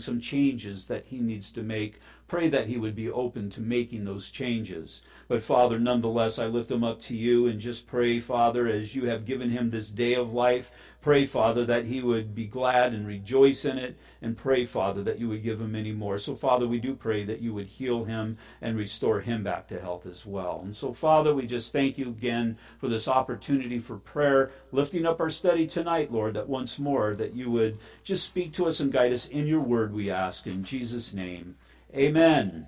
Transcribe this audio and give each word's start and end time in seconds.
some 0.00 0.20
changes 0.20 0.86
that 0.86 1.06
he 1.06 1.18
needs 1.18 1.50
to 1.52 1.62
make. 1.62 2.00
Pray 2.32 2.48
that 2.48 2.66
he 2.66 2.78
would 2.78 2.94
be 2.94 3.10
open 3.10 3.50
to 3.50 3.60
making 3.60 4.06
those 4.06 4.30
changes. 4.30 5.02
But 5.28 5.42
Father, 5.42 5.78
nonetheless, 5.78 6.38
I 6.38 6.46
lift 6.46 6.70
him 6.70 6.82
up 6.82 6.98
to 7.02 7.14
you 7.14 7.46
and 7.46 7.60
just 7.60 7.86
pray, 7.86 8.20
Father, 8.20 8.66
as 8.66 8.94
you 8.94 9.04
have 9.04 9.26
given 9.26 9.50
him 9.50 9.68
this 9.68 9.90
day 9.90 10.14
of 10.14 10.32
life, 10.32 10.70
pray, 11.02 11.26
Father, 11.26 11.66
that 11.66 11.84
he 11.84 12.00
would 12.00 12.34
be 12.34 12.46
glad 12.46 12.94
and 12.94 13.06
rejoice 13.06 13.66
in 13.66 13.76
it, 13.76 13.98
and 14.22 14.34
pray, 14.34 14.64
Father, 14.64 15.02
that 15.02 15.18
you 15.18 15.28
would 15.28 15.42
give 15.42 15.60
him 15.60 15.72
many 15.72 15.92
more. 15.92 16.16
So, 16.16 16.34
Father, 16.34 16.66
we 16.66 16.78
do 16.78 16.94
pray 16.94 17.22
that 17.24 17.42
you 17.42 17.52
would 17.52 17.66
heal 17.66 18.04
him 18.04 18.38
and 18.62 18.78
restore 18.78 19.20
him 19.20 19.42
back 19.42 19.68
to 19.68 19.78
health 19.78 20.06
as 20.06 20.24
well. 20.24 20.62
And 20.64 20.74
so, 20.74 20.94
Father, 20.94 21.34
we 21.34 21.46
just 21.46 21.70
thank 21.70 21.98
you 21.98 22.08
again 22.08 22.56
for 22.78 22.88
this 22.88 23.08
opportunity 23.08 23.78
for 23.78 23.98
prayer, 23.98 24.52
lifting 24.70 25.04
up 25.04 25.20
our 25.20 25.28
study 25.28 25.66
tonight, 25.66 26.10
Lord, 26.10 26.32
that 26.34 26.48
once 26.48 26.78
more 26.78 27.14
that 27.14 27.34
you 27.34 27.50
would 27.50 27.76
just 28.04 28.24
speak 28.24 28.54
to 28.54 28.66
us 28.68 28.80
and 28.80 28.90
guide 28.90 29.12
us 29.12 29.26
in 29.26 29.46
your 29.46 29.60
word, 29.60 29.92
we 29.92 30.10
ask 30.10 30.46
in 30.46 30.64
Jesus' 30.64 31.12
name. 31.12 31.56
Amen. 31.94 32.66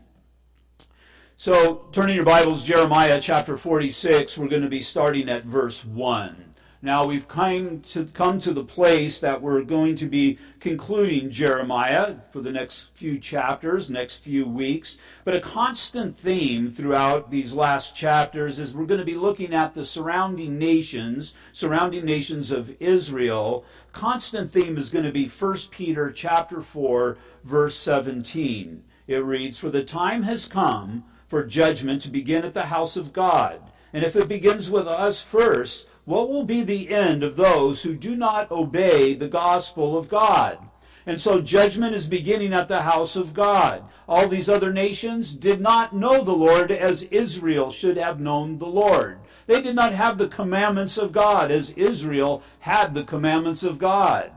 So, 1.39 1.87
turning 1.93 2.15
your 2.15 2.27
Bibles, 2.27 2.63
Jeremiah 2.63 3.19
chapter 3.23 3.57
46, 3.57 4.37
we're 4.37 4.49
going 4.49 4.61
to 4.61 4.69
be 4.69 4.83
starting 4.83 5.31
at 5.31 5.45
verse 5.45 5.83
1. 5.83 6.45
Now, 6.83 7.07
we've 7.07 7.27
come 7.27 7.81
to, 7.81 8.05
come 8.05 8.39
to 8.41 8.53
the 8.53 8.65
place 8.65 9.21
that 9.21 9.41
we're 9.41 9.63
going 9.63 9.97
to 9.97 10.07
be 10.07 10.39
concluding 10.61 11.31
Jeremiah 11.31 12.17
for 12.33 12.43
the 12.43 12.53
next 12.53 12.89
few 12.93 13.19
chapters, 13.19 13.89
next 13.89 14.23
few 14.23 14.47
weeks. 14.47 14.99
But 15.25 15.35
a 15.35 15.41
constant 15.41 16.19
theme 16.19 16.71
throughout 16.71 17.31
these 17.31 17.55
last 17.55 17.97
chapters 17.97 18.59
is 18.59 18.75
we're 18.75 18.85
going 18.85 19.01
to 19.01 19.07
be 19.07 19.15
looking 19.15 19.55
at 19.55 19.73
the 19.73 19.87
surrounding 19.87 20.59
nations, 20.59 21.33
surrounding 21.55 22.05
nations 22.05 22.51
of 22.51 22.77
Israel. 22.79 23.65
Constant 23.93 24.53
theme 24.53 24.77
is 24.77 24.91
going 24.91 25.07
to 25.07 25.13
be 25.13 25.29
1 25.29 25.57
Peter 25.71 26.13
chapter 26.13 26.61
4, 26.61 27.17
verse 27.43 27.79
17. 27.79 28.85
It 29.07 29.17
reads, 29.17 29.59
For 29.59 29.71
the 29.71 29.85
time 29.85 30.23
has 30.23 30.49
come 30.49 31.05
for 31.27 31.45
judgment 31.45 32.03
to 32.03 32.11
begin 32.11 32.45
at 32.45 32.55
the 32.55 32.67
house 32.67 32.97
of 32.97 33.13
God. 33.13 33.61
And 33.93 34.05
if 34.05 34.17
it 34.17 34.29
begins 34.29 34.71
with 34.71 34.89
us 34.89 35.21
first, 35.21 35.87
what 36.05 36.29
will 36.29 36.45
be 36.45 36.63
the 36.63 36.91
end 36.91 37.23
of 37.23 37.37
those 37.37 37.83
who 37.83 37.95
do 37.95 38.17
not 38.17 38.51
obey 38.51 39.15
the 39.15 39.29
gospel 39.29 39.97
of 39.97 40.09
God? 40.09 40.59
And 41.07 41.21
so 41.21 41.41
judgment 41.41 41.95
is 41.95 42.09
beginning 42.09 42.55
at 42.55 42.69
the 42.69 42.83
house 42.83 43.15
of 43.15 43.35
God. 43.35 43.85
All 44.09 44.27
these 44.27 44.49
other 44.49 44.73
nations 44.73 45.35
did 45.35 45.61
not 45.61 45.95
know 45.95 46.23
the 46.23 46.33
Lord 46.33 46.71
as 46.71 47.03
Israel 47.05 47.71
should 47.71 47.97
have 47.97 48.21
known 48.21 48.59
the 48.59 48.67
Lord. 48.67 49.19
They 49.47 49.61
did 49.61 49.77
not 49.77 49.93
have 49.93 50.17
the 50.17 50.29
commandments 50.29 50.97
of 50.97 51.13
God 51.13 51.51
as 51.51 51.71
Israel 51.73 52.43
had 52.61 52.95
the 52.95 53.05
commandments 53.05 53.63
of 53.63 53.79
God. 53.79 54.33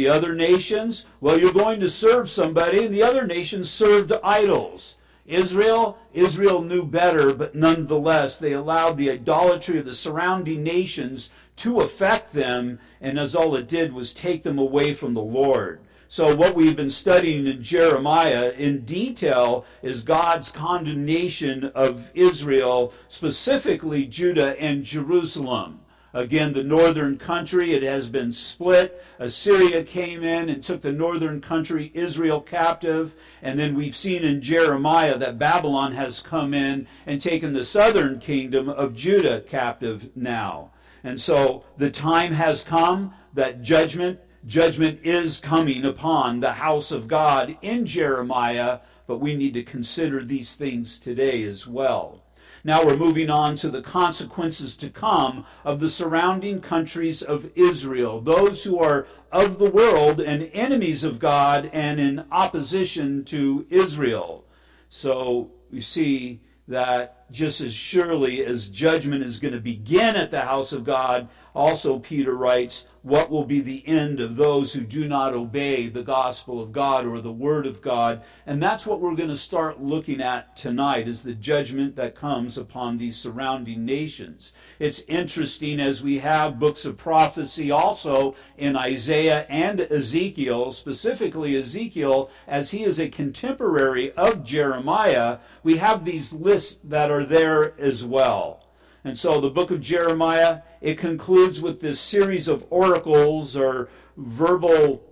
The 0.00 0.08
other 0.08 0.34
nations, 0.34 1.04
well, 1.20 1.38
you're 1.38 1.52
going 1.52 1.78
to 1.80 1.88
serve 1.90 2.30
somebody, 2.30 2.86
and 2.86 2.94
the 2.94 3.02
other 3.02 3.26
nations 3.26 3.68
served 3.68 4.10
idols. 4.24 4.96
Israel, 5.26 5.98
Israel 6.14 6.62
knew 6.62 6.86
better, 6.86 7.34
but 7.34 7.54
nonetheless, 7.54 8.38
they 8.38 8.54
allowed 8.54 8.96
the 8.96 9.10
idolatry 9.10 9.78
of 9.78 9.84
the 9.84 9.92
surrounding 9.92 10.62
nations 10.62 11.28
to 11.56 11.80
affect 11.80 12.32
them, 12.32 12.78
and 12.98 13.18
as 13.18 13.34
all 13.34 13.54
it 13.56 13.68
did 13.68 13.92
was 13.92 14.14
take 14.14 14.42
them 14.42 14.58
away 14.58 14.94
from 14.94 15.12
the 15.12 15.20
Lord. 15.20 15.80
So, 16.08 16.34
what 16.34 16.54
we've 16.54 16.74
been 16.74 16.88
studying 16.88 17.46
in 17.46 17.62
Jeremiah 17.62 18.52
in 18.52 18.86
detail 18.86 19.66
is 19.82 20.02
God's 20.02 20.50
condemnation 20.50 21.64
of 21.74 22.10
Israel, 22.14 22.94
specifically 23.08 24.06
Judah 24.06 24.58
and 24.58 24.82
Jerusalem. 24.82 25.80
Again, 26.12 26.52
the 26.52 26.64
northern 26.64 27.18
country, 27.18 27.72
it 27.72 27.84
has 27.84 28.08
been 28.08 28.32
split. 28.32 29.04
Assyria 29.18 29.84
came 29.84 30.24
in 30.24 30.48
and 30.48 30.62
took 30.62 30.82
the 30.82 30.90
northern 30.90 31.40
country, 31.40 31.92
Israel, 31.94 32.40
captive. 32.40 33.14
And 33.42 33.58
then 33.58 33.76
we've 33.76 33.94
seen 33.94 34.24
in 34.24 34.42
Jeremiah 34.42 35.16
that 35.18 35.38
Babylon 35.38 35.92
has 35.92 36.20
come 36.20 36.52
in 36.52 36.88
and 37.06 37.20
taken 37.20 37.52
the 37.52 37.62
southern 37.62 38.18
kingdom 38.18 38.68
of 38.68 38.94
Judah 38.94 39.40
captive 39.42 40.10
now. 40.16 40.72
And 41.04 41.20
so 41.20 41.64
the 41.76 41.90
time 41.90 42.32
has 42.32 42.64
come 42.64 43.14
that 43.34 43.62
judgment, 43.62 44.18
judgment 44.46 45.00
is 45.04 45.38
coming 45.38 45.84
upon 45.84 46.40
the 46.40 46.54
house 46.54 46.90
of 46.90 47.06
God 47.06 47.56
in 47.62 47.86
Jeremiah, 47.86 48.80
but 49.06 49.18
we 49.18 49.36
need 49.36 49.54
to 49.54 49.62
consider 49.62 50.24
these 50.24 50.56
things 50.56 50.98
today 50.98 51.44
as 51.44 51.66
well. 51.66 52.19
Now 52.62 52.84
we're 52.84 52.96
moving 52.96 53.30
on 53.30 53.56
to 53.56 53.70
the 53.70 53.80
consequences 53.80 54.76
to 54.78 54.90
come 54.90 55.46
of 55.64 55.80
the 55.80 55.88
surrounding 55.88 56.60
countries 56.60 57.22
of 57.22 57.50
Israel, 57.54 58.20
those 58.20 58.64
who 58.64 58.78
are 58.78 59.06
of 59.32 59.58
the 59.58 59.70
world 59.70 60.20
and 60.20 60.50
enemies 60.52 61.02
of 61.02 61.18
God 61.18 61.70
and 61.72 61.98
in 61.98 62.26
opposition 62.30 63.24
to 63.26 63.66
Israel. 63.70 64.44
So 64.90 65.50
you 65.70 65.80
see 65.80 66.40
that 66.68 67.30
just 67.32 67.60
as 67.60 67.72
surely 67.72 68.44
as 68.44 68.68
judgment 68.68 69.24
is 69.24 69.38
going 69.38 69.54
to 69.54 69.60
begin 69.60 70.16
at 70.16 70.30
the 70.30 70.42
house 70.42 70.72
of 70.72 70.84
God, 70.84 71.28
also 71.54 71.98
Peter 71.98 72.34
writes, 72.34 72.86
what 73.02 73.30
will 73.30 73.44
be 73.44 73.60
the 73.60 73.86
end 73.86 74.20
of 74.20 74.36
those 74.36 74.72
who 74.72 74.82
do 74.82 75.08
not 75.08 75.32
obey 75.32 75.88
the 75.88 76.02
gospel 76.02 76.60
of 76.60 76.72
God 76.72 77.06
or 77.06 77.20
the 77.20 77.32
word 77.32 77.66
of 77.66 77.80
God. 77.80 78.22
And 78.46 78.62
that's 78.62 78.86
what 78.86 79.00
we're 79.00 79.14
going 79.14 79.30
to 79.30 79.36
start 79.36 79.80
looking 79.80 80.20
at 80.20 80.54
tonight 80.56 81.08
is 81.08 81.22
the 81.22 81.34
judgment 81.34 81.96
that 81.96 82.14
comes 82.14 82.58
upon 82.58 82.98
these 82.98 83.16
surrounding 83.16 83.86
nations. 83.86 84.52
It's 84.78 85.00
interesting 85.08 85.80
as 85.80 86.02
we 86.02 86.18
have 86.18 86.58
books 86.58 86.84
of 86.84 86.98
prophecy 86.98 87.70
also 87.70 88.34
in 88.58 88.76
Isaiah 88.76 89.46
and 89.48 89.80
Ezekiel, 89.80 90.72
specifically 90.72 91.56
Ezekiel, 91.56 92.30
as 92.46 92.72
he 92.72 92.84
is 92.84 93.00
a 93.00 93.08
contemporary 93.08 94.12
of 94.12 94.44
Jeremiah, 94.44 95.38
we 95.62 95.78
have 95.78 96.04
these 96.04 96.32
lists 96.32 96.78
that 96.84 97.10
are 97.10 97.24
there 97.24 97.78
as 97.80 98.04
well. 98.04 98.59
And 99.04 99.18
so 99.18 99.40
the 99.40 99.50
book 99.50 99.70
of 99.70 99.80
Jeremiah, 99.80 100.62
it 100.80 100.98
concludes 100.98 101.62
with 101.62 101.80
this 101.80 102.00
series 102.00 102.48
of 102.48 102.66
oracles 102.70 103.56
or 103.56 103.88
verbal 104.16 105.02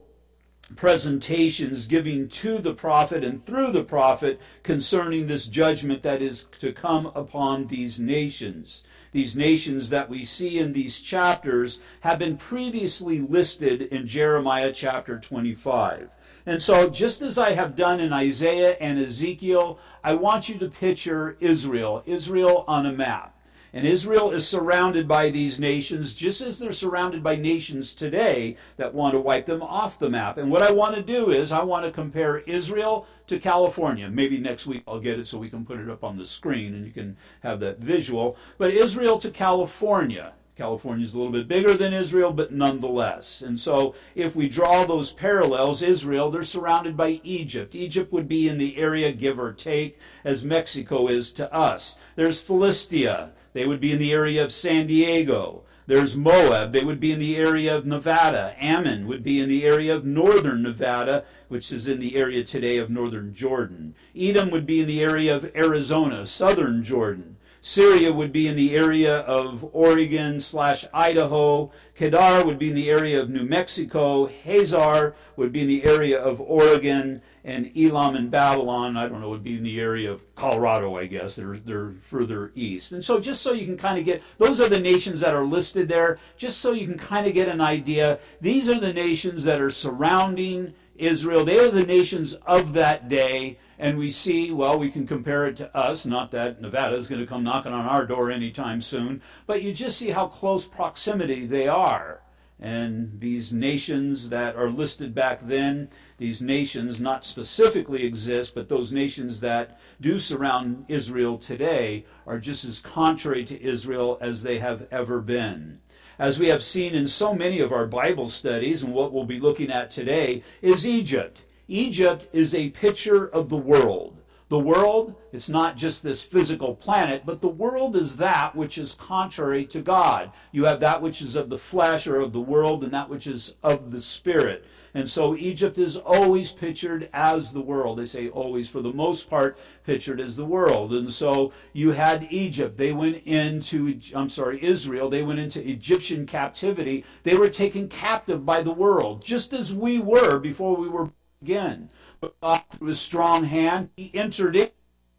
presentations 0.76 1.87
giving 1.87 2.28
to 2.28 2.59
the 2.59 2.75
prophet 2.75 3.25
and 3.25 3.44
through 3.44 3.72
the 3.72 3.84
prophet 3.84 4.41
concerning 4.62 5.27
this 5.27 5.47
judgment 5.47 6.03
that 6.03 6.21
is 6.21 6.44
to 6.60 6.72
come 6.72 7.06
upon 7.15 7.66
these 7.66 7.98
nations. 7.98 8.84
These 9.12 9.34
nations 9.34 9.88
that 9.88 10.10
we 10.10 10.25
see 10.25 10.59
in 10.59 10.72
these 10.72 11.00
chapters 11.00 11.81
have 12.00 12.19
been 12.19 12.37
previously 12.37 13.21
listed 13.21 13.81
in 13.81 14.06
Jeremiah 14.06 14.72
chapter 14.72 15.19
25. 15.19 16.10
And 16.44 16.62
so, 16.62 16.88
just 16.88 17.22
as 17.22 17.38
I 17.38 17.53
have 17.53 17.77
done 17.77 18.00
in 18.00 18.12
Isaiah 18.12 18.77
and 18.81 18.98
Ezekiel, 18.98 19.78
I 20.04 20.15
want 20.15 20.48
you 20.48 20.59
to 20.59 20.69
picture 20.69 21.37
Israel, 21.41 22.03
Israel 22.06 22.65
on 22.66 22.87
a 22.87 22.93
map. 22.93 23.38
And 23.73 23.87
Israel 23.87 24.31
is 24.31 24.49
surrounded 24.49 25.06
by 25.06 25.31
these 25.31 25.59
nations 25.59 26.15
just 26.15 26.41
as 26.41 26.59
they're 26.59 26.73
surrounded 26.73 27.23
by 27.23 27.37
nations 27.37 27.95
today 27.95 28.56
that 28.77 28.95
want 28.95 29.15
to 29.15 29.21
wipe 29.21 29.47
them 29.47 29.62
off 29.62 29.99
the 29.99 30.09
map. 30.09 30.39
And 30.39 30.51
what 30.51 30.62
I 30.62 30.73
want 30.73 30.95
to 30.97 31.03
do 31.03 31.31
is 31.31 31.53
I 31.53 31.62
want 31.62 31.84
to 31.84 31.93
compare 31.93 32.39
Israel 32.39 33.07
to 33.27 33.39
California. 33.39 34.09
Maybe 34.09 34.39
next 34.39 34.67
week 34.67 34.83
I'll 34.89 35.01
get 35.01 35.19
it 35.19 35.27
so 35.27 35.39
we 35.39 35.51
can 35.51 35.67
put 35.67 35.81
it 35.81 35.91
up 35.91 36.03
on 36.03 36.17
the 36.17 36.25
screen 36.25 36.75
and 36.75 36.87
you 36.87 36.93
can 36.93 37.17
have 37.43 37.61
that 37.61 37.78
visual. 37.78 38.37
But 38.57 38.73
Israel 38.73 39.19
to 39.19 39.31
California. 39.31 40.33
California 40.59 41.05
is 41.05 41.15
a 41.15 41.17
little 41.17 41.33
bit 41.33 41.47
bigger 41.47 41.75
than 41.75 41.93
Israel, 41.93 42.33
but 42.33 42.53
nonetheless. 42.53 43.43
And 43.43 43.57
so, 43.57 43.95
if 44.17 44.34
we 44.34 44.49
draw 44.49 44.84
those 44.84 45.12
parallels, 45.12 45.83
Israel, 45.83 46.33
they're 46.33 46.43
surrounded 46.43 46.97
by 46.97 47.21
Egypt. 47.23 47.77
Egypt 47.77 48.12
would 48.12 48.27
be 48.27 48.49
in 48.49 48.59
the 48.59 48.77
area, 48.77 49.12
give 49.12 49.39
or 49.39 49.53
take, 49.53 50.01
as 50.25 50.45
Mexico 50.45 51.07
is 51.07 51.31
to 51.34 51.53
us. 51.55 51.97
There's 52.17 52.45
Philistia. 52.45 53.31
They 53.53 53.66
would 53.66 53.81
be 53.81 53.92
in 53.92 53.98
the 53.98 54.12
area 54.12 54.44
of 54.44 54.53
San 54.53 54.86
Diego. 54.86 55.62
There's 55.86 56.16
Moab. 56.16 56.72
They 56.72 56.84
would 56.84 57.00
be 57.00 57.12
in 57.12 57.19
the 57.19 57.36
area 57.36 57.75
of 57.75 57.86
Nevada. 57.86 58.54
Ammon 58.59 59.06
would 59.06 59.22
be 59.22 59.41
in 59.41 59.48
the 59.48 59.64
area 59.64 59.94
of 59.94 60.04
northern 60.04 60.62
Nevada, 60.62 61.25
which 61.48 61.72
is 61.72 61.88
in 61.88 61.98
the 61.98 62.14
area 62.14 62.44
today 62.44 62.76
of 62.76 62.91
northern 62.91 63.33
Jordan. 63.33 63.95
Edom 64.15 64.50
would 64.50 64.66
be 64.66 64.80
in 64.80 64.86
the 64.86 65.00
area 65.00 65.34
of 65.34 65.50
Arizona, 65.56 66.27
southern 66.27 66.84
Jordan. 66.84 67.39
Syria 67.60 68.12
would 68.12 68.33
be 68.33 68.47
in 68.47 68.54
the 68.54 68.77
area 68.77 69.16
of 69.16 69.68
Oregon 69.72 70.41
slash 70.41 70.84
Idaho. 70.92 71.72
Kedar 71.94 72.44
would 72.44 72.59
be 72.59 72.68
in 72.68 72.74
the 72.74 72.89
area 72.89 73.21
of 73.21 73.30
New 73.30 73.44
Mexico. 73.44 74.27
Hazor 74.27 75.15
would 75.36 75.53
be 75.53 75.62
in 75.62 75.68
the 75.68 75.84
area 75.84 76.18
of 76.18 76.41
Oregon. 76.41 77.21
And 77.45 77.71
Elam 77.77 78.17
and 78.17 78.31
Babylon, 78.31 78.97
I 78.97 79.09
don't 79.09 79.21
know, 79.21 79.31
would 79.31 79.45
be 79.45 79.57
in 79.57 79.63
the 79.63 79.81
area 79.81 80.11
of 80.13 80.35
Colorado, 80.35 80.97
I 80.97 81.07
guess. 81.07 81.37
They're, 81.37 81.59
they're 81.59 81.93
further 82.01 82.53
east. 82.55 82.93
And 82.93 83.05
so, 83.05 83.21
just 83.21 83.43
so 83.43 83.53
you 83.53 83.65
can 83.65 83.77
kind 83.77 83.99
of 83.99 84.05
get, 84.05 84.23
those 84.39 84.61
are 84.61 84.69
the 84.69 84.81
nations 84.81 85.21
that 85.21 85.35
are 85.35 85.45
listed 85.45 85.89
there, 85.89 86.19
just 86.37 86.59
so 86.59 86.73
you 86.73 86.87
can 86.87 86.99
kind 86.99 87.27
of 87.27 87.35
get 87.35 87.49
an 87.49 87.61
idea. 87.61 88.19
These 88.41 88.69
are 88.69 88.81
the 88.81 88.93
nations 88.93 89.45
that 89.45 89.61
are 89.61 89.71
surrounding 89.71 90.75
Israel. 90.97 91.45
They 91.45 91.59
are 91.59 91.71
the 91.71 91.87
nations 91.87 92.35
of 92.35 92.73
that 92.75 93.09
day 93.09 93.59
and 93.79 93.97
we 93.97 94.11
see, 94.11 94.51
well, 94.51 94.79
we 94.79 94.91
can 94.91 95.07
compare 95.07 95.47
it 95.47 95.57
to 95.57 95.77
us. 95.77 96.05
Not 96.05 96.33
that 96.33 96.61
Nevada 96.61 96.97
is 96.97 97.07
going 97.07 97.21
to 97.21 97.27
come 97.27 97.45
knocking 97.45 97.73
on 97.73 97.87
our 97.87 98.05
door 98.05 98.31
anytime 98.31 98.81
soon, 98.81 99.23
but 99.47 99.63
you 99.63 99.73
just 99.73 99.97
see 99.97 100.11
how 100.11 100.27
close 100.27 100.67
proximity 100.67 101.47
they 101.47 101.69
are. 101.69 102.21
And 102.60 103.21
these 103.21 103.53
nations 103.53 104.31
that 104.31 104.57
are 104.57 104.69
listed 104.69 105.15
back 105.15 105.47
then, 105.47 105.91
these 106.16 106.43
nations 106.43 107.01
not 107.01 107.25
specifically 107.25 108.05
exist, 108.05 108.55
but 108.55 108.69
those 108.69 108.91
nations 108.91 109.41
that 109.41 109.78
do 110.01 110.19
surround 110.19 110.84
Israel 110.89 111.39
today 111.39 112.05
are 112.27 112.39
just 112.39 112.65
as 112.65 112.81
contrary 112.81 113.45
to 113.45 113.63
Israel 113.63 114.19
as 114.21 114.43
they 114.43 114.59
have 114.59 114.89
ever 114.91 115.21
been. 115.21 115.78
As 116.19 116.41
we 116.41 116.49
have 116.49 116.65
seen 116.65 116.97
in 116.97 117.07
so 117.07 117.33
many 117.33 117.60
of 117.60 117.72
our 117.72 117.87
Bible 117.87 118.28
studies, 118.28 118.83
and 118.83 118.93
what 118.93 119.13
we'll 119.13 119.25
be 119.25 119.39
looking 119.39 119.71
at 119.71 119.93
today, 119.93 120.43
is 120.61 120.84
Egypt. 120.84 121.45
Egypt 121.69 122.27
is 122.33 122.54
a 122.54 122.71
picture 122.71 123.25
of 123.25 123.51
the 123.51 123.57
world. 123.57 124.17
The 124.48 124.59
world, 124.59 125.15
it's 125.30 125.50
not 125.50 125.77
just 125.77 126.03
this 126.03 126.22
physical 126.22 126.74
planet, 126.74 127.24
but 127.27 127.42
the 127.42 127.48
world 127.48 127.95
is 127.95 128.16
that 128.16 128.56
which 128.56 128.78
is 128.78 128.95
contrary 128.95 129.66
to 129.66 129.83
God. 129.83 130.33
You 130.53 130.65
have 130.65 130.80
that 130.80 131.03
which 131.03 131.21
is 131.21 131.36
of 131.36 131.50
the 131.50 131.59
flesh 131.59 132.06
or 132.06 132.18
of 132.18 132.33
the 132.33 132.41
world, 132.41 132.83
and 132.83 132.92
that 132.95 133.10
which 133.10 133.27
is 133.27 133.56
of 133.62 133.91
the 133.91 134.00
spirit. 134.00 134.65
And 134.95 135.09
so 135.09 135.36
Egypt 135.36 135.77
is 135.77 135.97
always 135.97 136.50
pictured 136.50 137.10
as 137.12 137.53
the 137.53 137.60
world. 137.60 137.98
They 137.98 138.06
say 138.06 138.30
always, 138.30 138.71
for 138.71 138.80
the 138.80 138.92
most 138.92 139.28
part, 139.28 139.59
pictured 139.84 140.18
as 140.18 140.34
the 140.34 140.47
world. 140.47 140.94
And 140.94 141.10
so 141.10 141.53
you 141.74 141.92
had 141.92 142.28
Egypt. 142.30 142.78
They 142.78 142.92
went 142.92 143.22
into, 143.27 144.01
I'm 144.15 144.30
sorry, 144.30 144.65
Israel. 144.65 145.10
They 145.10 145.22
went 145.22 145.41
into 145.41 145.68
Egyptian 145.68 146.24
captivity. 146.24 147.04
They 147.22 147.34
were 147.34 147.51
taken 147.51 147.86
captive 147.86 148.47
by 148.47 148.62
the 148.62 148.72
world, 148.72 149.22
just 149.22 149.53
as 149.53 149.74
we 149.74 149.98
were 149.98 150.39
before 150.39 150.74
we 150.74 150.89
were 150.89 151.04
born 151.04 151.12
again. 151.42 151.91
God, 152.20 152.62
through 152.70 152.88
his 152.88 153.00
strong 153.00 153.44
hand, 153.44 153.91
he 153.97 154.10
entered 154.15 154.56
in 154.56 154.70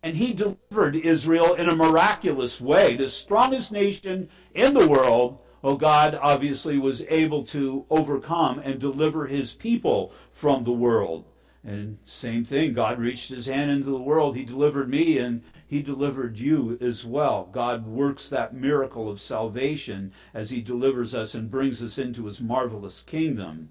and 0.02 0.16
he 0.16 0.34
delivered 0.34 0.96
Israel 0.96 1.54
in 1.56 1.68
a 1.68 1.76
miraculous 1.76 2.62
way. 2.62 2.96
The 2.96 3.10
strongest 3.10 3.72
nation 3.72 4.30
in 4.54 4.74
the 4.74 4.88
world, 4.88 5.40
well, 5.62 5.76
God 5.76 6.18
obviously 6.22 6.78
was 6.78 7.02
able 7.10 7.44
to 7.48 7.86
overcome 7.90 8.60
and 8.60 8.80
deliver 8.80 9.28
his 9.28 9.54
people 9.54 10.14
from 10.32 10.64
the 10.64 10.72
world. 10.72 11.26
And 11.66 11.98
same 12.06 12.46
thing, 12.46 12.74
God 12.74 12.98
reached 12.98 13.30
his 13.30 13.48
hand 13.48 13.70
into 13.70 13.92
the 13.92 13.98
world. 13.98 14.38
He 14.38 14.46
delivered 14.46 14.90
me 14.90 15.18
and 15.18 15.44
he 15.68 15.82
delivered 15.82 16.40
you 16.40 16.78
as 16.80 17.06
well. 17.06 17.50
God 17.52 17.86
works 17.86 18.30
that 18.30 18.56
miracle 18.56 19.10
of 19.10 19.20
salvation 19.20 20.14
as 20.34 20.50
he 20.50 20.62
delivers 20.62 21.14
us 21.14 21.36
and 21.36 21.52
brings 21.52 21.84
us 21.84 21.98
into 21.98 22.26
his 22.26 22.40
marvelous 22.40 23.02
kingdom 23.02 23.70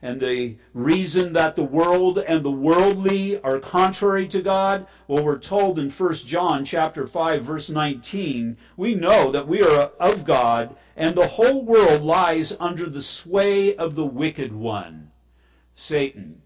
and 0.00 0.20
the 0.20 0.56
reason 0.72 1.32
that 1.32 1.56
the 1.56 1.64
world 1.64 2.18
and 2.18 2.44
the 2.44 2.50
worldly 2.50 3.40
are 3.42 3.58
contrary 3.58 4.28
to 4.28 4.42
God? 4.42 4.86
Well, 5.06 5.24
we're 5.24 5.38
told 5.38 5.78
in 5.78 5.90
1 5.90 6.14
John 6.14 6.64
chapter 6.64 7.06
5 7.06 7.44
verse 7.44 7.70
19, 7.70 8.56
we 8.76 8.94
know 8.94 9.30
that 9.32 9.48
we 9.48 9.62
are 9.62 9.90
of 9.98 10.24
God 10.24 10.76
and 10.96 11.14
the 11.14 11.28
whole 11.28 11.64
world 11.64 12.02
lies 12.02 12.56
under 12.58 12.88
the 12.90 13.02
sway 13.02 13.76
of 13.76 13.94
the 13.94 14.06
wicked 14.06 14.52
one, 14.52 15.12
Satan. 15.76 16.42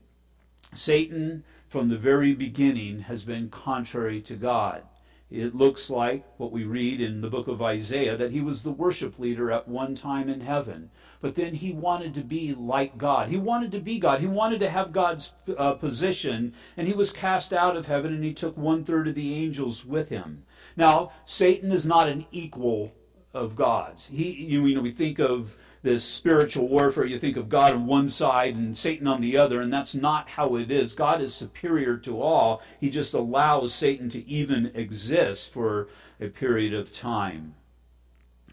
Satan 0.74 1.44
from 1.68 1.88
the 1.88 1.96
very 1.96 2.34
beginning 2.34 3.00
has 3.00 3.24
been 3.24 3.48
contrary 3.48 4.20
to 4.20 4.34
God. 4.34 4.82
It 5.32 5.54
looks 5.54 5.88
like 5.90 6.24
what 6.36 6.52
we 6.52 6.64
read 6.64 7.00
in 7.00 7.20
the 7.20 7.30
book 7.30 7.48
of 7.48 7.62
Isaiah 7.62 8.16
that 8.16 8.32
he 8.32 8.40
was 8.40 8.62
the 8.62 8.70
worship 8.70 9.18
leader 9.18 9.50
at 9.50 9.66
one 9.66 9.94
time 9.94 10.28
in 10.28 10.42
heaven 10.42 10.90
but 11.22 11.36
then 11.36 11.54
he 11.54 11.72
wanted 11.72 12.12
to 12.14 12.20
be 12.20 12.52
like 12.52 12.98
God. 12.98 13.28
He 13.28 13.36
wanted 13.36 13.70
to 13.72 13.80
be 13.80 13.98
God. 14.00 14.20
He 14.20 14.26
wanted 14.26 14.58
to 14.60 14.68
have 14.68 14.92
God's 14.92 15.32
uh, 15.56 15.74
position, 15.74 16.52
and 16.76 16.88
he 16.88 16.92
was 16.92 17.12
cast 17.12 17.52
out 17.52 17.76
of 17.76 17.86
heaven, 17.86 18.12
and 18.12 18.24
he 18.24 18.34
took 18.34 18.56
one 18.58 18.84
third 18.84 19.06
of 19.06 19.14
the 19.14 19.32
angels 19.32 19.86
with 19.86 20.08
him. 20.08 20.42
Now, 20.76 21.12
Satan 21.24 21.70
is 21.70 21.86
not 21.86 22.08
an 22.08 22.26
equal 22.32 22.92
of 23.32 23.54
God's. 23.54 24.06
He, 24.06 24.32
you 24.32 24.74
know, 24.74 24.80
we 24.80 24.90
think 24.90 25.20
of 25.20 25.56
this 25.82 26.04
spiritual 26.04 26.68
warfare, 26.68 27.04
you 27.04 27.18
think 27.18 27.36
of 27.36 27.48
God 27.48 27.72
on 27.72 27.86
one 27.86 28.08
side 28.08 28.54
and 28.54 28.76
Satan 28.76 29.06
on 29.08 29.20
the 29.20 29.36
other, 29.36 29.60
and 29.60 29.72
that's 29.72 29.94
not 29.94 30.30
how 30.30 30.56
it 30.56 30.70
is. 30.70 30.92
God 30.92 31.20
is 31.20 31.34
superior 31.34 31.96
to 31.98 32.20
all. 32.20 32.62
He 32.80 32.88
just 32.88 33.14
allows 33.14 33.74
Satan 33.74 34.08
to 34.10 34.26
even 34.26 34.70
exist 34.74 35.50
for 35.50 35.88
a 36.20 36.28
period 36.28 36.72
of 36.72 36.94
time. 36.94 37.54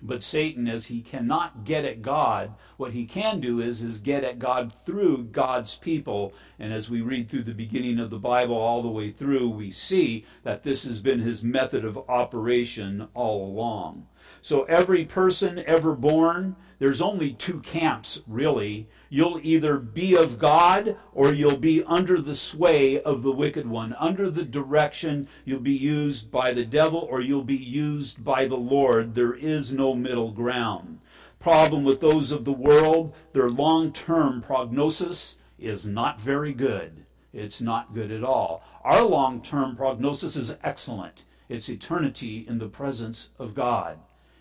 But 0.02 0.24
Satan, 0.24 0.68
as 0.68 0.86
he 0.86 1.02
cannot 1.02 1.66
get 1.66 1.84
at 1.84 2.02
God, 2.02 2.54
what 2.78 2.94
he 2.94 3.06
can 3.06 3.42
do 3.42 3.60
is, 3.60 3.84
is 3.84 4.00
get 4.00 4.24
at 4.24 4.40
God 4.40 4.72
through 4.86 5.26
God's 5.26 5.76
people. 5.76 6.34
And 6.58 6.72
as 6.72 6.90
we 6.90 7.02
read 7.02 7.30
through 7.30 7.44
the 7.44 7.54
beginning 7.54 8.00
of 8.00 8.10
the 8.10 8.18
Bible 8.18 8.56
all 8.56 8.82
the 8.82 8.88
way 8.88 9.12
through, 9.12 9.50
we 9.50 9.72
see 9.72 10.26
that 10.44 10.64
this 10.64 10.86
has 10.86 11.02
been 11.02 11.20
his 11.20 11.44
method 11.44 11.84
of 11.84 11.98
operation 12.10 13.10
all 13.14 13.46
along. 13.46 14.08
So 14.42 14.64
every 14.64 15.04
person 15.04 15.62
ever 15.68 15.94
born, 15.94 16.56
there's 16.80 17.02
only 17.02 17.34
two 17.34 17.60
camps, 17.60 18.22
really. 18.26 18.88
You'll 19.10 19.42
either 19.44 19.78
be 19.78 20.16
of 20.16 20.40
God 20.40 20.96
or 21.14 21.34
you'll 21.34 21.58
be 21.58 21.84
under 21.84 22.22
the 22.22 22.36
sway 22.36 23.02
of 23.02 23.22
the 23.22 23.34
wicked 23.34 23.68
one. 23.68 23.94
Under 24.00 24.30
the 24.32 24.46
direction, 24.46 25.28
you'll 25.44 25.60
be 25.60 25.76
used 25.76 26.32
by 26.32 26.54
the 26.54 26.64
devil 26.64 27.00
or 27.12 27.20
you'll 27.20 27.44
be 27.44 27.58
used 27.58 28.24
by 28.24 28.46
the 28.46 28.58
Lord. 28.58 29.14
There 29.14 29.34
is 29.34 29.74
no 29.74 29.94
middle 29.94 30.32
ground. 30.32 31.02
Problem 31.38 31.84
with 31.84 32.00
those 32.00 32.32
of 32.32 32.46
the 32.46 32.54
world, 32.54 33.14
their 33.34 33.50
long 33.50 33.92
term 33.92 34.42
prognosis 34.42 35.38
is 35.58 35.86
not 35.86 36.22
very 36.22 36.54
good. 36.54 37.06
It's 37.34 37.60
not 37.60 37.94
good 37.94 38.10
at 38.10 38.24
all. 38.24 38.64
Our 38.86 39.04
long 39.04 39.42
term 39.42 39.76
prognosis 39.76 40.38
is 40.38 40.56
excellent. 40.64 41.26
It's 41.50 41.68
eternity 41.68 42.46
in 42.48 42.60
the 42.60 42.70
presence 42.70 43.30
of 43.38 43.54
God 43.54 44.00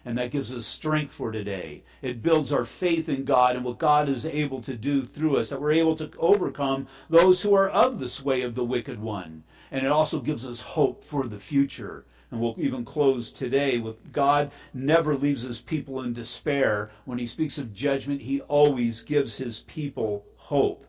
and 0.09 0.17
that 0.17 0.31
gives 0.31 0.55
us 0.55 0.65
strength 0.65 1.13
for 1.13 1.31
today. 1.31 1.83
It 2.01 2.23
builds 2.23 2.51
our 2.51 2.65
faith 2.65 3.11
in 3.11 3.27
God 3.27 3.57
and 3.57 3.63
what 3.63 3.77
God 3.77 4.09
is 4.09 4.25
able 4.25 4.63
to 4.63 4.75
do 4.75 5.05
through 5.05 5.37
us, 5.37 5.51
that 5.51 5.61
we're 5.61 5.73
able 5.73 5.97
to 5.97 6.11
overcome 6.17 6.87
those 7.11 7.43
who 7.43 7.53
are 7.53 7.69
of 7.69 7.99
the 7.99 8.09
sway 8.09 8.41
of 8.41 8.55
the 8.55 8.65
wicked 8.65 9.03
one. 9.03 9.45
And 9.71 9.85
it 9.85 9.93
also 9.93 10.21
gives 10.21 10.47
us 10.47 10.63
hope 10.63 11.05
for 11.05 11.25
the 11.25 11.39
future. 11.39 12.07
And 12.31 12.41
we'll 12.41 12.55
even 12.57 12.87
close 12.87 13.31
today 13.31 13.77
with 13.77 14.11
God 14.11 14.51
never 14.73 15.15
leaves 15.15 15.43
his 15.43 15.61
people 15.61 16.01
in 16.01 16.15
despair. 16.15 16.91
When 17.05 17.19
he 17.19 17.27
speaks 17.27 17.59
of 17.59 17.75
judgment, 17.75 18.23
he 18.23 18.41
always 18.41 19.03
gives 19.03 19.37
his 19.37 19.61
people 19.61 20.25
hope. 20.37 20.87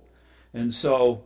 And 0.54 0.74
so 0.74 1.25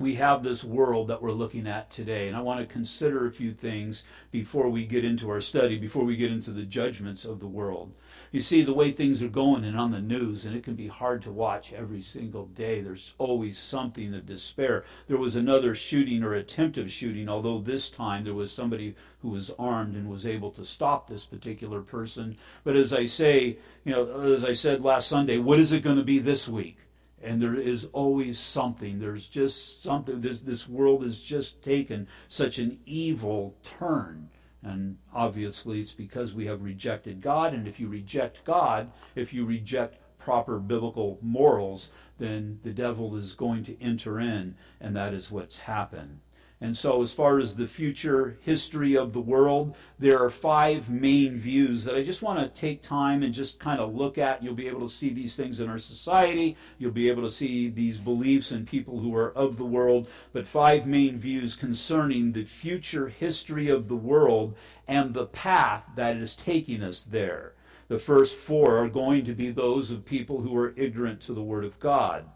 we 0.00 0.14
have 0.14 0.42
this 0.42 0.64
world 0.64 1.08
that 1.08 1.20
we're 1.20 1.30
looking 1.30 1.66
at 1.66 1.90
today. 1.90 2.26
And 2.26 2.36
I 2.36 2.40
want 2.40 2.58
to 2.60 2.72
consider 2.72 3.26
a 3.26 3.32
few 3.32 3.52
things 3.52 4.02
before 4.30 4.70
we 4.70 4.86
get 4.86 5.04
into 5.04 5.28
our 5.28 5.42
study, 5.42 5.78
before 5.78 6.04
we 6.04 6.16
get 6.16 6.32
into 6.32 6.52
the 6.52 6.62
judgments 6.62 7.26
of 7.26 7.38
the 7.38 7.46
world. 7.46 7.92
You 8.32 8.40
see, 8.40 8.62
the 8.62 8.72
way 8.72 8.92
things 8.92 9.22
are 9.22 9.28
going 9.28 9.62
and 9.62 9.78
on 9.78 9.90
the 9.90 10.00
news, 10.00 10.46
and 10.46 10.56
it 10.56 10.64
can 10.64 10.74
be 10.74 10.88
hard 10.88 11.20
to 11.22 11.30
watch 11.30 11.74
every 11.74 12.00
single 12.00 12.46
day. 12.46 12.80
There's 12.80 13.12
always 13.18 13.58
something 13.58 14.14
of 14.14 14.24
despair. 14.24 14.86
There 15.06 15.18
was 15.18 15.36
another 15.36 15.74
shooting 15.74 16.22
or 16.22 16.32
attempt 16.32 16.78
of 16.78 16.90
shooting, 16.90 17.28
although 17.28 17.60
this 17.60 17.90
time 17.90 18.24
there 18.24 18.32
was 18.32 18.50
somebody 18.50 18.94
who 19.20 19.28
was 19.28 19.50
armed 19.58 19.96
and 19.96 20.08
was 20.08 20.26
able 20.26 20.50
to 20.52 20.64
stop 20.64 21.08
this 21.08 21.26
particular 21.26 21.82
person. 21.82 22.38
But 22.64 22.74
as 22.74 22.94
I 22.94 23.04
say, 23.04 23.58
you 23.84 23.92
know, 23.92 24.32
as 24.32 24.46
I 24.46 24.54
said 24.54 24.82
last 24.82 25.08
Sunday, 25.08 25.36
what 25.36 25.58
is 25.58 25.72
it 25.72 25.82
going 25.82 25.98
to 25.98 26.02
be 26.02 26.20
this 26.20 26.48
week? 26.48 26.78
And 27.22 27.40
there 27.40 27.54
is 27.54 27.86
always 27.92 28.38
something. 28.38 28.98
There's 28.98 29.28
just 29.28 29.82
something. 29.82 30.20
This 30.20 30.40
this 30.40 30.68
world 30.68 31.02
has 31.02 31.20
just 31.20 31.62
taken 31.62 32.08
such 32.28 32.58
an 32.58 32.78
evil 32.86 33.56
turn. 33.62 34.30
And 34.62 34.98
obviously 35.14 35.80
it's 35.80 35.94
because 35.94 36.34
we 36.34 36.46
have 36.46 36.62
rejected 36.62 37.22
God. 37.22 37.54
And 37.54 37.66
if 37.66 37.80
you 37.80 37.88
reject 37.88 38.44
God 38.44 38.90
if 39.14 39.32
you 39.32 39.44
reject 39.44 39.96
proper 40.18 40.58
biblical 40.58 41.18
morals 41.22 41.90
then 42.18 42.60
the 42.62 42.72
devil 42.72 43.16
is 43.16 43.34
going 43.34 43.64
to 43.64 43.82
enter 43.82 44.20
in 44.20 44.54
and 44.78 44.94
that 44.94 45.14
is 45.14 45.30
what's 45.30 45.60
happened 45.60 46.20
and 46.62 46.76
so, 46.76 47.00
as 47.00 47.10
far 47.10 47.38
as 47.38 47.56
the 47.56 47.66
future 47.66 48.36
history 48.42 48.94
of 48.94 49.14
the 49.14 49.20
world, 49.20 49.74
there 49.98 50.22
are 50.22 50.28
five 50.28 50.90
main 50.90 51.38
views 51.38 51.84
that 51.84 51.94
I 51.94 52.02
just 52.02 52.20
want 52.20 52.38
to 52.38 52.60
take 52.60 52.82
time 52.82 53.22
and 53.22 53.32
just 53.32 53.58
kind 53.58 53.80
of 53.80 53.94
look 53.94 54.18
at. 54.18 54.42
You'll 54.42 54.54
be 54.54 54.68
able 54.68 54.86
to 54.86 54.94
see 54.94 55.08
these 55.08 55.34
things 55.34 55.60
in 55.60 55.70
our 55.70 55.78
society. 55.78 56.58
You'll 56.76 56.90
be 56.90 57.08
able 57.08 57.22
to 57.22 57.30
see 57.30 57.70
these 57.70 57.96
beliefs 57.96 58.52
in 58.52 58.66
people 58.66 58.98
who 58.98 59.16
are 59.16 59.32
of 59.32 59.56
the 59.56 59.64
world. 59.64 60.06
But 60.34 60.46
five 60.46 60.86
main 60.86 61.18
views 61.18 61.56
concerning 61.56 62.32
the 62.32 62.44
future 62.44 63.08
history 63.08 63.70
of 63.70 63.88
the 63.88 63.96
world 63.96 64.54
and 64.86 65.14
the 65.14 65.26
path 65.26 65.84
that 65.96 66.18
is 66.18 66.36
taking 66.36 66.82
us 66.82 67.02
there. 67.02 67.54
The 67.88 67.98
first 67.98 68.36
four 68.36 68.76
are 68.76 68.88
going 68.88 69.24
to 69.24 69.32
be 69.32 69.50
those 69.50 69.90
of 69.90 70.04
people 70.04 70.42
who 70.42 70.54
are 70.58 70.74
ignorant 70.76 71.22
to 71.22 71.32
the 71.32 71.42
Word 71.42 71.64
of 71.64 71.80
God. 71.80 72.26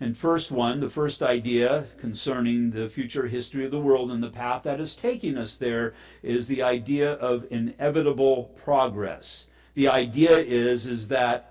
And 0.00 0.16
first 0.16 0.50
one, 0.50 0.80
the 0.80 0.90
first 0.90 1.22
idea 1.22 1.86
concerning 1.98 2.70
the 2.70 2.88
future 2.88 3.26
history 3.26 3.64
of 3.64 3.70
the 3.70 3.78
world 3.78 4.10
and 4.10 4.22
the 4.22 4.30
path 4.30 4.64
that 4.64 4.80
is 4.80 4.96
taking 4.96 5.38
us 5.38 5.56
there 5.56 5.94
is 6.22 6.48
the 6.48 6.62
idea 6.62 7.12
of 7.12 7.46
inevitable 7.50 8.44
progress. 8.64 9.46
The 9.74 9.88
idea 9.88 10.36
is, 10.38 10.86
is 10.86 11.08
that 11.08 11.50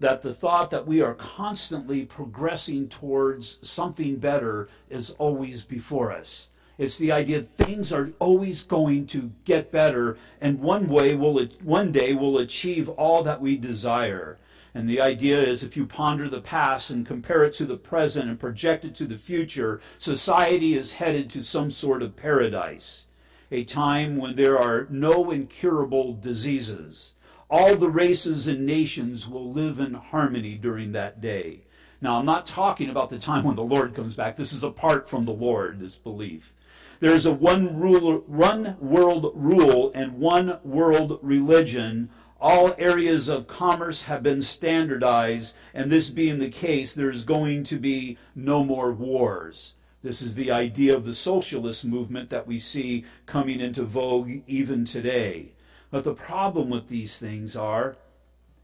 that 0.00 0.22
the 0.22 0.32
thought 0.34 0.70
that 0.70 0.86
we 0.86 1.00
are 1.00 1.14
constantly 1.14 2.04
progressing 2.04 2.88
towards 2.88 3.58
something 3.62 4.16
better 4.16 4.68
is 4.88 5.10
always 5.18 5.64
before 5.64 6.12
us. 6.12 6.48
It's 6.78 6.98
the 6.98 7.10
idea 7.10 7.40
that 7.40 7.50
things 7.50 7.92
are 7.92 8.12
always 8.20 8.62
going 8.62 9.06
to 9.08 9.32
get 9.44 9.72
better, 9.72 10.16
and 10.40 10.60
one 10.60 10.88
way 10.88 11.16
will 11.16 11.44
one 11.64 11.90
day 11.90 12.14
will 12.14 12.38
achieve 12.38 12.88
all 12.90 13.24
that 13.24 13.40
we 13.40 13.56
desire. 13.56 14.38
And 14.78 14.88
the 14.88 15.00
idea 15.00 15.42
is 15.42 15.64
if 15.64 15.76
you 15.76 15.86
ponder 15.86 16.28
the 16.28 16.40
past 16.40 16.88
and 16.88 17.04
compare 17.04 17.42
it 17.42 17.52
to 17.54 17.66
the 17.66 17.76
present 17.76 18.30
and 18.30 18.38
project 18.38 18.84
it 18.84 18.94
to 18.94 19.06
the 19.06 19.18
future, 19.18 19.80
society 19.98 20.76
is 20.76 20.92
headed 20.92 21.28
to 21.30 21.42
some 21.42 21.72
sort 21.72 22.00
of 22.00 22.14
paradise, 22.14 23.06
a 23.50 23.64
time 23.64 24.16
when 24.18 24.36
there 24.36 24.56
are 24.56 24.86
no 24.88 25.32
incurable 25.32 26.14
diseases. 26.14 27.14
All 27.50 27.74
the 27.74 27.90
races 27.90 28.46
and 28.46 28.64
nations 28.64 29.28
will 29.28 29.52
live 29.52 29.80
in 29.80 29.94
harmony 29.94 30.54
during 30.54 30.92
that 30.92 31.20
day. 31.20 31.62
Now, 32.00 32.20
I'm 32.20 32.26
not 32.26 32.46
talking 32.46 32.88
about 32.88 33.10
the 33.10 33.18
time 33.18 33.42
when 33.42 33.56
the 33.56 33.62
Lord 33.62 33.96
comes 33.96 34.14
back. 34.14 34.36
This 34.36 34.52
is 34.52 34.62
apart 34.62 35.10
from 35.10 35.24
the 35.24 35.32
Lord, 35.32 35.80
this 35.80 35.98
belief. 35.98 36.54
There 37.00 37.12
is 37.12 37.26
a 37.26 37.32
one, 37.32 37.80
rule, 37.80 38.18
one 38.28 38.76
world 38.80 39.32
rule 39.34 39.90
and 39.92 40.20
one 40.20 40.60
world 40.62 41.18
religion 41.20 42.10
all 42.40 42.74
areas 42.78 43.28
of 43.28 43.48
commerce 43.48 44.04
have 44.04 44.22
been 44.22 44.42
standardized, 44.42 45.56
and 45.74 45.90
this 45.90 46.10
being 46.10 46.38
the 46.38 46.50
case, 46.50 46.94
there's 46.94 47.24
going 47.24 47.64
to 47.64 47.78
be 47.78 48.16
no 48.34 48.64
more 48.64 48.92
wars. 48.92 49.74
This 50.02 50.22
is 50.22 50.36
the 50.36 50.52
idea 50.52 50.94
of 50.94 51.04
the 51.04 51.14
socialist 51.14 51.84
movement 51.84 52.30
that 52.30 52.46
we 52.46 52.58
see 52.58 53.04
coming 53.26 53.60
into 53.60 53.82
vogue 53.82 54.42
even 54.46 54.84
today. 54.84 55.52
But 55.90 56.04
the 56.04 56.14
problem 56.14 56.70
with 56.70 56.88
these 56.88 57.18
things 57.18 57.56
are 57.56 57.96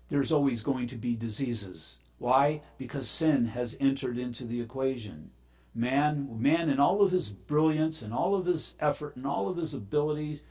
there's 0.09 0.31
always 0.31 0.62
going 0.62 0.87
to 0.88 0.97
be 0.97 1.16
diseases. 1.16 1.99
Why? 2.19 2.61
Because 2.78 3.09
sin 3.09 3.47
has 3.47 3.76
entered 3.81 4.16
into 4.16 4.45
the 4.45 4.61
equation. 4.61 5.31
Man, 5.75 6.28
man 6.40 6.71
in 6.71 6.78
all 6.78 7.02
of 7.02 7.11
his 7.11 7.33
brilliance 7.33 8.00
and 8.00 8.14
all 8.14 8.37
of 8.37 8.47
his 8.47 8.75
effort 8.78 9.16
and 9.16 9.26
all 9.26 9.49
of 9.49 9.57
his 9.57 9.75
abilities, 9.75 10.45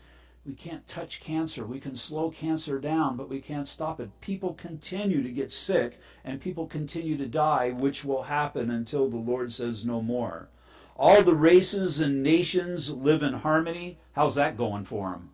we 0.46 0.54
can't 0.54 0.88
touch 0.88 1.22
cancer. 1.22 1.66
We 1.66 1.80
can 1.80 1.96
slow 1.96 2.30
cancer 2.30 2.78
down, 2.78 3.16
but 3.16 3.30
we 3.30 3.40
can't 3.40 3.68
stop 3.68 4.02
it. 4.02 4.10
People 4.20 4.54
continue 4.54 5.24
to 5.24 5.30
get 5.30 5.52
sick 5.52 6.00
and 6.24 6.42
people 6.42 6.68
continue 6.68 7.18
to 7.18 7.28
die, 7.28 7.72
which 7.72 8.04
will 8.04 8.24
happen 8.24 8.70
until 8.70 9.10
the 9.10 9.18
Lord 9.18 9.54
says 9.54 9.86
no 9.86 10.02
more. 10.02 10.50
All 10.98 11.24
the 11.24 11.36
races 11.36 12.02
and 12.02 12.22
nations 12.22 12.92
live 12.92 13.24
in 13.24 13.34
harmony. 13.34 14.00
How's 14.14 14.36
that 14.36 14.58
going 14.58 14.84
for 14.84 15.12
them? 15.12 15.30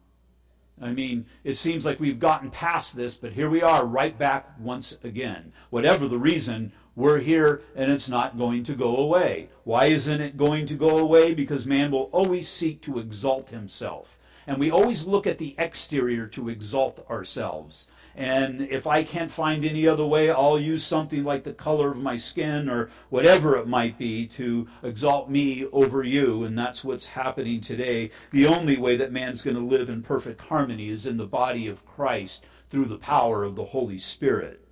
I 0.81 0.93
mean, 0.93 1.25
it 1.43 1.57
seems 1.57 1.85
like 1.85 1.99
we've 1.99 2.19
gotten 2.19 2.51
past 2.51 2.95
this, 2.95 3.17
but 3.17 3.33
here 3.33 3.49
we 3.49 3.61
are 3.61 3.85
right 3.85 4.17
back 4.17 4.57
once 4.59 4.97
again. 5.03 5.51
Whatever 5.71 6.07
the 6.07 6.19
reason, 6.19 6.71
we're 6.95 7.19
here 7.19 7.61
and 7.75 7.91
it's 7.91 8.07
not 8.07 8.37
going 8.37 8.63
to 8.65 8.75
go 8.75 8.95
away. 8.95 9.49
Why 9.63 9.85
isn't 9.85 10.21
it 10.21 10.37
going 10.37 10.67
to 10.67 10.75
go 10.75 10.97
away? 10.99 11.33
Because 11.33 11.65
man 11.65 11.91
will 11.91 12.09
always 12.13 12.47
seek 12.47 12.81
to 12.83 12.99
exalt 12.99 13.49
himself. 13.49 14.19
And 14.47 14.57
we 14.57 14.71
always 14.71 15.05
look 15.05 15.27
at 15.27 15.37
the 15.37 15.55
exterior 15.57 16.27
to 16.27 16.49
exalt 16.49 17.05
ourselves. 17.09 17.87
And 18.15 18.61
if 18.61 18.85
I 18.87 19.03
can't 19.03 19.31
find 19.31 19.63
any 19.63 19.87
other 19.87 20.05
way, 20.05 20.29
I'll 20.29 20.59
use 20.59 20.83
something 20.83 21.23
like 21.23 21.43
the 21.43 21.53
color 21.53 21.91
of 21.91 21.97
my 21.97 22.17
skin 22.17 22.67
or 22.67 22.89
whatever 23.09 23.55
it 23.55 23.67
might 23.67 23.97
be 23.97 24.27
to 24.27 24.67
exalt 24.83 25.29
me 25.29 25.65
over 25.71 26.03
you. 26.03 26.43
And 26.43 26.57
that's 26.57 26.83
what's 26.83 27.07
happening 27.07 27.61
today. 27.61 28.11
The 28.31 28.47
only 28.47 28.77
way 28.77 28.97
that 28.97 29.13
man's 29.13 29.41
going 29.41 29.55
to 29.55 29.63
live 29.63 29.89
in 29.89 30.01
perfect 30.01 30.41
harmony 30.41 30.89
is 30.89 31.05
in 31.05 31.17
the 31.17 31.27
body 31.27 31.67
of 31.67 31.85
Christ 31.85 32.43
through 32.69 32.85
the 32.85 32.97
power 32.97 33.43
of 33.43 33.55
the 33.55 33.65
Holy 33.65 33.97
Spirit. 33.97 34.65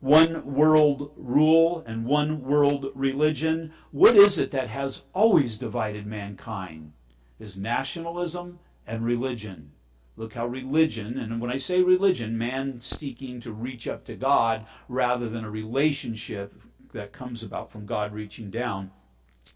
One 0.00 0.54
world 0.54 1.12
rule 1.16 1.82
and 1.86 2.06
one 2.06 2.42
world 2.42 2.86
religion. 2.94 3.72
What 3.90 4.14
is 4.14 4.38
it 4.38 4.52
that 4.52 4.68
has 4.68 5.02
always 5.12 5.58
divided 5.58 6.06
mankind? 6.06 6.92
Is 7.40 7.56
nationalism 7.56 8.60
and 8.88 9.04
religion. 9.04 9.70
Look 10.16 10.34
how 10.34 10.46
religion, 10.46 11.16
and 11.16 11.40
when 11.40 11.52
I 11.52 11.58
say 11.58 11.80
religion, 11.80 12.36
man 12.36 12.80
seeking 12.80 13.38
to 13.40 13.52
reach 13.52 13.86
up 13.86 14.04
to 14.06 14.16
God 14.16 14.66
rather 14.88 15.28
than 15.28 15.44
a 15.44 15.50
relationship 15.50 16.60
that 16.92 17.12
comes 17.12 17.44
about 17.44 17.70
from 17.70 17.86
God 17.86 18.12
reaching 18.12 18.50
down 18.50 18.90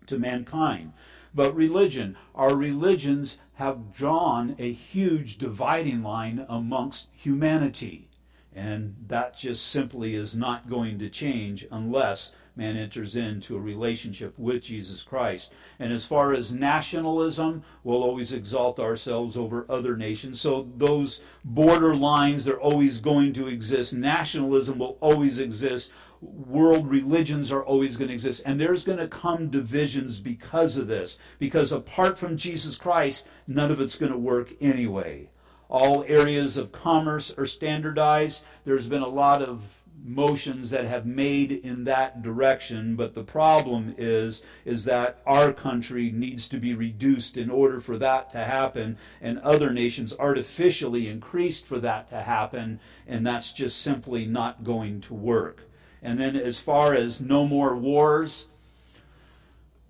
to 0.07 0.19
mankind. 0.19 0.93
But 1.35 1.57
religion, 1.57 2.17
our 2.35 2.55
religions 2.55 3.39
have 3.55 3.93
drawn 3.93 4.55
a 4.59 4.73
huge 4.73 5.39
dividing 5.39 6.03
line 6.03 6.45
amongst 6.49 7.09
humanity. 7.13 8.09
And 8.55 8.97
that 9.07 9.37
just 9.37 9.67
simply 9.67 10.15
is 10.15 10.37
not 10.37 10.69
going 10.69 10.99
to 10.99 11.09
change 11.09 11.67
unless 11.71 12.33
man 12.55 12.77
enters 12.77 13.17
into 13.17 13.57
a 13.57 13.61
relationship 13.61 14.39
with 14.39 14.63
Jesus 14.63 15.03
Christ. 15.03 15.53
And 15.79 15.93
as 15.93 16.05
far 16.05 16.35
as 16.35 16.53
nationalism, 16.53 17.65
we'll 17.83 18.03
always 18.03 18.33
exalt 18.33 18.79
ourselves 18.79 19.37
over 19.37 19.67
other 19.69 19.97
nations. 19.97 20.41
So 20.41 20.69
those 20.77 21.21
border 21.45 21.97
lines, 21.97 22.45
they're 22.45 22.61
always 22.61 23.01
going 23.01 23.33
to 23.35 23.49
exist. 23.49 23.93
Nationalism 23.95 24.79
will 24.79 24.99
always 25.01 25.39
exist. 25.39 25.93
World 26.21 26.89
religions 26.89 27.51
are 27.51 27.65
always 27.65 27.97
going 27.97 28.09
to 28.09 28.15
exist. 28.15 28.43
And 28.45 28.61
there's 28.61 28.85
going 28.85 28.99
to 28.99 29.09
come 29.09 29.49
divisions 29.49 30.21
because 30.21 30.77
of 30.77 30.89
this. 30.89 31.19
Because 31.39 31.73
apart 31.73 32.19
from 32.19 32.37
Jesus 32.37 32.77
Christ, 32.77 33.27
none 33.47 33.73
of 33.73 33.81
it's 33.81 33.99
going 33.99 34.13
to 34.13 34.19
work 34.19 34.53
anyway. 34.61 35.29
All 35.69 36.05
areas 36.07 36.59
of 36.59 36.71
commerce 36.71 37.33
are 37.39 37.47
standardized. 37.47 38.45
There's 38.67 38.89
been 38.89 39.01
a 39.01 39.09
lot 39.09 39.41
of 39.41 39.82
motions 40.05 40.71
that 40.71 40.85
have 40.85 41.07
made 41.07 41.53
in 41.53 41.85
that 41.85 42.23
direction 42.23 42.97
but 42.97 43.15
the 43.15 43.23
problem 43.23 43.95
is 43.97 44.43
is 44.65 44.85
that 44.85 45.23
our 45.27 45.53
country 45.53 46.11
needs 46.11 46.49
to 46.49 46.59
be 46.59 46.75
reduced 46.75 47.37
in 47.37 47.49
order 47.49 47.81
for 47.81 47.97
that 47.97 48.31
to 48.33 48.39
happen 48.39 48.99
and 49.21 49.39
other 49.41 49.71
nations 49.71 50.13
artificially 50.19 51.09
increased 51.09 51.65
for 51.65 51.79
that 51.79 52.09
to 52.09 52.21
happen 52.23 52.81
and 53.07 53.25
that's 53.25 53.53
just 53.53 53.81
simply 53.81 54.27
not 54.27 54.65
going 54.65 55.01
to 55.01 55.15
work. 55.15 55.69
And 56.03 56.19
then 56.19 56.35
as 56.35 56.59
far 56.59 56.95
as 56.95 57.21
no 57.21 57.47
more 57.47 57.77
wars 57.77 58.47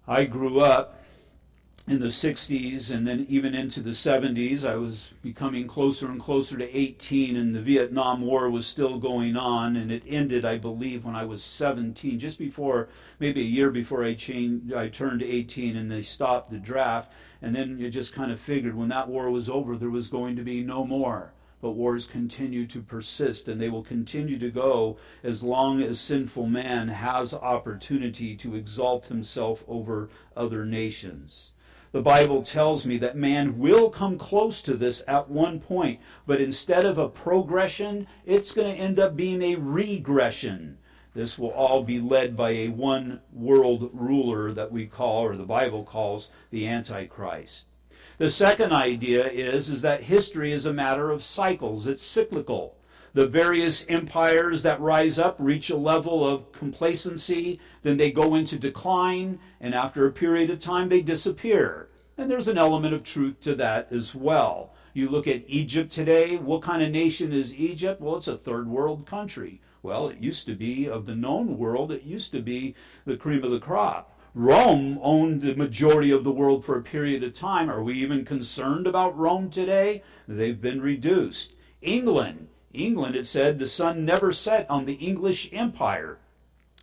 I 0.06 0.24
grew 0.24 0.60
up 0.60 1.01
in 1.88 1.98
the 1.98 2.06
60s 2.06 2.92
and 2.92 3.08
then 3.08 3.26
even 3.28 3.56
into 3.56 3.80
the 3.80 3.90
70s. 3.90 4.64
I 4.64 4.76
was 4.76 5.12
becoming 5.20 5.66
closer 5.66 6.06
and 6.06 6.20
closer 6.20 6.56
to 6.56 6.76
18, 6.76 7.36
and 7.36 7.54
the 7.54 7.60
Vietnam 7.60 8.22
War 8.22 8.48
was 8.48 8.66
still 8.68 8.98
going 8.98 9.36
on, 9.36 9.74
and 9.74 9.90
it 9.90 10.04
ended, 10.06 10.44
I 10.44 10.58
believe, 10.58 11.04
when 11.04 11.16
I 11.16 11.24
was 11.24 11.42
17, 11.42 12.20
just 12.20 12.38
before, 12.38 12.88
maybe 13.18 13.40
a 13.40 13.44
year 13.44 13.70
before 13.70 14.04
I 14.04 14.14
changed, 14.14 14.72
I 14.72 14.88
turned 14.88 15.24
18, 15.24 15.76
and 15.76 15.90
they 15.90 16.02
stopped 16.02 16.50
the 16.50 16.58
draft. 16.58 17.12
And 17.40 17.54
then 17.56 17.78
you 17.78 17.90
just 17.90 18.12
kind 18.12 18.30
of 18.30 18.38
figured 18.38 18.76
when 18.76 18.88
that 18.90 19.08
war 19.08 19.28
was 19.28 19.48
over, 19.48 19.76
there 19.76 19.90
was 19.90 20.06
going 20.06 20.36
to 20.36 20.42
be 20.42 20.62
no 20.62 20.84
more. 20.86 21.32
But 21.60 21.72
wars 21.72 22.06
continue 22.06 22.64
to 22.68 22.80
persist, 22.80 23.48
and 23.48 23.60
they 23.60 23.68
will 23.68 23.82
continue 23.82 24.38
to 24.38 24.50
go 24.50 24.98
as 25.24 25.42
long 25.42 25.82
as 25.82 25.98
sinful 25.98 26.46
man 26.46 26.88
has 26.88 27.34
opportunity 27.34 28.36
to 28.36 28.54
exalt 28.54 29.06
himself 29.06 29.64
over 29.66 30.08
other 30.36 30.64
nations. 30.64 31.51
The 31.92 32.00
Bible 32.00 32.42
tells 32.42 32.86
me 32.86 32.96
that 32.98 33.18
man 33.18 33.58
will 33.58 33.90
come 33.90 34.16
close 34.16 34.62
to 34.62 34.74
this 34.74 35.02
at 35.06 35.28
one 35.28 35.60
point, 35.60 36.00
but 36.26 36.40
instead 36.40 36.86
of 36.86 36.96
a 36.96 37.06
progression, 37.06 38.06
it's 38.24 38.52
going 38.52 38.74
to 38.74 38.82
end 38.82 38.98
up 38.98 39.14
being 39.14 39.42
a 39.42 39.56
regression. 39.56 40.78
This 41.12 41.38
will 41.38 41.50
all 41.50 41.82
be 41.82 42.00
led 42.00 42.34
by 42.34 42.52
a 42.52 42.68
one 42.68 43.20
world 43.30 43.90
ruler 43.92 44.52
that 44.52 44.72
we 44.72 44.86
call, 44.86 45.22
or 45.22 45.36
the 45.36 45.44
Bible 45.44 45.84
calls, 45.84 46.30
the 46.50 46.66
Antichrist. 46.66 47.66
The 48.16 48.30
second 48.30 48.72
idea 48.72 49.28
is, 49.28 49.68
is 49.68 49.82
that 49.82 50.04
history 50.04 50.52
is 50.52 50.64
a 50.64 50.72
matter 50.72 51.10
of 51.10 51.22
cycles, 51.22 51.86
it's 51.86 52.02
cyclical. 52.02 52.74
The 53.14 53.26
various 53.26 53.84
empires 53.90 54.62
that 54.62 54.80
rise 54.80 55.18
up 55.18 55.36
reach 55.38 55.68
a 55.68 55.76
level 55.76 56.26
of 56.26 56.50
complacency, 56.52 57.60
then 57.82 57.98
they 57.98 58.10
go 58.10 58.34
into 58.34 58.58
decline, 58.58 59.38
and 59.60 59.74
after 59.74 60.06
a 60.06 60.12
period 60.12 60.48
of 60.48 60.60
time 60.60 60.88
they 60.88 61.02
disappear. 61.02 61.90
And 62.16 62.30
there's 62.30 62.48
an 62.48 62.56
element 62.56 62.94
of 62.94 63.04
truth 63.04 63.38
to 63.42 63.54
that 63.56 63.92
as 63.92 64.14
well. 64.14 64.72
You 64.94 65.10
look 65.10 65.26
at 65.26 65.44
Egypt 65.46 65.92
today, 65.92 66.36
what 66.36 66.62
kind 66.62 66.82
of 66.82 66.90
nation 66.90 67.34
is 67.34 67.54
Egypt? 67.54 68.00
Well, 68.00 68.16
it's 68.16 68.28
a 68.28 68.36
third 68.38 68.66
world 68.66 69.04
country. 69.04 69.60
Well, 69.82 70.08
it 70.08 70.18
used 70.18 70.46
to 70.46 70.54
be 70.54 70.88
of 70.88 71.04
the 71.04 71.14
known 71.14 71.58
world, 71.58 71.92
it 71.92 72.04
used 72.04 72.32
to 72.32 72.40
be 72.40 72.74
the 73.04 73.18
cream 73.18 73.44
of 73.44 73.50
the 73.50 73.60
crop. 73.60 74.18
Rome 74.34 74.98
owned 75.02 75.42
the 75.42 75.54
majority 75.54 76.10
of 76.10 76.24
the 76.24 76.32
world 76.32 76.64
for 76.64 76.78
a 76.78 76.82
period 76.82 77.22
of 77.22 77.34
time. 77.34 77.68
Are 77.68 77.82
we 77.82 77.92
even 77.94 78.24
concerned 78.24 78.86
about 78.86 79.18
Rome 79.18 79.50
today? 79.50 80.02
They've 80.26 80.58
been 80.58 80.80
reduced. 80.80 81.52
England 81.82 82.48
England, 82.72 83.16
it 83.16 83.26
said, 83.26 83.58
the 83.58 83.66
sun 83.66 84.04
never 84.04 84.32
set 84.32 84.68
on 84.70 84.84
the 84.84 84.94
English 84.94 85.48
Empire. 85.52 86.18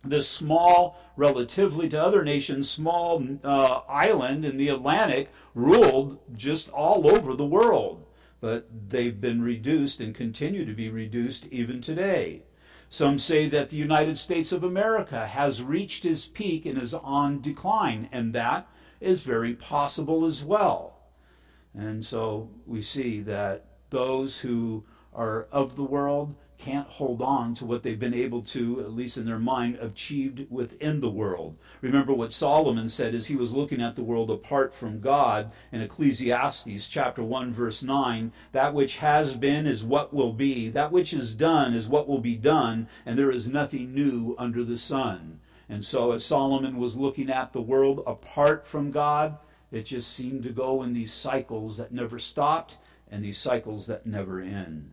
This 0.02 0.28
small, 0.28 0.98
relatively 1.16 1.88
to 1.90 2.02
other 2.02 2.24
nations, 2.24 2.70
small 2.70 3.22
uh, 3.44 3.80
island 3.88 4.44
in 4.44 4.56
the 4.56 4.68
Atlantic 4.68 5.30
ruled 5.54 6.18
just 6.34 6.70
all 6.70 7.10
over 7.10 7.34
the 7.34 7.44
world. 7.44 8.06
But 8.40 8.68
they've 8.88 9.20
been 9.20 9.42
reduced 9.42 10.00
and 10.00 10.14
continue 10.14 10.64
to 10.64 10.72
be 10.72 10.88
reduced 10.88 11.44
even 11.46 11.82
today. 11.82 12.44
Some 12.88 13.18
say 13.18 13.48
that 13.50 13.68
the 13.68 13.76
United 13.76 14.16
States 14.16 14.50
of 14.50 14.64
America 14.64 15.26
has 15.26 15.62
reached 15.62 16.04
its 16.04 16.26
peak 16.26 16.64
and 16.66 16.80
is 16.80 16.94
on 16.94 17.40
decline, 17.40 18.08
and 18.10 18.32
that 18.32 18.66
is 19.00 19.24
very 19.24 19.54
possible 19.54 20.24
as 20.24 20.42
well. 20.42 20.96
And 21.74 22.04
so 22.04 22.50
we 22.66 22.82
see 22.82 23.20
that 23.20 23.66
those 23.90 24.40
who 24.40 24.84
are 25.14 25.46
of 25.52 25.76
the 25.76 25.82
world 25.82 26.34
can't 26.60 26.88
hold 26.88 27.22
on 27.22 27.54
to 27.54 27.64
what 27.64 27.82
they've 27.82 27.98
been 27.98 28.12
able 28.12 28.42
to, 28.42 28.80
at 28.80 28.92
least 28.92 29.16
in 29.16 29.24
their 29.24 29.38
mind, 29.38 29.78
achieved 29.80 30.46
within 30.50 31.00
the 31.00 31.10
world. 31.10 31.56
Remember 31.80 32.12
what 32.12 32.34
Solomon 32.34 32.90
said 32.90 33.14
as 33.14 33.28
he 33.28 33.34
was 33.34 33.54
looking 33.54 33.80
at 33.80 33.96
the 33.96 34.02
world 34.02 34.30
apart 34.30 34.74
from 34.74 35.00
God 35.00 35.50
in 35.72 35.80
Ecclesiastes 35.80 36.88
chapter 36.88 37.22
1 37.22 37.54
verse 37.54 37.82
9, 37.82 38.30
that 38.52 38.74
which 38.74 38.98
has 38.98 39.36
been 39.38 39.66
is 39.66 39.82
what 39.82 40.12
will 40.12 40.34
be, 40.34 40.68
that 40.68 40.92
which 40.92 41.14
is 41.14 41.34
done 41.34 41.72
is 41.72 41.88
what 41.88 42.06
will 42.06 42.20
be 42.20 42.36
done, 42.36 42.86
and 43.06 43.18
there 43.18 43.30
is 43.30 43.48
nothing 43.48 43.94
new 43.94 44.34
under 44.38 44.62
the 44.62 44.78
sun. 44.78 45.40
And 45.66 45.82
so 45.82 46.12
as 46.12 46.24
Solomon 46.26 46.76
was 46.76 46.94
looking 46.94 47.30
at 47.30 47.54
the 47.54 47.62
world 47.62 48.02
apart 48.06 48.66
from 48.66 48.90
God, 48.90 49.38
it 49.72 49.82
just 49.86 50.12
seemed 50.12 50.42
to 50.42 50.50
go 50.50 50.82
in 50.82 50.92
these 50.92 51.12
cycles 51.12 51.78
that 51.78 51.92
never 51.92 52.18
stopped 52.18 52.76
and 53.10 53.24
these 53.24 53.38
cycles 53.38 53.86
that 53.86 54.04
never 54.04 54.40
end. 54.40 54.90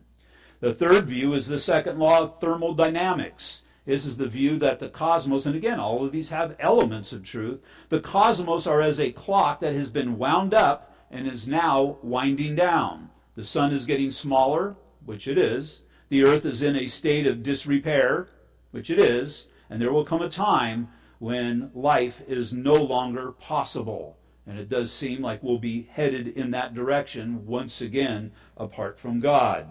The 0.60 0.74
third 0.74 1.06
view 1.06 1.34
is 1.34 1.46
the 1.46 1.58
second 1.58 1.98
law 1.98 2.20
of 2.20 2.40
thermodynamics. 2.40 3.62
This 3.84 4.04
is 4.04 4.16
the 4.16 4.26
view 4.26 4.58
that 4.58 4.80
the 4.80 4.88
cosmos, 4.88 5.46
and 5.46 5.54
again, 5.54 5.78
all 5.78 6.04
of 6.04 6.12
these 6.12 6.30
have 6.30 6.56
elements 6.58 7.12
of 7.12 7.22
truth. 7.22 7.60
The 7.88 8.00
cosmos 8.00 8.66
are 8.66 8.82
as 8.82 8.98
a 8.98 9.12
clock 9.12 9.60
that 9.60 9.74
has 9.74 9.88
been 9.88 10.18
wound 10.18 10.52
up 10.52 10.94
and 11.10 11.28
is 11.28 11.46
now 11.46 11.98
winding 12.02 12.56
down. 12.56 13.08
The 13.34 13.44
sun 13.44 13.72
is 13.72 13.86
getting 13.86 14.10
smaller, 14.10 14.76
which 15.06 15.28
it 15.28 15.38
is. 15.38 15.82
The 16.08 16.24
earth 16.24 16.44
is 16.44 16.62
in 16.62 16.74
a 16.76 16.88
state 16.88 17.26
of 17.26 17.42
disrepair, 17.42 18.28
which 18.72 18.90
it 18.90 18.98
is. 18.98 19.46
And 19.70 19.80
there 19.80 19.92
will 19.92 20.04
come 20.04 20.22
a 20.22 20.28
time 20.28 20.88
when 21.18 21.70
life 21.72 22.20
is 22.26 22.52
no 22.52 22.74
longer 22.74 23.30
possible. 23.30 24.18
And 24.46 24.58
it 24.58 24.68
does 24.68 24.92
seem 24.92 25.22
like 25.22 25.42
we'll 25.42 25.58
be 25.58 25.88
headed 25.90 26.28
in 26.28 26.50
that 26.50 26.74
direction 26.74 27.46
once 27.46 27.80
again 27.80 28.32
apart 28.56 28.98
from 28.98 29.20
God. 29.20 29.68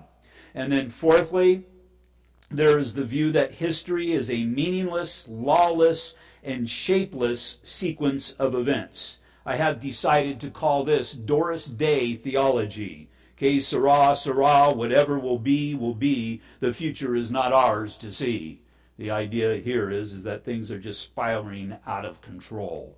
And 0.58 0.72
then, 0.72 0.90
fourthly, 0.90 1.66
there 2.50 2.80
is 2.80 2.96
the 2.96 3.04
view 3.04 3.32
that 3.32 3.54
history 3.54 4.12
is 4.12 4.28
a 4.28 4.46
meaningless, 4.46 5.28
lawless, 5.28 6.16
and 6.44 6.68
shapeless 6.68 7.60
sequence 7.62 8.32
of 8.32 8.56
events. 8.56 9.20
I 9.46 9.58
have 9.58 9.80
decided 9.80 10.40
to 10.40 10.50
call 10.50 10.84
this 10.84 11.12
Doris 11.12 11.68
Day 11.68 12.16
theology. 12.16 13.08
Que, 13.36 13.60
sera, 13.60 14.16
sera, 14.16 14.74
whatever 14.74 15.20
will 15.20 15.38
be, 15.38 15.76
will 15.76 15.94
be. 15.94 16.42
The 16.60 16.74
future 16.74 17.16
is 17.16 17.32
not 17.32 17.54
ours 17.54 17.96
to 18.00 18.12
see. 18.12 18.62
The 18.98 19.12
idea 19.12 19.58
here 19.58 19.92
is, 19.92 20.12
is 20.12 20.24
that 20.24 20.44
things 20.44 20.72
are 20.72 20.80
just 20.80 21.04
spiraling 21.04 21.78
out 21.86 22.04
of 22.04 22.24
control. 22.24 22.98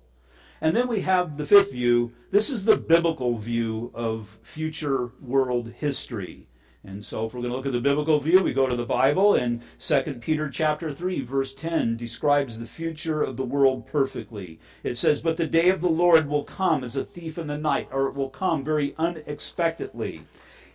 And 0.62 0.74
then 0.74 0.88
we 0.88 1.02
have 1.02 1.36
the 1.36 1.44
fifth 1.44 1.72
view. 1.72 2.12
This 2.30 2.48
is 2.48 2.64
the 2.64 2.78
biblical 2.78 3.36
view 3.36 3.90
of 3.92 4.38
future 4.42 5.10
world 5.20 5.74
history. 5.76 6.46
And 6.82 7.04
so 7.04 7.26
if 7.26 7.34
we're 7.34 7.40
going 7.40 7.50
to 7.50 7.56
look 7.56 7.66
at 7.66 7.72
the 7.72 7.80
biblical 7.80 8.18
view, 8.20 8.42
we 8.42 8.54
go 8.54 8.66
to 8.66 8.74
the 8.74 8.86
Bible 8.86 9.34
and 9.34 9.60
2 9.78 10.14
Peter 10.20 10.48
chapter 10.48 10.94
3 10.94 11.20
verse 11.20 11.54
10 11.54 11.98
describes 11.98 12.58
the 12.58 12.64
future 12.64 13.22
of 13.22 13.36
the 13.36 13.44
world 13.44 13.86
perfectly. 13.86 14.58
It 14.82 14.96
says, 14.96 15.20
"But 15.20 15.36
the 15.36 15.46
day 15.46 15.68
of 15.68 15.82
the 15.82 15.90
Lord 15.90 16.26
will 16.26 16.44
come 16.44 16.82
as 16.82 16.96
a 16.96 17.04
thief 17.04 17.36
in 17.36 17.48
the 17.48 17.58
night, 17.58 17.88
or 17.92 18.08
it 18.08 18.14
will 18.14 18.30
come 18.30 18.64
very 18.64 18.94
unexpectedly." 18.96 20.22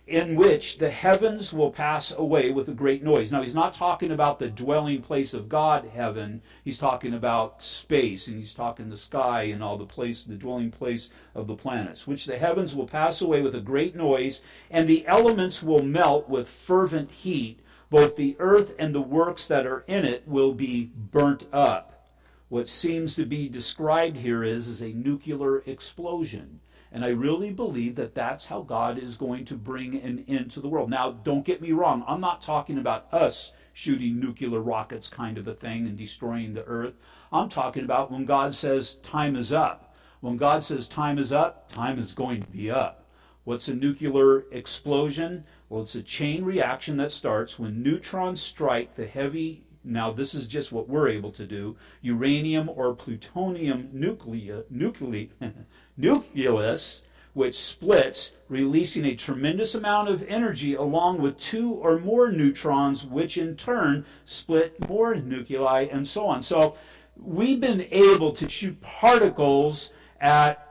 In 0.06 0.36
which 0.36 0.78
the 0.78 0.90
heavens 0.90 1.52
will 1.52 1.70
pass 1.70 2.12
away 2.12 2.52
with 2.52 2.68
a 2.68 2.74
great 2.74 3.02
noise. 3.02 3.32
Now, 3.32 3.42
he's 3.42 3.54
not 3.54 3.74
talking 3.74 4.12
about 4.12 4.38
the 4.38 4.48
dwelling 4.48 5.02
place 5.02 5.34
of 5.34 5.48
God, 5.48 5.90
heaven. 5.92 6.42
He's 6.62 6.78
talking 6.78 7.12
about 7.12 7.60
space, 7.60 8.28
and 8.28 8.36
he's 8.36 8.54
talking 8.54 8.88
the 8.88 8.96
sky 8.96 9.42
and 9.42 9.64
all 9.64 9.76
the 9.76 9.84
place, 9.84 10.22
the 10.22 10.36
dwelling 10.36 10.70
place 10.70 11.10
of 11.34 11.48
the 11.48 11.56
planets. 11.56 12.06
Which 12.06 12.24
the 12.24 12.38
heavens 12.38 12.76
will 12.76 12.86
pass 12.86 13.20
away 13.20 13.42
with 13.42 13.56
a 13.56 13.60
great 13.60 13.96
noise, 13.96 14.42
and 14.70 14.88
the 14.88 15.04
elements 15.08 15.60
will 15.60 15.82
melt 15.82 16.28
with 16.28 16.48
fervent 16.48 17.10
heat. 17.10 17.60
Both 17.90 18.14
the 18.14 18.36
earth 18.38 18.74
and 18.78 18.94
the 18.94 19.00
works 19.00 19.48
that 19.48 19.66
are 19.66 19.84
in 19.88 20.04
it 20.04 20.22
will 20.26 20.54
be 20.54 20.92
burnt 20.94 21.46
up. 21.52 22.08
What 22.48 22.68
seems 22.68 23.16
to 23.16 23.24
be 23.24 23.48
described 23.48 24.18
here 24.18 24.44
is, 24.44 24.68
is 24.68 24.80
a 24.80 24.92
nuclear 24.92 25.64
explosion. 25.66 26.60
And 26.92 27.04
I 27.04 27.08
really 27.08 27.50
believe 27.50 27.96
that 27.96 28.14
that's 28.14 28.46
how 28.46 28.62
God 28.62 28.98
is 28.98 29.16
going 29.16 29.44
to 29.46 29.54
bring 29.54 29.96
an 30.00 30.24
end 30.28 30.50
to 30.52 30.60
the 30.60 30.68
world. 30.68 30.88
Now, 30.88 31.10
don't 31.10 31.44
get 31.44 31.60
me 31.60 31.72
wrong. 31.72 32.04
I'm 32.06 32.20
not 32.20 32.40
talking 32.40 32.78
about 32.78 33.12
us 33.12 33.52
shooting 33.72 34.18
nuclear 34.18 34.60
rockets 34.60 35.08
kind 35.08 35.36
of 35.36 35.46
a 35.48 35.54
thing 35.54 35.86
and 35.86 35.98
destroying 35.98 36.54
the 36.54 36.64
earth. 36.64 36.94
I'm 37.32 37.48
talking 37.48 37.84
about 37.84 38.10
when 38.10 38.24
God 38.24 38.54
says 38.54 38.96
time 38.96 39.36
is 39.36 39.52
up. 39.52 39.94
When 40.20 40.36
God 40.36 40.64
says 40.64 40.88
time 40.88 41.18
is 41.18 41.32
up, 41.32 41.70
time 41.70 41.98
is 41.98 42.14
going 42.14 42.42
to 42.42 42.50
be 42.50 42.70
up. 42.70 43.04
What's 43.44 43.68
a 43.68 43.74
nuclear 43.74 44.44
explosion? 44.50 45.44
Well, 45.68 45.82
it's 45.82 45.94
a 45.94 46.02
chain 46.02 46.44
reaction 46.44 46.96
that 46.96 47.12
starts 47.12 47.58
when 47.58 47.82
neutrons 47.82 48.40
strike 48.40 48.94
the 48.94 49.06
heavy 49.06 49.66
now 49.86 50.10
this 50.10 50.34
is 50.34 50.48
just 50.48 50.72
what 50.72 50.88
we're 50.88 51.08
able 51.08 51.30
to 51.30 51.46
do 51.46 51.76
uranium 52.02 52.68
or 52.68 52.92
plutonium 52.92 53.88
nuclei, 53.92 54.62
nuclei, 54.68 55.28
nucleus, 55.96 57.02
which 57.32 57.62
splits, 57.62 58.32
releasing 58.48 59.04
a 59.04 59.14
tremendous 59.14 59.74
amount 59.74 60.08
of 60.08 60.22
energy 60.24 60.74
along 60.74 61.20
with 61.20 61.36
two 61.38 61.72
or 61.74 61.98
more 61.98 62.30
neutrons, 62.30 63.04
which 63.04 63.36
in 63.36 63.56
turn 63.56 64.06
split 64.24 64.88
more 64.88 65.14
nuclei, 65.14 65.82
and 65.82 66.08
so 66.08 66.26
on. 66.26 66.42
So 66.42 66.76
we've 67.16 67.60
been 67.60 67.86
able 67.90 68.32
to 68.32 68.48
shoot 68.48 68.80
particles 68.80 69.92
at 70.20 70.62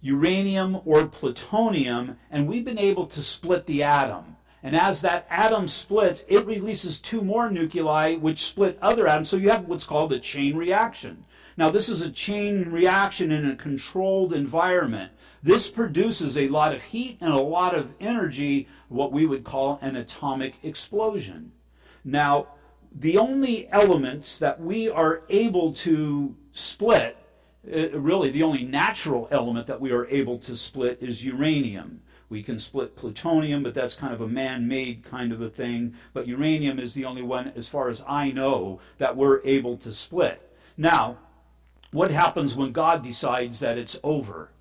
uranium 0.00 0.80
or 0.84 1.06
plutonium, 1.06 2.16
and 2.30 2.48
we've 2.48 2.64
been 2.64 2.78
able 2.78 3.06
to 3.06 3.22
split 3.22 3.66
the 3.66 3.82
atom. 3.82 4.36
And 4.62 4.76
as 4.76 5.00
that 5.00 5.26
atom 5.30 5.68
splits, 5.68 6.24
it 6.28 6.46
releases 6.46 7.00
two 7.00 7.22
more 7.22 7.50
nuclei, 7.50 8.16
which 8.16 8.44
split 8.44 8.78
other 8.82 9.08
atoms. 9.08 9.30
So 9.30 9.38
you 9.38 9.50
have 9.50 9.66
what's 9.66 9.86
called 9.86 10.12
a 10.12 10.18
chain 10.18 10.56
reaction. 10.56 11.24
Now, 11.56 11.70
this 11.70 11.88
is 11.88 12.02
a 12.02 12.10
chain 12.10 12.70
reaction 12.70 13.32
in 13.32 13.48
a 13.48 13.56
controlled 13.56 14.32
environment. 14.32 15.12
This 15.42 15.70
produces 15.70 16.36
a 16.36 16.48
lot 16.48 16.74
of 16.74 16.82
heat 16.82 17.18
and 17.20 17.32
a 17.32 17.40
lot 17.40 17.74
of 17.74 17.94
energy, 18.00 18.68
what 18.88 19.12
we 19.12 19.26
would 19.26 19.44
call 19.44 19.78
an 19.82 19.96
atomic 19.96 20.56
explosion. 20.62 21.52
Now, 22.04 22.48
the 22.92 23.18
only 23.18 23.68
elements 23.70 24.38
that 24.38 24.60
we 24.60 24.88
are 24.88 25.22
able 25.28 25.72
to 25.74 26.34
split, 26.52 27.16
uh, 27.72 27.90
really 27.90 28.30
the 28.30 28.42
only 28.42 28.64
natural 28.64 29.28
element 29.30 29.66
that 29.66 29.80
we 29.80 29.92
are 29.92 30.06
able 30.08 30.38
to 30.38 30.56
split 30.56 30.98
is 31.00 31.24
uranium. 31.24 32.02
We 32.28 32.42
can 32.42 32.58
split 32.58 32.96
plutonium, 32.96 33.62
but 33.62 33.74
that's 33.74 33.96
kind 33.96 34.14
of 34.14 34.20
a 34.20 34.28
man 34.28 34.68
made 34.68 35.04
kind 35.04 35.32
of 35.32 35.40
a 35.40 35.50
thing. 35.50 35.94
But 36.12 36.28
uranium 36.28 36.78
is 36.78 36.94
the 36.94 37.04
only 37.04 37.22
one, 37.22 37.52
as 37.56 37.66
far 37.66 37.88
as 37.88 38.04
I 38.06 38.30
know, 38.30 38.80
that 38.98 39.16
we're 39.16 39.40
able 39.44 39.76
to 39.78 39.92
split. 39.92 40.40
Now, 40.76 41.18
what 41.92 42.10
happens 42.10 42.54
when 42.54 42.72
God 42.72 43.02
decides 43.02 43.58
that 43.60 43.78
it's 43.78 43.98
over? 44.02 44.52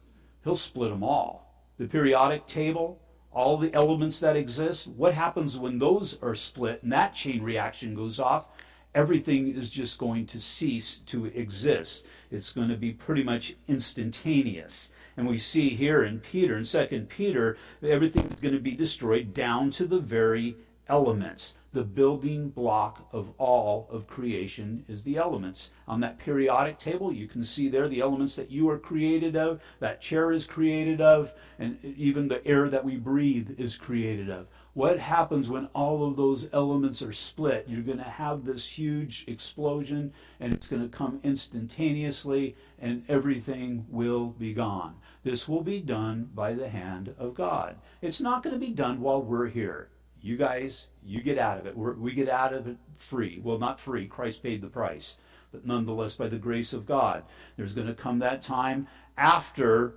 He'll 0.43 0.55
split 0.55 0.89
them 0.89 1.03
all. 1.03 1.53
The 1.77 1.87
periodic 1.87 2.47
table, 2.47 3.01
all 3.31 3.57
the 3.57 3.73
elements 3.73 4.19
that 4.19 4.35
exist, 4.35 4.87
what 4.87 5.13
happens 5.13 5.57
when 5.57 5.77
those 5.77 6.17
are 6.21 6.35
split 6.35 6.81
and 6.81 6.91
that 6.91 7.13
chain 7.13 7.43
reaction 7.43 7.93
goes 7.93 8.19
off? 8.19 8.47
Everything 8.95 9.55
is 9.55 9.69
just 9.69 9.99
going 9.99 10.25
to 10.25 10.39
cease 10.39 10.97
to 11.05 11.25
exist. 11.25 12.07
It's 12.31 12.51
going 12.51 12.69
to 12.69 12.75
be 12.75 12.91
pretty 12.91 13.23
much 13.23 13.55
instantaneous. 13.67 14.89
And 15.15 15.27
we 15.27 15.37
see 15.37 15.69
here 15.69 16.03
in 16.03 16.19
Peter, 16.21 16.57
in 16.57 16.63
2 16.63 17.05
Peter, 17.07 17.57
everything's 17.83 18.35
going 18.37 18.55
to 18.55 18.59
be 18.59 18.71
destroyed 18.71 19.33
down 19.33 19.69
to 19.71 19.85
the 19.85 19.99
very 19.99 20.55
elements 20.87 21.53
the 21.71 21.83
building 21.83 22.49
block 22.49 23.07
of 23.11 23.31
all 23.37 23.87
of 23.91 24.07
creation 24.07 24.83
is 24.87 25.03
the 25.03 25.17
elements. 25.17 25.69
On 25.87 25.99
that 25.99 26.17
periodic 26.17 26.79
table, 26.79 27.13
you 27.13 27.27
can 27.27 27.43
see 27.43 27.69
there 27.69 27.87
the 27.87 28.01
elements 28.01 28.35
that 28.35 28.49
you 28.49 28.67
are 28.69 28.79
created 28.79 29.35
of, 29.35 29.61
that 29.79 30.01
chair 30.01 30.31
is 30.31 30.47
created 30.47 30.99
of, 30.99 31.31
and 31.59 31.77
even 31.83 32.27
the 32.27 32.45
air 32.47 32.69
that 32.69 32.83
we 32.83 32.97
breathe 32.97 33.51
is 33.59 33.77
created 33.77 34.31
of. 34.31 34.47
What 34.73 34.97
happens 34.97 35.49
when 35.49 35.67
all 35.75 36.07
of 36.07 36.15
those 36.15 36.49
elements 36.53 37.03
are 37.03 37.13
split? 37.13 37.65
You're 37.67 37.81
going 37.81 37.97
to 37.99 38.03
have 38.03 38.45
this 38.45 38.65
huge 38.65 39.25
explosion, 39.27 40.11
and 40.39 40.53
it's 40.53 40.67
going 40.67 40.81
to 40.81 40.97
come 40.97 41.19
instantaneously, 41.23 42.55
and 42.79 43.03
everything 43.07 43.85
will 43.89 44.27
be 44.27 44.53
gone. 44.53 44.95
This 45.23 45.47
will 45.47 45.63
be 45.63 45.81
done 45.81 46.29
by 46.33 46.53
the 46.53 46.69
hand 46.69 47.13
of 47.19 47.35
God. 47.35 47.75
It's 48.01 48.21
not 48.21 48.41
going 48.41 48.55
to 48.55 48.65
be 48.65 48.73
done 48.73 49.01
while 49.01 49.21
we're 49.21 49.49
here 49.49 49.89
you 50.21 50.37
guys, 50.37 50.87
you 51.03 51.21
get 51.21 51.37
out 51.37 51.59
of 51.59 51.65
it. 51.65 51.75
We're, 51.75 51.93
we 51.93 52.13
get 52.13 52.29
out 52.29 52.53
of 52.53 52.67
it 52.67 52.77
free. 52.97 53.39
Well, 53.43 53.57
not 53.57 53.79
free. 53.79 54.07
Christ 54.07 54.43
paid 54.43 54.61
the 54.61 54.67
price. 54.67 55.17
But 55.51 55.65
nonetheless, 55.65 56.15
by 56.15 56.27
the 56.27 56.37
grace 56.37 56.73
of 56.73 56.85
God, 56.85 57.23
there's 57.57 57.73
going 57.73 57.87
to 57.87 57.93
come 57.93 58.19
that 58.19 58.41
time 58.41 58.87
after 59.17 59.95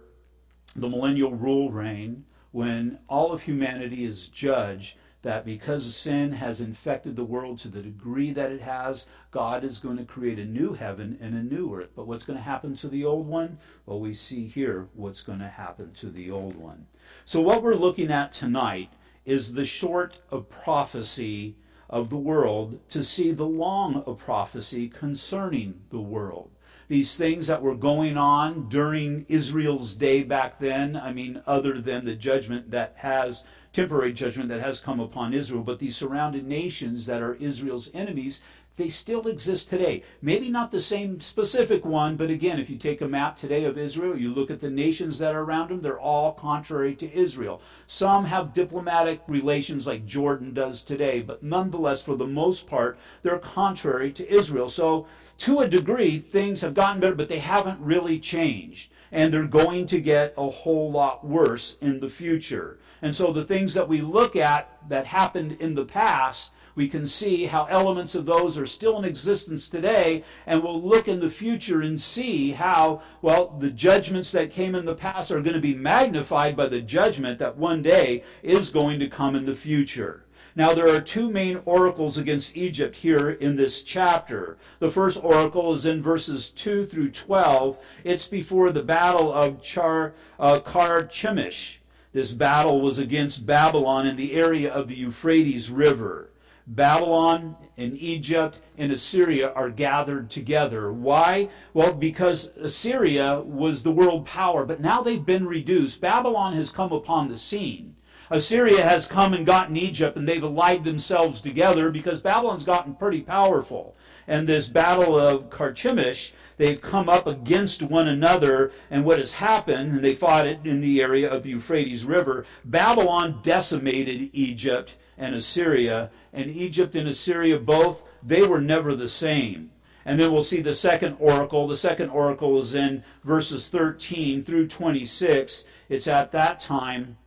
the 0.75 0.89
millennial 0.89 1.33
rule 1.33 1.71
reign 1.71 2.25
when 2.51 2.99
all 3.09 3.33
of 3.33 3.43
humanity 3.43 4.05
is 4.05 4.29
judged 4.29 4.97
that 5.23 5.45
because 5.45 5.95
sin 5.95 6.33
has 6.33 6.61
infected 6.61 7.15
the 7.15 7.25
world 7.25 7.59
to 7.61 7.69
the 7.69 7.81
degree 7.81 8.33
that 8.33 8.51
it 8.51 8.61
has, 8.61 9.07
God 9.31 9.63
is 9.63 9.79
going 9.79 9.97
to 9.99 10.05
create 10.05 10.39
a 10.39 10.45
new 10.45 10.75
heaven 10.75 11.17
and 11.21 11.35
a 11.35 11.43
new 11.43 11.73
earth. 11.75 11.91
But 11.95 12.09
what's 12.09 12.25
going 12.25 12.39
to 12.39 12.43
happen 12.43 12.75
to 12.77 12.89
the 12.89 13.05
old 13.05 13.29
one? 13.29 13.59
Well, 13.87 14.01
we 14.01 14.15
see 14.15 14.49
here 14.49 14.89
what's 14.95 15.23
going 15.23 15.39
to 15.39 15.49
happen 15.49 15.93
to 15.95 16.11
the 16.11 16.31
old 16.31 16.57
one. 16.57 16.87
So, 17.25 17.41
what 17.41 17.63
we're 17.63 17.77
looking 17.77 18.11
at 18.11 18.33
tonight 18.33 18.91
is 19.25 19.53
the 19.53 19.65
short 19.65 20.19
of 20.31 20.49
prophecy 20.51 21.57
of 21.89 22.11
the 22.11 22.17
world 22.17 22.81
to 22.89 23.05
see 23.05 23.33
the 23.33 23.47
long 23.47 24.03
of 24.07 24.19
prophecy 24.19 24.89
concerning 24.89 25.81
the 25.91 26.01
world. 26.01 26.51
These 26.89 27.17
things 27.17 27.47
that 27.47 27.63
were 27.63 27.75
going 27.75 28.17
on 28.17 28.69
during 28.69 29.25
Israel's 29.29 29.95
day 29.95 30.23
back 30.23 30.59
then, 30.59 30.97
I 30.97 31.13
mean, 31.13 31.43
other 31.47 31.81
than 31.81 32.05
the 32.05 32.15
judgment 32.15 32.71
that 32.71 32.95
has, 32.99 33.45
temporary 33.73 34.13
judgment 34.13 34.49
that 34.51 34.61
has 34.61 34.81
come 34.81 35.01
upon 35.01 35.33
Israel, 35.33 35.63
but 35.63 35.79
these 35.79 35.97
surrounded 35.97 36.47
nations 36.47 37.07
that 37.07 37.23
are 37.23 37.35
Israel's 37.35 37.89
enemies, 37.95 38.43
they 38.77 38.89
still 38.89 39.27
exist 39.29 39.69
today. 39.69 40.03
Maybe 40.23 40.49
not 40.49 40.71
the 40.71 40.81
same 40.81 41.21
specific 41.21 41.85
one, 41.85 42.17
but 42.17 42.31
again, 42.31 42.59
if 42.59 42.71
you 42.71 42.79
take 42.79 43.01
a 43.01 43.09
map 43.09 43.37
today 43.37 43.65
of 43.65 43.77
Israel, 43.77 44.19
you 44.19 44.33
look 44.33 44.51
at 44.51 44.61
the 44.61 44.71
nations 44.71 45.19
that 45.19 45.35
are 45.35 45.43
around 45.43 45.69
them, 45.69 45.83
they're 45.83 46.01
all 46.01 46.33
contrary 46.33 46.95
to 46.97 47.13
Israel. 47.15 47.61
Some 47.87 48.25
have 48.27 48.55
diplomatic 48.55 49.21
relations 49.29 49.87
like 49.87 50.07
Jordan 50.07 50.55
does 50.55 50.83
today, 50.83 51.21
but 51.21 51.43
nonetheless, 51.43 52.03
for 52.03 52.17
the 52.17 52.27
most 52.27 52.67
part, 52.67 52.99
they're 53.23 53.39
contrary 53.39 54.11
to 54.13 54.33
Israel. 54.33 54.69
So, 54.69 55.07
to 55.39 55.61
a 55.61 55.69
degree, 55.69 56.19
things 56.19 56.61
have 56.61 56.75
gotten 56.75 57.01
better, 57.01 57.15
but 57.15 57.29
they 57.29 57.41
haven't 57.41 57.81
really 57.81 58.19
changed. 58.19 58.93
And 59.11 59.33
they're 59.33 59.45
going 59.45 59.87
to 59.87 60.01
get 60.01 60.33
a 60.39 60.49
whole 60.49 60.91
lot 60.91 61.27
worse 61.27 61.77
in 61.81 62.01
the 62.01 62.09
future. 62.09 62.79
And 63.03 63.15
so, 63.15 63.33
the 63.33 63.45
things 63.45 63.75
that 63.75 63.89
we 63.89 64.01
look 64.01 64.37
at 64.37 64.79
that 64.89 65.07
happened 65.07 65.53
in 65.53 65.75
the 65.75 65.85
past, 65.85 66.53
we 66.75 66.89
can 66.89 67.07
see 67.07 67.47
how 67.47 67.65
elements 67.67 68.15
of 68.15 68.27
those 68.27 68.57
are 68.57 68.67
still 68.67 68.99
in 68.99 69.05
existence 69.05 69.69
today, 69.69 70.25
and 70.47 70.63
we'll 70.63 70.83
look 70.83 71.09
in 71.09 71.21
the 71.21 71.31
future 71.31 71.83
and 71.83 72.01
see 72.01 72.53
how, 72.53 73.03
well, 73.21 73.57
the 73.59 73.71
judgments 73.71 74.33
that 74.33 74.51
came 74.51 74.75
in 74.75 74.85
the 74.85 74.95
past 74.95 75.31
are 75.31 75.43
going 75.43 75.55
to 75.55 75.61
be 75.61 75.75
magnified 75.75 76.57
by 76.57 76.69
the 76.69 76.81
judgment 76.81 77.39
that 77.39 77.57
one 77.57 77.83
day 77.83 78.25
is 78.43 78.71
going 78.71 78.99
to 79.01 79.09
come 79.09 79.37
in 79.37 79.45
the 79.45 79.55
future. 79.55 80.25
Now, 80.55 80.75
there 80.75 80.95
are 80.95 81.01
two 81.01 81.31
main 81.31 81.61
oracles 81.65 82.19
against 82.19 82.57
Egypt 82.57 82.97
here 82.97 83.31
in 83.31 83.57
this 83.57 83.83
chapter. 83.83 84.59
The 84.81 84.91
first 84.91 85.23
oracle 85.23 85.73
is 85.73 85.87
in 85.87 86.03
verses 86.03 86.51
2 86.51 86.85
through 86.87 87.13
12. 87.13 87.79
It's 88.05 88.29
before 88.29 88.71
the 88.71 88.83
battle 88.83 89.33
of 89.33 89.63
Char, 89.63 90.13
uh, 90.39 90.61
Carchemish. 90.61 91.79
This 92.13 92.33
battle 92.33 92.83
was 92.83 92.99
against 92.99 93.47
Babylon 93.47 94.07
in 94.07 94.17
the 94.17 94.35
area 94.35 94.71
of 94.71 94.89
the 94.89 94.97
Euphrates 94.97 95.71
River. 95.71 96.29
Babylon 96.67 97.57
and 97.77 97.97
Egypt 97.99 98.61
and 98.79 98.93
Assyria 98.93 99.53
are 99.53 99.71
gathered 99.71 100.31
together. 100.31 100.93
Why? 100.93 101.49
Well, 101.75 101.95
because 101.95 102.57
Assyria 102.57 103.41
was 103.41 103.83
the 103.83 103.91
world 103.91 104.27
power, 104.27 104.65
but 104.65 104.81
now 104.81 105.03
they've 105.03 105.25
been 105.25 105.47
reduced. 105.47 106.01
Babylon 106.01 106.55
has 106.55 106.71
come 106.71 106.93
upon 106.93 107.29
the 107.29 107.39
scene. 107.39 107.97
Assyria 108.31 108.83
has 108.83 109.07
come 109.07 109.35
and 109.35 109.45
gotten 109.45 109.77
Egypt, 109.77 110.17
and 110.17 110.27
they've 110.27 110.43
allied 110.43 110.85
themselves 110.85 111.43
together 111.43 111.91
because 111.91 112.23
Babylon's 112.23 112.65
gotten 112.65 112.95
pretty 112.95 113.21
powerful. 113.21 113.95
And 114.27 114.49
this 114.49 114.69
battle 114.69 115.19
of 115.19 115.51
Carchemish, 115.51 116.33
they've 116.57 116.81
come 116.81 117.11
up 117.11 117.27
against 117.27 117.83
one 117.83 118.09
another, 118.09 118.73
and 118.91 119.05
what 119.05 119.19
has 119.19 119.33
happened, 119.33 119.93
and 119.93 120.05
they 120.05 120.15
fought 120.15 120.47
it 120.47 120.61
in 120.65 120.81
the 120.81 121.03
area 121.03 121.29
of 121.29 121.43
the 121.43 121.51
Euphrates 121.51 122.07
River, 122.07 122.47
Babylon 122.65 123.41
decimated 123.43 124.31
Egypt 124.33 124.97
and 125.23 125.37
Assyria, 125.37 126.11
and 126.33 126.51
Egypt 126.51 126.97
and 126.97 127.07
Assyria 127.09 127.57
both, 127.57 128.03
they 128.25 128.43
were 128.43 128.61
never 128.61 128.97
the 128.97 129.09
same. 129.09 129.71
And 130.05 130.19
then 130.19 130.33
we'll 130.33 130.43
see 130.43 130.61
the 130.61 130.75
second 130.75 131.17
oracle. 131.21 131.69
The 131.69 131.77
second 131.77 132.11
oracle 132.11 132.59
is 132.59 132.75
in 132.75 133.05
verses 133.23 133.69
13 133.69 134.43
through 134.43 134.67
26. 134.67 135.65
It's 135.89 136.09
at 136.09 136.33
that 136.33 136.59
time 136.59 137.19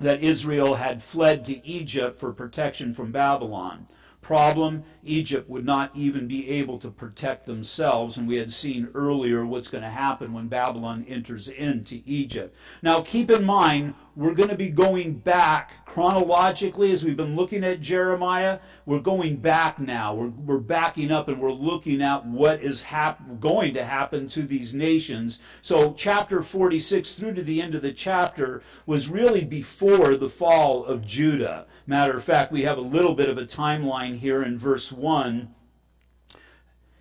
that 0.00 0.20
Israel 0.20 0.74
had 0.74 1.00
fled 1.00 1.44
to 1.44 1.64
Egypt 1.64 2.18
for 2.18 2.32
protection 2.32 2.92
from 2.92 3.12
Babylon. 3.12 3.86
Problem 4.20 4.82
Egypt 5.04 5.48
would 5.48 5.64
not 5.64 5.94
even 5.94 6.26
be 6.26 6.50
able 6.50 6.78
to 6.80 6.90
protect 6.90 7.46
themselves, 7.46 8.16
and 8.16 8.26
we 8.26 8.36
had 8.36 8.52
seen 8.52 8.88
earlier 8.94 9.46
what's 9.46 9.70
going 9.70 9.84
to 9.84 9.90
happen 9.90 10.32
when 10.32 10.48
Babylon 10.48 11.06
enters 11.08 11.48
into 11.48 12.02
Egypt. 12.04 12.54
Now, 12.82 13.00
keep 13.00 13.30
in 13.30 13.44
mind, 13.44 13.94
we're 14.18 14.34
going 14.34 14.48
to 14.48 14.56
be 14.56 14.68
going 14.68 15.14
back 15.14 15.86
chronologically 15.86 16.90
as 16.90 17.04
we've 17.04 17.16
been 17.16 17.36
looking 17.36 17.62
at 17.62 17.80
Jeremiah. 17.80 18.58
We're 18.84 18.98
going 18.98 19.36
back 19.36 19.78
now. 19.78 20.12
We're, 20.12 20.30
we're 20.30 20.58
backing 20.58 21.12
up 21.12 21.28
and 21.28 21.40
we're 21.40 21.52
looking 21.52 22.02
at 22.02 22.26
what 22.26 22.60
is 22.60 22.82
hap- 22.82 23.38
going 23.38 23.74
to 23.74 23.84
happen 23.84 24.26
to 24.30 24.42
these 24.42 24.74
nations. 24.74 25.38
So, 25.62 25.94
chapter 25.96 26.42
46 26.42 27.14
through 27.14 27.34
to 27.34 27.44
the 27.44 27.62
end 27.62 27.76
of 27.76 27.82
the 27.82 27.92
chapter 27.92 28.60
was 28.86 29.08
really 29.08 29.44
before 29.44 30.16
the 30.16 30.28
fall 30.28 30.84
of 30.84 31.06
Judah. 31.06 31.66
Matter 31.86 32.16
of 32.16 32.24
fact, 32.24 32.50
we 32.50 32.62
have 32.62 32.76
a 32.76 32.80
little 32.80 33.14
bit 33.14 33.28
of 33.28 33.38
a 33.38 33.44
timeline 33.44 34.18
here 34.18 34.42
in 34.42 34.58
verse 34.58 34.90
1 34.90 35.54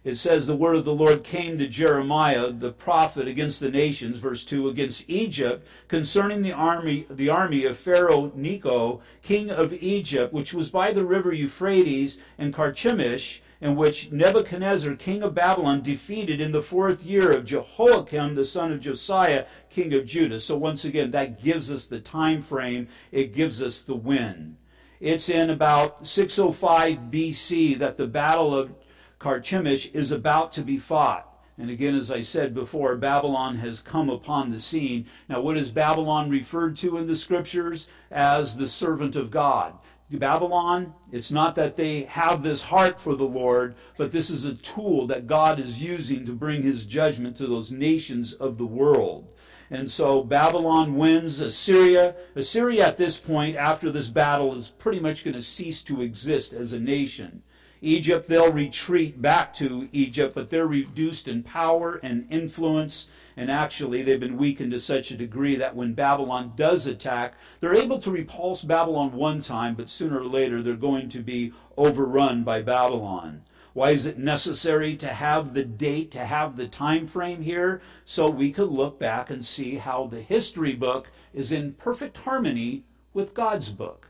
it 0.07 0.15
says 0.15 0.47
the 0.47 0.55
word 0.55 0.77
of 0.77 0.85
the 0.85 0.93
Lord 0.93 1.25
came 1.25 1.57
to 1.57 1.67
Jeremiah 1.67 2.49
the 2.49 2.71
prophet 2.71 3.27
against 3.27 3.59
the 3.59 3.69
nations, 3.69 4.19
verse 4.19 4.45
2, 4.45 4.69
against 4.69 5.03
Egypt, 5.09 5.67
concerning 5.89 6.41
the 6.41 6.53
army, 6.53 7.05
the 7.09 7.27
army 7.29 7.65
of 7.65 7.77
Pharaoh 7.77 8.31
Necho, 8.33 9.01
king 9.21 9.51
of 9.51 9.73
Egypt, 9.73 10.31
which 10.31 10.53
was 10.53 10.69
by 10.69 10.93
the 10.93 11.03
river 11.03 11.33
Euphrates 11.33 12.19
and 12.37 12.53
Carchemish, 12.53 13.41
and 13.59 13.75
which 13.75 14.09
Nebuchadnezzar, 14.09 14.95
king 14.95 15.23
of 15.23 15.35
Babylon, 15.35 15.81
defeated 15.81 16.39
in 16.39 16.53
the 16.53 16.61
fourth 16.61 17.05
year 17.05 17.33
of 17.33 17.43
Jehoiakim, 17.43 18.35
the 18.35 18.45
son 18.45 18.71
of 18.71 18.79
Josiah, 18.79 19.43
king 19.69 19.93
of 19.93 20.05
Judah. 20.05 20.39
So 20.39 20.55
once 20.55 20.85
again, 20.85 21.11
that 21.11 21.43
gives 21.43 21.69
us 21.69 21.85
the 21.85 21.99
time 21.99 22.41
frame. 22.41 22.87
It 23.11 23.35
gives 23.35 23.61
us 23.61 23.81
the 23.81 23.95
win. 23.95 24.55
It's 25.01 25.27
in 25.27 25.49
about 25.49 26.07
605 26.07 27.11
BC 27.11 27.77
that 27.79 27.97
the 27.97 28.07
battle 28.07 28.57
of 28.57 28.71
Carchemish 29.19 29.89
is 29.93 30.11
about 30.11 30.51
to 30.53 30.61
be 30.61 30.77
fought. 30.77 31.23
And 31.57 31.71
again, 31.71 31.95
as 31.95 32.11
I 32.11 32.21
said 32.21 32.53
before, 32.53 32.95
Babylon 32.95 33.57
has 33.57 33.81
come 33.81 34.09
upon 34.09 34.51
the 34.51 34.59
scene. 34.59 35.07
Now, 35.27 35.41
what 35.41 35.57
is 35.57 35.71
Babylon 35.71 36.29
referred 36.29 36.75
to 36.77 36.97
in 36.97 37.07
the 37.07 37.15
scriptures? 37.15 37.87
As 38.11 38.57
the 38.57 38.67
servant 38.67 39.15
of 39.15 39.31
God. 39.31 39.73
Babylon, 40.09 40.93
it's 41.11 41.31
not 41.31 41.55
that 41.55 41.75
they 41.75 42.03
have 42.03 42.41
this 42.41 42.61
heart 42.61 42.97
for 42.99 43.15
the 43.15 43.25
Lord, 43.25 43.75
but 43.97 44.11
this 44.11 44.29
is 44.29 44.45
a 44.45 44.53
tool 44.53 45.07
that 45.07 45.27
God 45.27 45.59
is 45.59 45.81
using 45.83 46.25
to 46.25 46.31
bring 46.31 46.61
his 46.61 46.85
judgment 46.85 47.35
to 47.37 47.47
those 47.47 47.71
nations 47.71 48.33
of 48.33 48.57
the 48.57 48.65
world. 48.65 49.27
And 49.69 49.91
so 49.91 50.23
Babylon 50.23 50.95
wins 50.95 51.41
Assyria. 51.41 52.15
Assyria, 52.35 52.87
at 52.87 52.97
this 52.97 53.19
point, 53.19 53.57
after 53.57 53.91
this 53.91 54.07
battle, 54.07 54.55
is 54.55 54.69
pretty 54.69 55.01
much 55.01 55.25
going 55.25 55.33
to 55.33 55.41
cease 55.41 55.81
to 55.83 56.01
exist 56.01 56.53
as 56.53 56.71
a 56.71 56.79
nation. 56.79 57.43
Egypt, 57.81 58.27
they'll 58.27 58.51
retreat 58.51 59.21
back 59.21 59.53
to 59.55 59.87
Egypt, 59.91 60.33
but 60.35 60.49
they're 60.49 60.67
reduced 60.67 61.27
in 61.27 61.43
power 61.43 61.99
and 62.01 62.27
influence. 62.31 63.07
And 63.35 63.51
actually, 63.51 64.01
they've 64.01 64.19
been 64.19 64.37
weakened 64.37 64.71
to 64.71 64.79
such 64.79 65.11
a 65.11 65.17
degree 65.17 65.55
that 65.57 65.75
when 65.75 65.93
Babylon 65.93 66.53
does 66.55 66.87
attack, 66.87 67.35
they're 67.59 67.75
able 67.75 67.99
to 67.99 68.09
repulse 68.11 68.63
Babylon 68.63 69.13
one 69.13 69.41
time, 69.41 69.75
but 69.75 69.89
sooner 69.89 70.19
or 70.19 70.25
later 70.25 70.63
they're 70.63 70.75
going 70.75 71.07
to 71.09 71.19
be 71.19 71.53
overrun 71.77 72.43
by 72.43 72.63
Babylon. 72.63 73.43
Why 73.73 73.91
is 73.91 74.07
it 74.07 74.17
necessary 74.17 74.95
to 74.97 75.07
have 75.07 75.53
the 75.53 75.63
date, 75.63 76.09
to 76.11 76.25
have 76.25 76.55
the 76.55 76.67
time 76.67 77.05
frame 77.05 77.43
here? 77.43 77.79
So 78.05 78.27
we 78.27 78.51
could 78.51 78.69
look 78.69 78.97
back 78.97 79.29
and 79.29 79.45
see 79.45 79.75
how 79.75 80.07
the 80.07 80.21
history 80.21 80.73
book 80.73 81.09
is 81.31 81.51
in 81.51 81.73
perfect 81.73 82.17
harmony 82.17 82.85
with 83.13 83.35
God's 83.35 83.71
book. 83.71 84.06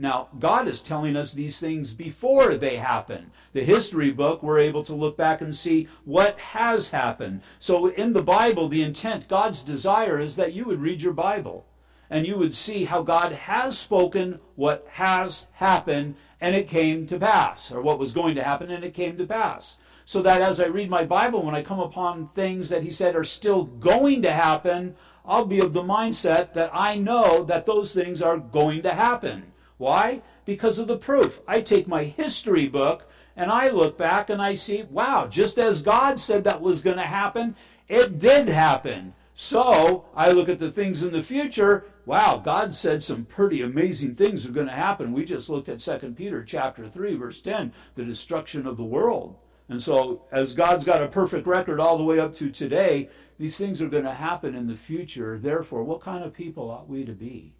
Now, 0.00 0.28
God 0.38 0.66
is 0.66 0.80
telling 0.80 1.14
us 1.14 1.34
these 1.34 1.60
things 1.60 1.92
before 1.92 2.54
they 2.54 2.76
happen. 2.76 3.32
The 3.52 3.62
history 3.62 4.10
book, 4.10 4.42
we're 4.42 4.58
able 4.58 4.82
to 4.84 4.94
look 4.94 5.14
back 5.14 5.42
and 5.42 5.54
see 5.54 5.88
what 6.06 6.38
has 6.38 6.88
happened. 6.88 7.42
So, 7.58 7.88
in 7.88 8.14
the 8.14 8.22
Bible, 8.22 8.70
the 8.70 8.82
intent, 8.82 9.28
God's 9.28 9.62
desire 9.62 10.18
is 10.18 10.36
that 10.36 10.54
you 10.54 10.64
would 10.64 10.80
read 10.80 11.02
your 11.02 11.12
Bible 11.12 11.66
and 12.08 12.26
you 12.26 12.38
would 12.38 12.54
see 12.54 12.86
how 12.86 13.02
God 13.02 13.32
has 13.32 13.78
spoken 13.78 14.40
what 14.56 14.86
has 14.92 15.48
happened 15.52 16.14
and 16.40 16.56
it 16.56 16.66
came 16.66 17.06
to 17.08 17.18
pass, 17.18 17.70
or 17.70 17.82
what 17.82 17.98
was 17.98 18.14
going 18.14 18.34
to 18.36 18.42
happen 18.42 18.70
and 18.70 18.82
it 18.82 18.94
came 18.94 19.18
to 19.18 19.26
pass. 19.26 19.76
So 20.06 20.22
that 20.22 20.40
as 20.40 20.62
I 20.62 20.64
read 20.64 20.88
my 20.88 21.04
Bible, 21.04 21.44
when 21.44 21.54
I 21.54 21.60
come 21.60 21.78
upon 21.78 22.28
things 22.28 22.70
that 22.70 22.84
He 22.84 22.90
said 22.90 23.14
are 23.14 23.22
still 23.22 23.64
going 23.64 24.22
to 24.22 24.32
happen, 24.32 24.96
I'll 25.26 25.44
be 25.44 25.60
of 25.60 25.74
the 25.74 25.82
mindset 25.82 26.54
that 26.54 26.70
I 26.72 26.96
know 26.96 27.44
that 27.44 27.66
those 27.66 27.92
things 27.92 28.22
are 28.22 28.38
going 28.38 28.80
to 28.84 28.94
happen. 28.94 29.52
Why? 29.80 30.20
Because 30.44 30.78
of 30.78 30.88
the 30.88 30.98
proof. 30.98 31.40
I 31.48 31.62
take 31.62 31.88
my 31.88 32.04
history 32.04 32.68
book 32.68 33.10
and 33.34 33.50
I 33.50 33.70
look 33.70 33.96
back 33.96 34.28
and 34.28 34.42
I 34.42 34.52
see, 34.52 34.82
wow, 34.90 35.26
just 35.26 35.58
as 35.58 35.80
God 35.80 36.20
said 36.20 36.44
that 36.44 36.60
was 36.60 36.82
going 36.82 36.98
to 36.98 37.02
happen, 37.02 37.56
it 37.88 38.18
did 38.18 38.50
happen. 38.50 39.14
So 39.34 40.04
I 40.14 40.32
look 40.32 40.50
at 40.50 40.58
the 40.58 40.70
things 40.70 41.02
in 41.02 41.14
the 41.14 41.22
future. 41.22 41.86
Wow, 42.04 42.42
God 42.44 42.74
said 42.74 43.02
some 43.02 43.24
pretty 43.24 43.62
amazing 43.62 44.16
things 44.16 44.44
are 44.44 44.52
going 44.52 44.66
to 44.66 44.72
happen. 44.74 45.14
We 45.14 45.24
just 45.24 45.48
looked 45.48 45.70
at 45.70 45.78
2 45.78 46.12
Peter 46.12 46.44
chapter 46.44 46.86
3, 46.86 47.16
verse 47.16 47.40
10, 47.40 47.72
the 47.94 48.04
destruction 48.04 48.66
of 48.66 48.76
the 48.76 48.84
world. 48.84 49.38
And 49.70 49.82
so, 49.82 50.26
as 50.30 50.52
God's 50.52 50.84
got 50.84 51.02
a 51.02 51.08
perfect 51.08 51.46
record 51.46 51.80
all 51.80 51.96
the 51.96 52.04
way 52.04 52.20
up 52.20 52.34
to 52.34 52.50
today, 52.50 53.08
these 53.38 53.56
things 53.56 53.80
are 53.80 53.88
going 53.88 54.04
to 54.04 54.12
happen 54.12 54.54
in 54.54 54.66
the 54.66 54.76
future. 54.76 55.38
Therefore, 55.38 55.84
what 55.84 56.02
kind 56.02 56.22
of 56.22 56.34
people 56.34 56.70
ought 56.70 56.86
we 56.86 57.06
to 57.06 57.12
be? 57.12 57.54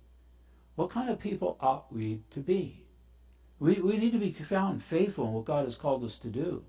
What 0.80 0.88
kind 0.88 1.10
of 1.10 1.18
people 1.18 1.58
ought 1.60 1.92
we 1.92 2.22
to 2.30 2.40
be? 2.40 2.86
We, 3.58 3.74
we 3.74 3.98
need 3.98 4.12
to 4.12 4.18
be 4.18 4.32
found 4.32 4.82
faithful 4.82 5.26
in 5.26 5.34
what 5.34 5.44
God 5.44 5.66
has 5.66 5.76
called 5.76 6.02
us 6.02 6.16
to 6.20 6.28
do. 6.28 6.64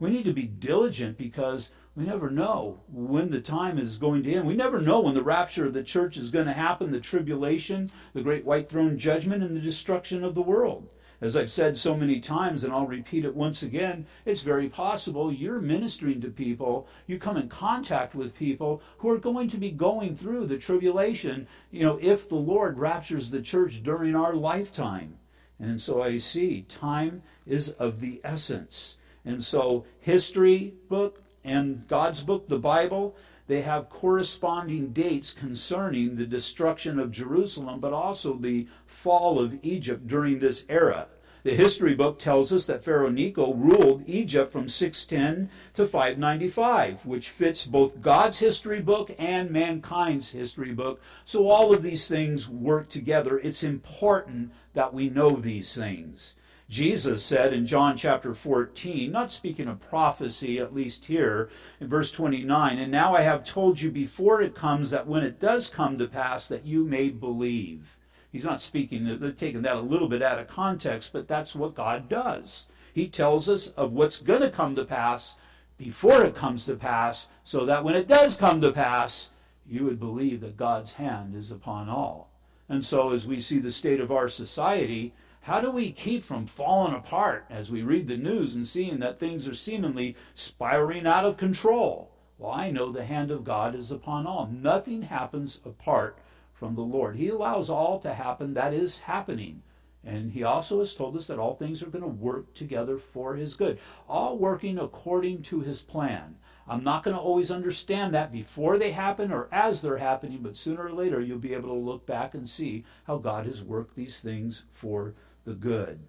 We 0.00 0.10
need 0.10 0.24
to 0.24 0.32
be 0.32 0.42
diligent 0.42 1.16
because 1.16 1.70
we 1.94 2.02
never 2.02 2.30
know 2.30 2.80
when 2.88 3.30
the 3.30 3.40
time 3.40 3.78
is 3.78 3.96
going 3.96 4.24
to 4.24 4.34
end. 4.34 4.48
We 4.48 4.56
never 4.56 4.80
know 4.80 4.98
when 4.98 5.14
the 5.14 5.22
rapture 5.22 5.66
of 5.66 5.72
the 5.72 5.84
church 5.84 6.16
is 6.16 6.32
going 6.32 6.46
to 6.46 6.52
happen, 6.52 6.90
the 6.90 6.98
tribulation, 6.98 7.92
the 8.12 8.22
great 8.22 8.44
white 8.44 8.68
throne 8.68 8.98
judgment, 8.98 9.44
and 9.44 9.56
the 9.56 9.60
destruction 9.60 10.24
of 10.24 10.34
the 10.34 10.42
world. 10.42 10.88
As 11.24 11.38
I've 11.38 11.50
said 11.50 11.78
so 11.78 11.96
many 11.96 12.20
times, 12.20 12.64
and 12.64 12.72
I'll 12.74 12.86
repeat 12.86 13.24
it 13.24 13.34
once 13.34 13.62
again, 13.62 14.04
it's 14.26 14.42
very 14.42 14.68
possible 14.68 15.32
you're 15.32 15.58
ministering 15.58 16.20
to 16.20 16.28
people, 16.28 16.86
you 17.06 17.18
come 17.18 17.38
in 17.38 17.48
contact 17.48 18.14
with 18.14 18.36
people 18.36 18.82
who 18.98 19.08
are 19.08 19.16
going 19.16 19.48
to 19.48 19.56
be 19.56 19.70
going 19.70 20.14
through 20.14 20.44
the 20.44 20.58
tribulation, 20.58 21.46
you 21.70 21.82
know, 21.82 21.98
if 22.02 22.28
the 22.28 22.34
Lord 22.34 22.76
raptures 22.76 23.30
the 23.30 23.40
church 23.40 23.82
during 23.82 24.14
our 24.14 24.34
lifetime. 24.34 25.16
And 25.58 25.80
so 25.80 26.02
I 26.02 26.18
see 26.18 26.66
time 26.68 27.22
is 27.46 27.70
of 27.70 28.00
the 28.00 28.20
essence. 28.22 28.98
And 29.24 29.42
so, 29.42 29.86
history 30.00 30.74
book 30.90 31.22
and 31.42 31.88
God's 31.88 32.22
book, 32.22 32.48
the 32.48 32.58
Bible, 32.58 33.16
they 33.46 33.62
have 33.62 33.88
corresponding 33.88 34.92
dates 34.92 35.32
concerning 35.32 36.16
the 36.16 36.26
destruction 36.26 36.98
of 36.98 37.10
Jerusalem, 37.10 37.80
but 37.80 37.94
also 37.94 38.34
the 38.34 38.66
fall 38.84 39.38
of 39.38 39.58
Egypt 39.62 40.06
during 40.06 40.38
this 40.38 40.66
era. 40.68 41.08
The 41.44 41.54
history 41.54 41.94
book 41.94 42.18
tells 42.18 42.54
us 42.54 42.64
that 42.66 42.82
Pharaoh 42.82 43.10
Necho 43.10 43.52
ruled 43.52 44.04
Egypt 44.06 44.50
from 44.50 44.66
610 44.66 45.50
to 45.74 45.86
595, 45.86 47.04
which 47.04 47.28
fits 47.28 47.66
both 47.66 48.00
God's 48.00 48.38
history 48.38 48.80
book 48.80 49.14
and 49.18 49.50
mankind's 49.50 50.30
history 50.30 50.72
book. 50.72 51.02
So 51.26 51.50
all 51.50 51.74
of 51.74 51.82
these 51.82 52.08
things 52.08 52.48
work 52.48 52.88
together. 52.88 53.38
It's 53.38 53.62
important 53.62 54.52
that 54.72 54.94
we 54.94 55.10
know 55.10 55.32
these 55.32 55.74
things. 55.74 56.34
Jesus 56.70 57.22
said 57.22 57.52
in 57.52 57.66
John 57.66 57.98
chapter 57.98 58.34
14, 58.34 59.12
not 59.12 59.30
speaking 59.30 59.68
of 59.68 59.86
prophecy, 59.86 60.58
at 60.58 60.74
least 60.74 61.04
here 61.04 61.50
in 61.78 61.88
verse 61.88 62.10
29, 62.10 62.78
and 62.78 62.90
now 62.90 63.14
I 63.14 63.20
have 63.20 63.44
told 63.44 63.82
you 63.82 63.90
before 63.90 64.40
it 64.40 64.54
comes 64.54 64.88
that 64.90 65.06
when 65.06 65.22
it 65.22 65.40
does 65.40 65.68
come 65.68 65.98
to 65.98 66.06
pass 66.06 66.48
that 66.48 66.64
you 66.64 66.84
may 66.84 67.10
believe. 67.10 67.98
He's 68.34 68.44
not 68.44 68.60
speaking, 68.60 69.20
they're 69.20 69.30
taking 69.30 69.62
that 69.62 69.76
a 69.76 69.80
little 69.80 70.08
bit 70.08 70.20
out 70.20 70.40
of 70.40 70.48
context, 70.48 71.12
but 71.12 71.28
that's 71.28 71.54
what 71.54 71.76
God 71.76 72.08
does. 72.08 72.66
He 72.92 73.06
tells 73.06 73.48
us 73.48 73.68
of 73.68 73.92
what's 73.92 74.18
going 74.18 74.40
to 74.40 74.50
come 74.50 74.74
to 74.74 74.84
pass 74.84 75.36
before 75.78 76.24
it 76.24 76.34
comes 76.34 76.66
to 76.66 76.74
pass, 76.74 77.28
so 77.44 77.64
that 77.64 77.84
when 77.84 77.94
it 77.94 78.08
does 78.08 78.36
come 78.36 78.60
to 78.60 78.72
pass, 78.72 79.30
you 79.64 79.84
would 79.84 80.00
believe 80.00 80.40
that 80.40 80.56
God's 80.56 80.94
hand 80.94 81.36
is 81.36 81.52
upon 81.52 81.88
all. 81.88 82.28
And 82.68 82.84
so, 82.84 83.12
as 83.12 83.24
we 83.24 83.38
see 83.38 83.60
the 83.60 83.70
state 83.70 84.00
of 84.00 84.10
our 84.10 84.28
society, 84.28 85.14
how 85.42 85.60
do 85.60 85.70
we 85.70 85.92
keep 85.92 86.24
from 86.24 86.46
falling 86.46 86.92
apart 86.92 87.44
as 87.48 87.70
we 87.70 87.82
read 87.82 88.08
the 88.08 88.16
news 88.16 88.56
and 88.56 88.66
seeing 88.66 88.98
that 88.98 89.20
things 89.20 89.46
are 89.46 89.54
seemingly 89.54 90.16
spiraling 90.34 91.06
out 91.06 91.24
of 91.24 91.36
control? 91.36 92.10
Well, 92.38 92.50
I 92.50 92.72
know 92.72 92.90
the 92.90 93.04
hand 93.04 93.30
of 93.30 93.44
God 93.44 93.76
is 93.76 93.92
upon 93.92 94.26
all. 94.26 94.48
Nothing 94.48 95.02
happens 95.02 95.60
apart 95.64 96.18
from 96.54 96.74
the 96.74 96.80
Lord. 96.80 97.16
He 97.16 97.28
allows 97.28 97.68
all 97.68 97.98
to 97.98 98.14
happen 98.14 98.54
that 98.54 98.72
is 98.72 99.00
happening. 99.00 99.62
And 100.02 100.32
he 100.32 100.42
also 100.42 100.78
has 100.78 100.94
told 100.94 101.16
us 101.16 101.26
that 101.26 101.38
all 101.38 101.54
things 101.54 101.82
are 101.82 101.90
going 101.90 102.02
to 102.02 102.08
work 102.08 102.54
together 102.54 102.98
for 102.98 103.34
his 103.34 103.54
good, 103.54 103.78
all 104.08 104.38
working 104.38 104.78
according 104.78 105.42
to 105.42 105.60
his 105.60 105.82
plan. 105.82 106.36
I'm 106.66 106.84
not 106.84 107.02
going 107.02 107.16
to 107.16 107.20
always 107.20 107.50
understand 107.50 108.14
that 108.14 108.32
before 108.32 108.78
they 108.78 108.92
happen 108.92 109.32
or 109.32 109.48
as 109.52 109.82
they're 109.82 109.98
happening, 109.98 110.40
but 110.42 110.56
sooner 110.56 110.86
or 110.86 110.92
later 110.92 111.20
you'll 111.20 111.38
be 111.38 111.54
able 111.54 111.68
to 111.70 111.74
look 111.74 112.06
back 112.06 112.34
and 112.34 112.48
see 112.48 112.84
how 113.04 113.18
God 113.18 113.46
has 113.46 113.62
worked 113.62 113.96
these 113.96 114.20
things 114.20 114.64
for 114.72 115.14
the 115.44 115.54
good. 115.54 116.00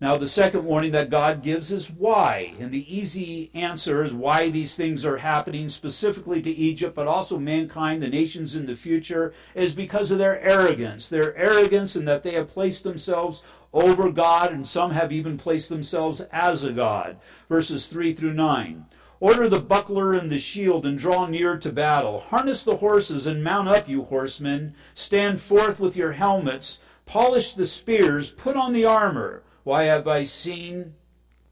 Now, 0.00 0.16
the 0.16 0.28
second 0.28 0.64
warning 0.64 0.92
that 0.92 1.10
God 1.10 1.42
gives 1.42 1.70
is 1.70 1.90
why. 1.90 2.54
And 2.58 2.72
the 2.72 2.96
easy 2.96 3.50
answer 3.52 4.02
is 4.02 4.14
why 4.14 4.48
these 4.48 4.74
things 4.74 5.04
are 5.04 5.18
happening 5.18 5.68
specifically 5.68 6.40
to 6.40 6.50
Egypt, 6.50 6.94
but 6.94 7.06
also 7.06 7.38
mankind, 7.38 8.02
the 8.02 8.08
nations 8.08 8.56
in 8.56 8.64
the 8.64 8.76
future, 8.76 9.34
is 9.54 9.74
because 9.74 10.10
of 10.10 10.16
their 10.16 10.40
arrogance. 10.40 11.06
Their 11.06 11.36
arrogance 11.36 11.96
in 11.96 12.06
that 12.06 12.22
they 12.22 12.32
have 12.32 12.48
placed 12.48 12.82
themselves 12.82 13.42
over 13.74 14.10
God, 14.10 14.52
and 14.52 14.66
some 14.66 14.92
have 14.92 15.12
even 15.12 15.36
placed 15.36 15.68
themselves 15.68 16.22
as 16.32 16.64
a 16.64 16.72
God. 16.72 17.18
Verses 17.50 17.86
3 17.88 18.14
through 18.14 18.32
9. 18.32 18.86
Order 19.20 19.50
the 19.50 19.60
buckler 19.60 20.12
and 20.12 20.30
the 20.30 20.38
shield, 20.38 20.86
and 20.86 20.98
draw 20.98 21.26
near 21.26 21.58
to 21.58 21.70
battle. 21.70 22.20
Harness 22.20 22.64
the 22.64 22.76
horses, 22.76 23.26
and 23.26 23.44
mount 23.44 23.68
up, 23.68 23.86
you 23.86 24.04
horsemen. 24.04 24.74
Stand 24.94 25.40
forth 25.40 25.78
with 25.78 25.94
your 25.94 26.12
helmets 26.12 26.80
Polish 27.10 27.54
the 27.54 27.66
spears, 27.66 28.30
put 28.30 28.56
on 28.56 28.72
the 28.72 28.84
armor. 28.84 29.42
Why 29.64 29.84
have 29.84 30.08
I 30.08 30.24
seen 30.24 30.94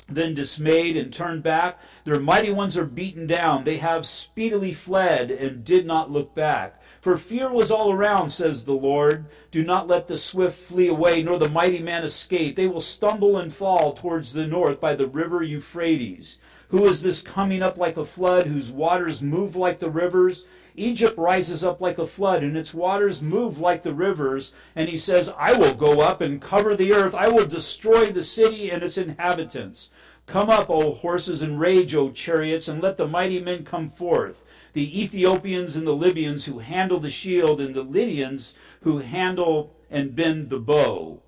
then 0.09 0.35
dismayed 0.35 0.97
and 0.97 1.13
turned 1.13 1.43
back? 1.43 1.79
Their 2.05 2.19
mighty 2.21 2.51
ones 2.51 2.77
are 2.77 2.85
beaten 2.85 3.27
down. 3.27 3.65
They 3.65 3.79
have 3.79 4.07
speedily 4.07 4.73
fled 4.73 5.31
and 5.31 5.65
did 5.65 5.87
not 5.87 6.11
look 6.11 6.35
back. 6.35 6.81
For 7.01 7.17
fear 7.17 7.51
was 7.51 7.71
all 7.71 7.93
around, 7.93 8.31
says 8.31 8.65
the 8.65 8.73
Lord. 8.73 9.27
Do 9.51 9.63
not 9.63 9.87
let 9.87 10.09
the 10.09 10.17
swift 10.17 10.59
flee 10.59 10.89
away, 10.89 11.23
nor 11.23 11.39
the 11.39 11.49
mighty 11.49 11.81
man 11.81 12.05
escape. 12.05 12.57
They 12.57 12.67
will 12.67 12.81
stumble 12.81 13.37
and 13.37 13.53
fall 13.53 13.93
towards 13.93 14.33
the 14.33 14.47
north 14.47 14.81
by 14.81 14.95
the 14.95 15.07
river 15.07 15.43
Euphrates. 15.43 16.39
Who 16.69 16.85
is 16.85 17.01
this 17.01 17.23
coming 17.23 17.63
up 17.63 17.79
like 17.79 17.97
a 17.97 18.05
flood, 18.05 18.47
whose 18.47 18.73
waters 18.73 19.23
move 19.23 19.57
like 19.57 19.79
the 19.79 19.91
rivers? 19.91 20.45
Egypt 20.79 21.17
rises 21.19 21.63
up 21.65 21.81
like 21.81 21.99
a 21.99 22.07
flood, 22.07 22.43
and 22.43 22.57
its 22.57 22.73
waters 22.73 23.21
move 23.21 23.59
like 23.59 23.83
the 23.83 23.95
rivers. 23.95 24.53
And 24.75 24.89
he 24.89 24.97
says, 24.97 25.33
I 25.37 25.53
will 25.53 25.75
go 25.75 26.01
up 26.01 26.21
and 26.21 26.41
cover 26.41 26.75
the 26.75 26.93
earth. 26.93 27.15
I 27.15 27.29
will 27.29 27.47
destroy 27.47 28.07
the 28.07 28.23
city 28.23 28.71
and 28.71 28.83
its 28.83 28.97
inhabitants. 28.97 29.91
Come 30.27 30.51
up, 30.51 30.69
O 30.69 30.93
horses, 30.93 31.43
and 31.43 31.59
rage, 31.59 31.95
O 31.95 32.11
chariots, 32.11 32.69
and 32.69 32.83
let 32.83 32.97
the 32.97 33.09
mighty 33.09 33.41
men 33.41 33.65
come 33.65 33.89
forth. 33.89 34.45
The 34.75 35.03
Ethiopians 35.03 35.75
and 35.75 35.87
the 35.87 35.97
Libyans 35.97 36.45
who 36.45 36.59
handle 36.59 37.01
the 37.01 37.11
shield, 37.11 37.61
and 37.61 37.75
the 37.75 37.83
Lydians 37.83 38.55
who 38.83 38.99
handle 38.99 39.75
and 39.91 40.15
bend 40.15 40.51
the 40.51 40.59
bow. 40.59 41.23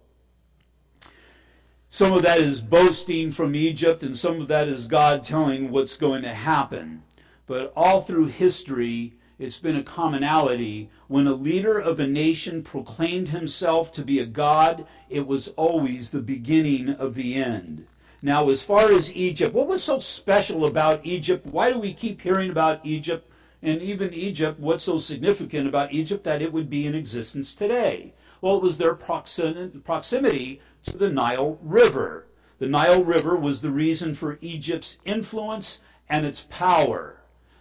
Some 1.88 2.12
of 2.12 2.22
that 2.22 2.40
is 2.40 2.60
boasting 2.60 3.32
from 3.32 3.56
Egypt, 3.56 4.02
and 4.02 4.16
some 4.16 4.40
of 4.40 4.48
that 4.48 4.68
is 4.68 4.86
God 4.86 5.24
telling 5.24 5.70
what's 5.70 5.96
going 5.96 6.22
to 6.22 6.34
happen. 6.34 7.02
But 7.46 7.72
all 7.74 8.02
through 8.02 8.26
history, 8.26 9.14
it's 9.40 9.58
been 9.58 9.76
a 9.76 9.82
commonality. 9.82 10.90
When 11.08 11.26
a 11.26 11.32
leader 11.32 11.78
of 11.78 11.98
a 11.98 12.06
nation 12.06 12.62
proclaimed 12.62 13.30
himself 13.30 13.90
to 13.94 14.04
be 14.04 14.18
a 14.18 14.26
god, 14.26 14.86
it 15.08 15.26
was 15.26 15.48
always 15.56 16.10
the 16.10 16.20
beginning 16.20 16.90
of 16.90 17.14
the 17.14 17.34
end. 17.34 17.86
Now, 18.20 18.50
as 18.50 18.62
far 18.62 18.92
as 18.92 19.14
Egypt, 19.14 19.54
what 19.54 19.66
was 19.66 19.82
so 19.82 19.98
special 19.98 20.66
about 20.66 21.06
Egypt? 21.06 21.46
Why 21.46 21.72
do 21.72 21.78
we 21.78 21.94
keep 21.94 22.20
hearing 22.20 22.50
about 22.50 22.84
Egypt? 22.84 23.32
And 23.62 23.80
even 23.80 24.12
Egypt, 24.12 24.60
what's 24.60 24.84
so 24.84 24.98
significant 24.98 25.66
about 25.66 25.94
Egypt 25.94 26.22
that 26.24 26.42
it 26.42 26.52
would 26.52 26.68
be 26.68 26.86
in 26.86 26.94
existence 26.94 27.54
today? 27.54 28.12
Well, 28.42 28.56
it 28.56 28.62
was 28.62 28.76
their 28.76 28.94
proximity 28.94 30.60
to 30.84 30.98
the 30.98 31.10
Nile 31.10 31.58
River. 31.62 32.26
The 32.58 32.68
Nile 32.68 33.02
River 33.02 33.36
was 33.36 33.62
the 33.62 33.70
reason 33.70 34.12
for 34.12 34.36
Egypt's 34.42 34.98
influence 35.06 35.80
and 36.10 36.26
its 36.26 36.46
power 36.50 37.19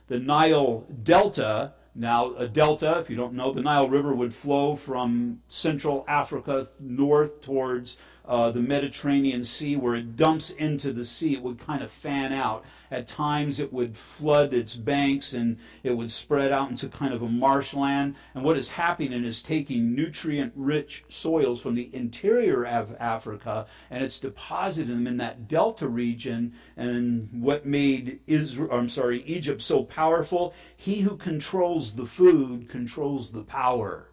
the 0.09 0.19
Nile 0.19 0.85
Delta. 1.03 1.73
Now, 1.95 2.35
a 2.35 2.47
delta, 2.47 2.99
if 2.99 3.09
you 3.09 3.15
don't 3.17 3.33
know, 3.33 3.51
the 3.51 3.61
Nile 3.61 3.89
River 3.89 4.13
would 4.13 4.33
flow 4.33 4.75
from 4.75 5.41
Central 5.47 6.05
Africa 6.07 6.67
north 6.79 7.41
towards 7.41 7.97
uh, 8.29 8.51
the 8.51 8.61
Mediterranean 8.61 9.43
Sea, 9.43 9.75
where 9.75 9.95
it 9.95 10.15
dumps 10.15 10.51
into 10.51 10.93
the 10.93 11.03
sea. 11.03 11.33
It 11.33 11.41
would 11.41 11.57
kind 11.57 11.81
of 11.81 11.89
fan 11.89 12.31
out. 12.31 12.63
At 12.91 13.07
times, 13.07 13.59
it 13.59 13.73
would 13.73 13.97
flood 13.97 14.53
its 14.53 14.75
banks 14.75 15.33
and 15.33 15.57
it 15.81 15.97
would 15.97 16.11
spread 16.11 16.51
out 16.51 16.69
into 16.69 16.87
kind 16.87 17.11
of 17.11 17.23
a 17.23 17.27
marshland. 17.27 18.15
And 18.35 18.43
what 18.43 18.55
is 18.55 18.69
happening 18.69 19.23
is 19.23 19.41
taking 19.41 19.95
nutrient 19.95 20.53
rich 20.55 21.05
soils 21.09 21.59
from 21.59 21.73
the 21.73 21.93
interior 21.93 22.65
of 22.65 22.95
Africa 22.99 23.65
and 23.89 24.03
it's 24.03 24.19
depositing 24.19 24.93
them 24.93 25.07
in 25.07 25.17
that 25.17 25.47
delta 25.47 25.87
region. 25.87 26.53
And 26.77 27.29
what 27.31 27.65
made 27.65 28.19
Israel, 28.27 28.71
I'm 28.71 28.89
sorry, 28.89 29.23
Egypt 29.23 29.61
so 29.61 29.83
powerful, 29.83 30.53
he 30.75 31.01
who 31.01 31.17
controls 31.17 31.93
the 31.93 32.05
food 32.05 32.69
controls 32.69 33.31
the 33.31 33.43
power. 33.43 34.09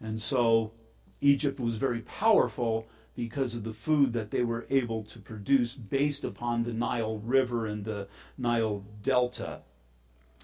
And 0.00 0.20
so 0.20 0.72
Egypt 1.20 1.60
was 1.60 1.76
very 1.76 2.00
powerful 2.00 2.88
because 3.14 3.54
of 3.54 3.64
the 3.64 3.72
food 3.72 4.12
that 4.12 4.30
they 4.30 4.42
were 4.42 4.66
able 4.70 5.04
to 5.04 5.18
produce 5.18 5.74
based 5.74 6.24
upon 6.24 6.62
the 6.62 6.72
Nile 6.72 7.18
River 7.18 7.66
and 7.66 7.84
the 7.84 8.08
Nile 8.38 8.84
Delta. 9.02 9.60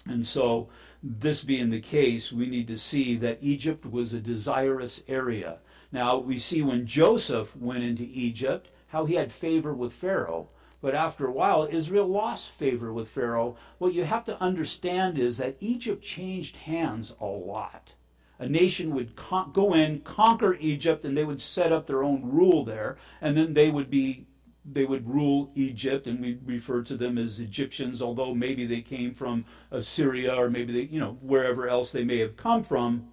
And 0.05 0.25
so, 0.25 0.69
this 1.03 1.43
being 1.43 1.69
the 1.69 1.81
case, 1.81 2.31
we 2.31 2.47
need 2.47 2.67
to 2.67 2.77
see 2.77 3.15
that 3.17 3.39
Egypt 3.41 3.85
was 3.85 4.13
a 4.13 4.19
desirous 4.19 5.03
area. 5.07 5.57
Now, 5.91 6.17
we 6.17 6.37
see 6.37 6.61
when 6.61 6.85
Joseph 6.85 7.55
went 7.55 7.83
into 7.83 8.03
Egypt, 8.03 8.69
how 8.87 9.05
he 9.05 9.15
had 9.15 9.31
favor 9.31 9.73
with 9.73 9.93
Pharaoh. 9.93 10.49
But 10.79 10.95
after 10.95 11.25
a 11.25 11.31
while, 11.31 11.67
Israel 11.69 12.07
lost 12.07 12.51
favor 12.51 12.93
with 12.93 13.09
Pharaoh. 13.09 13.57
What 13.79 13.93
you 13.93 14.03
have 14.03 14.25
to 14.25 14.39
understand 14.41 15.17
is 15.17 15.37
that 15.37 15.57
Egypt 15.59 16.03
changed 16.03 16.55
hands 16.57 17.15
a 17.19 17.25
lot. 17.25 17.93
A 18.39 18.47
nation 18.47 18.93
would 18.93 19.15
con- 19.15 19.51
go 19.51 19.73
in, 19.73 20.01
conquer 20.01 20.55
Egypt, 20.55 21.05
and 21.05 21.17
they 21.17 21.23
would 21.23 21.41
set 21.41 21.71
up 21.71 21.87
their 21.87 22.03
own 22.03 22.21
rule 22.23 22.63
there, 22.63 22.97
and 23.21 23.35
then 23.35 23.53
they 23.53 23.69
would 23.69 23.89
be 23.89 24.27
they 24.69 24.85
would 24.85 25.07
rule 25.07 25.49
Egypt, 25.55 26.07
and 26.07 26.19
we 26.19 26.37
refer 26.45 26.81
to 26.83 26.97
them 26.97 27.17
as 27.17 27.39
Egyptians, 27.39 28.01
although 28.01 28.33
maybe 28.33 28.65
they 28.65 28.81
came 28.81 29.13
from 29.13 29.45
Assyria 29.71 30.35
or 30.35 30.49
maybe 30.49 30.73
they, 30.73 30.93
you 30.93 30.99
know, 30.99 31.17
wherever 31.21 31.69
else 31.69 31.93
they 31.93 32.03
may 32.03 32.17
have 32.17 32.35
come 32.35 32.63
from. 32.63 33.07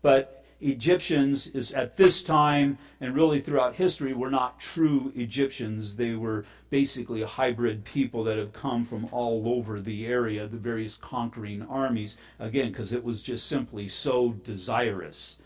But 0.00 0.45
Egyptians 0.60 1.48
is 1.48 1.72
at 1.72 1.96
this 1.96 2.22
time 2.22 2.78
and 3.00 3.14
really 3.14 3.40
throughout 3.40 3.74
history 3.74 4.14
were 4.14 4.30
not 4.30 4.58
true 4.58 5.12
Egyptians. 5.14 5.96
They 5.96 6.14
were 6.14 6.44
basically 6.70 7.22
a 7.22 7.26
hybrid 7.26 7.84
people 7.84 8.24
that 8.24 8.38
have 8.38 8.52
come 8.52 8.84
from 8.84 9.08
all 9.12 9.48
over 9.48 9.80
the 9.80 10.06
area, 10.06 10.46
the 10.46 10.56
various 10.56 10.96
conquering 10.96 11.62
armies, 11.62 12.16
again, 12.38 12.68
because 12.68 12.92
it 12.92 13.04
was 13.04 13.22
just 13.22 13.46
simply 13.46 13.86
so 13.86 14.32
desirous. 14.44 15.36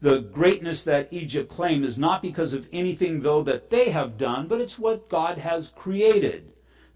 The 0.00 0.20
greatness 0.20 0.82
that 0.84 1.12
Egypt 1.12 1.50
claimed 1.50 1.84
is 1.84 1.98
not 1.98 2.22
because 2.22 2.54
of 2.54 2.68
anything, 2.72 3.20
though, 3.20 3.42
that 3.42 3.70
they 3.70 3.90
have 3.90 4.16
done, 4.16 4.46
but 4.46 4.60
it's 4.60 4.78
what 4.78 5.08
God 5.08 5.38
has 5.38 5.72
created. 5.76 6.49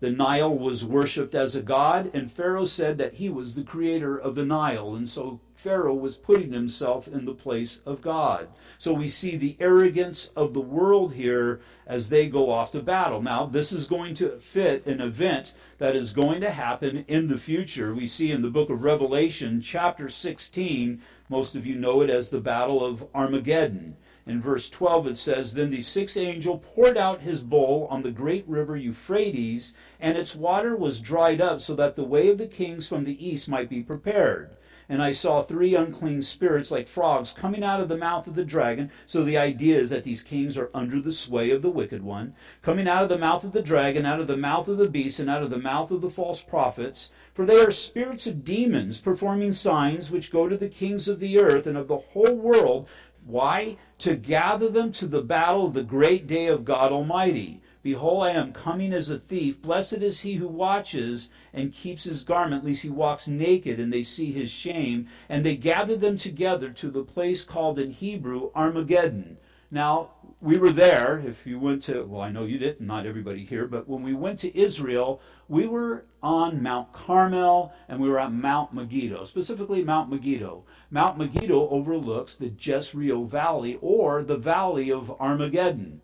The 0.04 0.10
Nile 0.10 0.54
was 0.54 0.84
worshipped 0.84 1.34
as 1.34 1.56
a 1.56 1.62
god, 1.62 2.10
and 2.12 2.30
Pharaoh 2.30 2.66
said 2.66 2.98
that 2.98 3.14
he 3.14 3.30
was 3.30 3.54
the 3.54 3.62
creator 3.62 4.18
of 4.18 4.34
the 4.34 4.44
Nile, 4.44 4.94
and 4.94 5.08
so 5.08 5.40
Pharaoh 5.54 5.94
was 5.94 6.18
putting 6.18 6.52
himself 6.52 7.08
in 7.08 7.24
the 7.24 7.32
place 7.32 7.80
of 7.86 8.02
God. 8.02 8.48
So 8.78 8.92
we 8.92 9.08
see 9.08 9.34
the 9.38 9.56
arrogance 9.58 10.28
of 10.36 10.52
the 10.52 10.60
world 10.60 11.14
here 11.14 11.62
as 11.86 12.10
they 12.10 12.28
go 12.28 12.50
off 12.50 12.70
to 12.72 12.82
battle. 12.82 13.22
Now, 13.22 13.46
this 13.46 13.72
is 13.72 13.86
going 13.86 14.12
to 14.16 14.38
fit 14.40 14.84
an 14.84 15.00
event 15.00 15.54
that 15.78 15.96
is 15.96 16.12
going 16.12 16.42
to 16.42 16.50
happen 16.50 17.06
in 17.08 17.28
the 17.28 17.38
future. 17.38 17.94
We 17.94 18.06
see 18.06 18.30
in 18.30 18.42
the 18.42 18.50
book 18.50 18.68
of 18.68 18.84
Revelation, 18.84 19.62
chapter 19.62 20.10
16, 20.10 21.00
most 21.30 21.56
of 21.56 21.64
you 21.64 21.76
know 21.76 22.02
it 22.02 22.10
as 22.10 22.28
the 22.28 22.40
Battle 22.40 22.84
of 22.84 23.08
Armageddon. 23.14 23.96
In 24.26 24.40
verse 24.40 24.70
12 24.70 25.06
it 25.08 25.18
says, 25.18 25.52
Then 25.52 25.70
the 25.70 25.82
sixth 25.82 26.16
angel 26.16 26.58
poured 26.58 26.96
out 26.96 27.20
his 27.20 27.42
bowl 27.42 27.86
on 27.90 28.02
the 28.02 28.10
great 28.10 28.48
river 28.48 28.74
Euphrates, 28.74 29.74
and 30.00 30.16
its 30.16 30.34
water 30.34 30.74
was 30.74 31.02
dried 31.02 31.42
up, 31.42 31.60
so 31.60 31.74
that 31.74 31.94
the 31.94 32.04
way 32.04 32.30
of 32.30 32.38
the 32.38 32.46
kings 32.46 32.88
from 32.88 33.04
the 33.04 33.26
east 33.26 33.48
might 33.48 33.68
be 33.68 33.82
prepared. 33.82 34.56
And 34.88 35.02
I 35.02 35.12
saw 35.12 35.42
three 35.42 35.74
unclean 35.74 36.22
spirits 36.22 36.70
like 36.70 36.88
frogs 36.88 37.32
coming 37.32 37.62
out 37.62 37.80
of 37.80 37.88
the 37.88 37.96
mouth 37.96 38.26
of 38.26 38.34
the 38.34 38.44
dragon. 38.44 38.90
So 39.06 39.24
the 39.24 39.38
idea 39.38 39.78
is 39.78 39.90
that 39.90 40.04
these 40.04 40.22
kings 40.22 40.58
are 40.58 40.70
under 40.74 41.00
the 41.00 41.12
sway 41.12 41.50
of 41.50 41.62
the 41.62 41.70
wicked 41.70 42.02
one, 42.02 42.34
coming 42.60 42.86
out 42.86 43.02
of 43.02 43.08
the 43.08 43.18
mouth 43.18 43.44
of 43.44 43.52
the 43.52 43.62
dragon, 43.62 44.04
out 44.04 44.20
of 44.20 44.26
the 44.26 44.36
mouth 44.36 44.68
of 44.68 44.78
the 44.78 44.88
beast, 44.88 45.20
and 45.20 45.30
out 45.30 45.42
of 45.42 45.50
the 45.50 45.58
mouth 45.58 45.90
of 45.90 46.00
the 46.00 46.10
false 46.10 46.42
prophets. 46.42 47.10
For 47.32 47.46
they 47.46 47.60
are 47.60 47.70
spirits 47.70 48.26
of 48.26 48.44
demons, 48.44 49.00
performing 49.00 49.52
signs 49.54 50.10
which 50.10 50.32
go 50.32 50.48
to 50.48 50.56
the 50.56 50.68
kings 50.68 51.08
of 51.08 51.18
the 51.18 51.38
earth 51.38 51.66
and 51.66 51.76
of 51.76 51.88
the 51.88 51.98
whole 51.98 52.34
world. 52.34 52.86
Why? 53.24 53.78
To 53.98 54.16
gather 54.16 54.68
them 54.68 54.92
to 54.92 55.06
the 55.06 55.22
battle 55.22 55.66
of 55.66 55.74
the 55.74 55.82
great 55.82 56.26
day 56.26 56.46
of 56.46 56.64
God 56.64 56.92
Almighty. 56.92 57.62
Behold, 57.82 58.24
I 58.24 58.30
am 58.30 58.52
coming 58.52 58.94
as 58.94 59.10
a 59.10 59.18
thief. 59.18 59.60
Blessed 59.60 59.98
is 59.98 60.20
he 60.20 60.36
who 60.36 60.48
watches 60.48 61.28
and 61.52 61.72
keeps 61.72 62.04
his 62.04 62.24
garment, 62.24 62.64
lest 62.64 62.82
he 62.82 62.88
walks 62.88 63.28
naked 63.28 63.78
and 63.78 63.92
they 63.92 64.02
see 64.02 64.32
his 64.32 64.50
shame. 64.50 65.06
And 65.28 65.44
they 65.44 65.56
gathered 65.56 66.00
them 66.00 66.16
together 66.16 66.70
to 66.70 66.90
the 66.90 67.04
place 67.04 67.44
called 67.44 67.78
in 67.78 67.90
Hebrew 67.90 68.50
Armageddon. 68.54 69.36
Now, 69.70 70.10
we 70.40 70.56
were 70.56 70.72
there. 70.72 71.22
If 71.26 71.46
you 71.46 71.58
went 71.58 71.82
to, 71.84 72.04
well, 72.04 72.20
I 72.20 72.30
know 72.30 72.44
you 72.44 72.58
didn't, 72.58 72.86
not 72.86 73.06
everybody 73.06 73.44
here, 73.44 73.66
but 73.66 73.88
when 73.88 74.02
we 74.02 74.14
went 74.14 74.38
to 74.40 74.56
Israel, 74.56 75.20
we 75.48 75.66
were 75.66 76.04
on 76.22 76.62
Mount 76.62 76.92
Carmel 76.92 77.72
and 77.88 78.00
we 78.00 78.08
were 78.08 78.18
at 78.18 78.32
Mount 78.32 78.72
Megiddo, 78.72 79.24
specifically 79.24 79.82
Mount 79.84 80.10
Megiddo. 80.10 80.64
Mount 80.94 81.18
Megiddo 81.18 81.68
overlooks 81.70 82.36
the 82.36 82.52
Jezreel 82.56 83.24
Valley 83.24 83.80
or 83.82 84.22
the 84.22 84.36
Valley 84.36 84.92
of 84.92 85.10
Armageddon. 85.20 86.02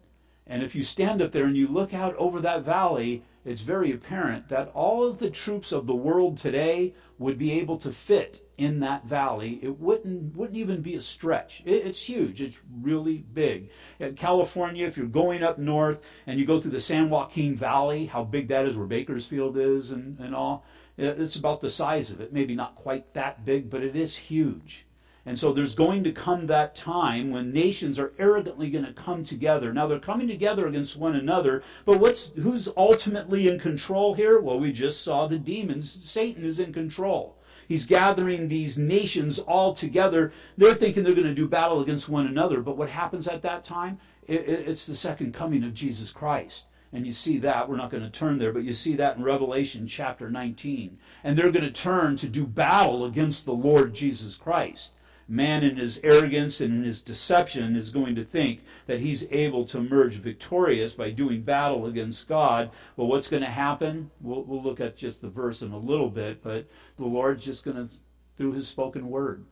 And 0.48 0.64
if 0.64 0.74
you 0.74 0.82
stand 0.82 1.22
up 1.22 1.30
there 1.30 1.44
and 1.44 1.56
you 1.56 1.68
look 1.68 1.94
out 1.94 2.16
over 2.16 2.40
that 2.40 2.64
valley, 2.64 3.22
it's 3.44 3.60
very 3.60 3.92
apparent 3.92 4.48
that 4.48 4.66
all 4.74 5.04
of 5.04 5.20
the 5.20 5.30
troops 5.30 5.70
of 5.70 5.86
the 5.86 5.94
world 5.94 6.38
today 6.38 6.92
would 7.18 7.38
be 7.38 7.52
able 7.52 7.78
to 7.78 7.92
fit 7.92 8.44
in 8.58 8.80
that 8.80 9.04
valley. 9.04 9.60
It 9.62 9.78
wouldn't 9.78 10.34
wouldn't 10.34 10.58
even 10.58 10.82
be 10.82 10.96
a 10.96 11.00
stretch. 11.00 11.62
It, 11.64 11.86
it's 11.86 12.02
huge. 12.02 12.42
It's 12.42 12.60
really 12.82 13.18
big. 13.18 13.70
In 14.00 14.16
California, 14.16 14.86
if 14.86 14.96
you're 14.96 15.06
going 15.06 15.44
up 15.44 15.56
north 15.56 16.00
and 16.26 16.40
you 16.40 16.44
go 16.44 16.58
through 16.58 16.72
the 16.72 16.80
San 16.80 17.10
Joaquin 17.10 17.54
Valley, 17.54 18.06
how 18.06 18.24
big 18.24 18.48
that 18.48 18.66
is, 18.66 18.76
where 18.76 18.88
Bakersfield 18.88 19.56
is, 19.56 19.92
and, 19.92 20.18
and 20.18 20.34
all, 20.34 20.64
Uh, 21.00 21.14
it's 21.18 21.36
about 21.36 21.60
the 21.60 21.70
size 21.70 22.10
of 22.10 22.20
it. 22.20 22.32
Maybe 22.32 22.54
not 22.54 22.74
quite 22.74 23.14
that 23.14 23.44
big, 23.44 23.70
but 23.70 23.82
it 23.82 23.96
is 23.96 24.16
huge. 24.16 24.86
And 25.26 25.38
so 25.38 25.52
there's 25.52 25.74
going 25.74 26.02
to 26.04 26.12
come 26.12 26.46
that 26.46 26.74
time 26.74 27.30
when 27.30 27.52
nations 27.52 27.98
are 27.98 28.12
arrogantly 28.18 28.70
going 28.70 28.86
to 28.86 28.92
come 28.92 29.22
together. 29.22 29.72
Now 29.72 29.86
they're 29.86 29.98
coming 29.98 30.28
together 30.28 30.66
against 30.66 30.96
one 30.96 31.14
another, 31.14 31.62
but 31.84 32.00
what's 32.00 32.30
who's 32.30 32.68
ultimately 32.76 33.46
in 33.46 33.58
control 33.58 34.14
here? 34.14 34.40
Well, 34.40 34.58
we 34.58 34.72
just 34.72 35.02
saw 35.02 35.26
the 35.26 35.38
demons. 35.38 35.98
Satan 36.02 36.44
is 36.44 36.58
in 36.58 36.72
control. 36.72 37.36
He's 37.68 37.86
gathering 37.86 38.48
these 38.48 38.76
nations 38.76 39.38
all 39.38 39.74
together. 39.74 40.32
They're 40.56 40.74
thinking 40.74 41.04
they're 41.04 41.12
going 41.12 41.26
to 41.26 41.34
do 41.34 41.46
battle 41.46 41.80
against 41.80 42.08
one 42.08 42.26
another, 42.26 42.62
but 42.62 42.76
what 42.76 42.90
happens 42.90 43.28
at 43.28 43.42
that 43.42 43.62
time? 43.62 44.00
It, 44.26 44.48
it, 44.48 44.68
it's 44.68 44.86
the 44.86 44.96
second 44.96 45.34
coming 45.34 45.62
of 45.62 45.74
Jesus 45.74 46.10
Christ. 46.10 46.66
And 46.92 47.06
you 47.06 47.12
see 47.12 47.38
that. 47.38 47.68
We're 47.68 47.76
not 47.76 47.90
going 47.90 48.02
to 48.02 48.10
turn 48.10 48.38
there, 48.38 48.52
but 48.52 48.64
you 48.64 48.72
see 48.72 48.94
that 48.96 49.16
in 49.16 49.22
Revelation 49.22 49.86
chapter 49.86 50.28
19. 50.28 50.98
And 51.22 51.38
they're 51.38 51.52
going 51.52 51.64
to 51.64 51.70
turn 51.70 52.16
to 52.16 52.28
do 52.28 52.46
battle 52.46 53.04
against 53.04 53.44
the 53.44 53.52
Lord 53.54 53.94
Jesus 53.94 54.36
Christ 54.36 54.92
man 55.30 55.62
in 55.62 55.76
his 55.76 56.00
arrogance 56.02 56.60
and 56.60 56.74
in 56.74 56.82
his 56.82 57.00
deception 57.00 57.76
is 57.76 57.90
going 57.90 58.16
to 58.16 58.24
think 58.24 58.64
that 58.86 59.00
he's 59.00 59.30
able 59.30 59.64
to 59.64 59.78
emerge 59.78 60.14
victorious 60.14 60.94
by 60.94 61.08
doing 61.08 61.40
battle 61.42 61.86
against 61.86 62.26
God. 62.26 62.68
Well, 62.96 63.06
what's 63.06 63.28
going 63.28 63.44
to 63.44 63.48
happen? 63.48 64.10
We'll, 64.20 64.42
we'll 64.42 64.62
look 64.62 64.80
at 64.80 64.96
just 64.96 65.22
the 65.22 65.28
verse 65.28 65.62
in 65.62 65.70
a 65.70 65.78
little 65.78 66.10
bit, 66.10 66.42
but 66.42 66.66
the 66.98 67.06
Lord's 67.06 67.44
just 67.44 67.64
going 67.64 67.76
to, 67.76 67.94
through 68.36 68.52
his 68.52 68.66
spoken 68.66 69.08
word, 69.08 69.44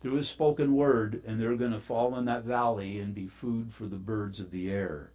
through 0.00 0.14
his 0.14 0.28
spoken 0.28 0.74
word, 0.74 1.22
and 1.26 1.38
they're 1.38 1.54
going 1.56 1.72
to 1.72 1.80
fall 1.80 2.16
in 2.16 2.24
that 2.24 2.44
valley 2.44 2.98
and 2.98 3.14
be 3.14 3.28
food 3.28 3.74
for 3.74 3.84
the 3.84 3.96
birds 3.96 4.40
of 4.40 4.50
the 4.50 4.70
air. 4.70 5.10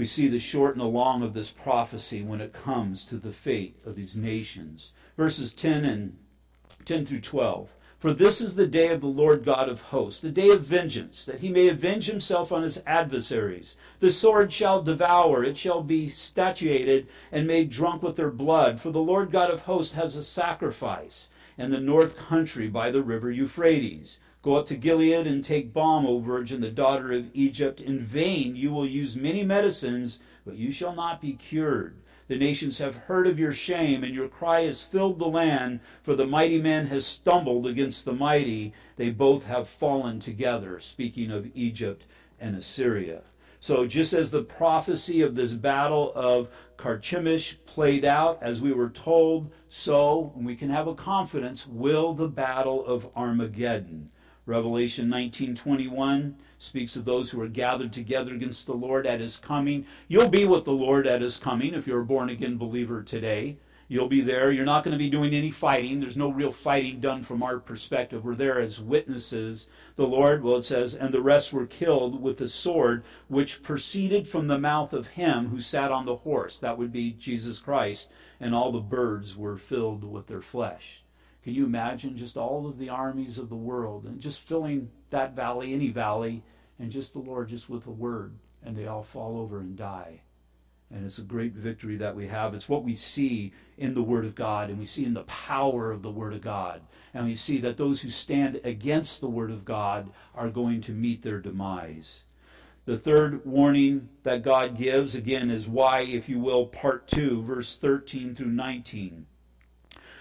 We 0.00 0.06
see 0.06 0.28
the 0.28 0.38
short 0.38 0.72
and 0.72 0.80
the 0.80 0.86
long 0.86 1.22
of 1.22 1.34
this 1.34 1.52
prophecy 1.52 2.22
when 2.22 2.40
it 2.40 2.54
comes 2.54 3.04
to 3.04 3.16
the 3.16 3.32
fate 3.32 3.78
of 3.84 3.96
these 3.96 4.16
nations. 4.16 4.94
Verses 5.14 5.52
10 5.52 5.84
and 5.84 6.16
10 6.86 7.04
through 7.04 7.20
12. 7.20 7.68
For 7.98 8.14
this 8.14 8.40
is 8.40 8.54
the 8.54 8.66
day 8.66 8.88
of 8.88 9.02
the 9.02 9.06
Lord 9.06 9.44
God 9.44 9.68
of 9.68 9.82
hosts, 9.82 10.22
the 10.22 10.30
day 10.30 10.48
of 10.48 10.64
vengeance, 10.64 11.26
that 11.26 11.40
he 11.40 11.50
may 11.50 11.68
avenge 11.68 12.06
himself 12.06 12.50
on 12.50 12.62
his 12.62 12.80
adversaries. 12.86 13.76
The 13.98 14.10
sword 14.10 14.54
shall 14.54 14.82
devour, 14.82 15.44
it 15.44 15.58
shall 15.58 15.82
be 15.82 16.08
statuated 16.08 17.06
and 17.30 17.46
made 17.46 17.68
drunk 17.68 18.02
with 18.02 18.16
their 18.16 18.30
blood. 18.30 18.80
For 18.80 18.90
the 18.90 19.02
Lord 19.02 19.30
God 19.30 19.50
of 19.50 19.64
hosts 19.64 19.92
has 19.96 20.16
a 20.16 20.22
sacrifice 20.22 21.28
in 21.58 21.72
the 21.72 21.78
north 21.78 22.16
country 22.16 22.68
by 22.68 22.90
the 22.90 23.02
river 23.02 23.30
Euphrates. 23.30 24.18
Go 24.42 24.56
up 24.56 24.66
to 24.68 24.74
Gilead 24.74 25.26
and 25.26 25.44
take 25.44 25.74
balm, 25.74 26.06
O 26.06 26.18
virgin, 26.18 26.62
the 26.62 26.70
daughter 26.70 27.12
of 27.12 27.28
Egypt. 27.34 27.78
In 27.78 28.00
vain 28.00 28.56
you 28.56 28.72
will 28.72 28.86
use 28.86 29.14
many 29.14 29.44
medicines, 29.44 30.18
but 30.46 30.56
you 30.56 30.72
shall 30.72 30.94
not 30.94 31.20
be 31.20 31.34
cured. 31.34 32.00
The 32.26 32.38
nations 32.38 32.78
have 32.78 32.96
heard 32.96 33.26
of 33.26 33.38
your 33.38 33.52
shame, 33.52 34.02
and 34.02 34.14
your 34.14 34.28
cry 34.28 34.62
has 34.62 34.80
filled 34.82 35.18
the 35.18 35.26
land, 35.26 35.80
for 36.02 36.14
the 36.14 36.26
mighty 36.26 36.58
man 36.58 36.86
has 36.86 37.04
stumbled 37.04 37.66
against 37.66 38.06
the 38.06 38.14
mighty. 38.14 38.72
They 38.96 39.10
both 39.10 39.44
have 39.44 39.68
fallen 39.68 40.20
together, 40.20 40.80
speaking 40.80 41.30
of 41.30 41.50
Egypt 41.54 42.06
and 42.40 42.56
Assyria. 42.56 43.24
So, 43.60 43.86
just 43.86 44.14
as 44.14 44.30
the 44.30 44.42
prophecy 44.42 45.20
of 45.20 45.34
this 45.34 45.52
battle 45.52 46.12
of 46.14 46.48
Carchemish 46.78 47.56
played 47.66 48.06
out, 48.06 48.38
as 48.40 48.62
we 48.62 48.72
were 48.72 48.88
told, 48.88 49.52
so 49.68 50.32
we 50.34 50.56
can 50.56 50.70
have 50.70 50.86
a 50.86 50.94
confidence 50.94 51.66
will 51.66 52.14
the 52.14 52.28
battle 52.28 52.86
of 52.86 53.10
Armageddon. 53.14 54.10
Revelation 54.50 55.08
19:21 55.08 56.34
speaks 56.58 56.96
of 56.96 57.04
those 57.04 57.30
who 57.30 57.40
are 57.40 57.46
gathered 57.46 57.92
together 57.92 58.34
against 58.34 58.66
the 58.66 58.74
Lord 58.74 59.06
at 59.06 59.20
his 59.20 59.36
coming. 59.36 59.86
You'll 60.08 60.28
be 60.28 60.44
with 60.44 60.64
the 60.64 60.72
Lord 60.72 61.06
at 61.06 61.22
his 61.22 61.38
coming 61.38 61.72
if 61.72 61.86
you're 61.86 62.00
a 62.00 62.04
born 62.04 62.28
again 62.28 62.56
believer 62.56 63.00
today. 63.00 63.58
You'll 63.86 64.08
be 64.08 64.22
there. 64.22 64.50
You're 64.50 64.64
not 64.64 64.82
going 64.82 64.90
to 64.90 64.98
be 64.98 65.08
doing 65.08 65.34
any 65.34 65.52
fighting. 65.52 66.00
There's 66.00 66.16
no 66.16 66.30
real 66.30 66.50
fighting 66.50 66.98
done 66.98 67.22
from 67.22 67.44
our 67.44 67.60
perspective. 67.60 68.24
We're 68.24 68.34
there 68.34 68.60
as 68.60 68.80
witnesses. 68.80 69.68
The 69.94 70.08
Lord, 70.08 70.42
well, 70.42 70.56
it 70.56 70.64
says, 70.64 70.96
and 70.96 71.14
the 71.14 71.22
rest 71.22 71.52
were 71.52 71.66
killed 71.66 72.20
with 72.20 72.38
the 72.38 72.48
sword 72.48 73.04
which 73.28 73.62
proceeded 73.62 74.26
from 74.26 74.48
the 74.48 74.58
mouth 74.58 74.92
of 74.92 75.10
him 75.10 75.50
who 75.50 75.60
sat 75.60 75.92
on 75.92 76.06
the 76.06 76.16
horse. 76.16 76.58
That 76.58 76.76
would 76.76 76.90
be 76.90 77.12
Jesus 77.12 77.60
Christ. 77.60 78.10
And 78.40 78.52
all 78.52 78.72
the 78.72 78.80
birds 78.80 79.36
were 79.36 79.56
filled 79.56 80.02
with 80.02 80.26
their 80.26 80.42
flesh. 80.42 80.99
Can 81.42 81.54
you 81.54 81.64
imagine 81.64 82.16
just 82.16 82.36
all 82.36 82.66
of 82.66 82.78
the 82.78 82.88
armies 82.88 83.38
of 83.38 83.48
the 83.48 83.56
world 83.56 84.04
and 84.04 84.20
just 84.20 84.46
filling 84.46 84.90
that 85.10 85.34
valley, 85.34 85.72
any 85.72 85.88
valley, 85.88 86.42
and 86.78 86.90
just 86.90 87.12
the 87.12 87.18
Lord 87.18 87.48
just 87.48 87.68
with 87.68 87.86
a 87.86 87.90
word, 87.90 88.34
and 88.62 88.76
they 88.76 88.86
all 88.86 89.02
fall 89.02 89.38
over 89.38 89.58
and 89.58 89.76
die. 89.76 90.22
And 90.92 91.06
it's 91.06 91.18
a 91.18 91.22
great 91.22 91.52
victory 91.52 91.96
that 91.98 92.16
we 92.16 92.26
have. 92.26 92.52
It's 92.52 92.68
what 92.68 92.82
we 92.82 92.96
see 92.96 93.52
in 93.78 93.94
the 93.94 94.02
Word 94.02 94.24
of 94.24 94.34
God, 94.34 94.70
and 94.70 94.78
we 94.78 94.86
see 94.86 95.04
in 95.04 95.14
the 95.14 95.22
power 95.22 95.92
of 95.92 96.02
the 96.02 96.10
Word 96.10 96.34
of 96.34 96.40
God. 96.40 96.82
And 97.14 97.26
we 97.26 97.36
see 97.36 97.58
that 97.58 97.76
those 97.76 98.00
who 98.00 98.10
stand 98.10 98.60
against 98.64 99.20
the 99.20 99.28
Word 99.28 99.52
of 99.52 99.64
God 99.64 100.10
are 100.34 100.50
going 100.50 100.80
to 100.82 100.92
meet 100.92 101.22
their 101.22 101.38
demise. 101.38 102.24
The 102.86 102.98
third 102.98 103.46
warning 103.46 104.08
that 104.24 104.42
God 104.42 104.76
gives, 104.76 105.14
again, 105.14 105.48
is 105.48 105.68
why, 105.68 106.00
if 106.00 106.28
you 106.28 106.40
will, 106.40 106.66
part 106.66 107.06
2, 107.06 107.42
verse 107.42 107.76
13 107.76 108.34
through 108.34 108.48
19. 108.48 109.26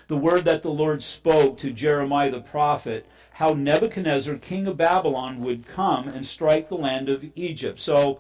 The 0.10 0.18
word 0.18 0.44
that 0.46 0.64
the 0.64 0.72
Lord 0.72 1.04
spoke 1.04 1.60
to 1.60 1.72
Jeremiah 1.72 2.32
the 2.32 2.42
prophet, 2.42 3.06
how 3.34 3.54
Nebuchadnezzar, 3.54 4.38
king 4.38 4.66
of 4.66 4.76
Babylon, 4.76 5.40
would 5.42 5.68
come 5.68 6.08
and 6.08 6.26
strike 6.26 6.68
the 6.68 6.76
land 6.76 7.10
of 7.10 7.24
Egypt. 7.36 7.80
So, 7.80 8.20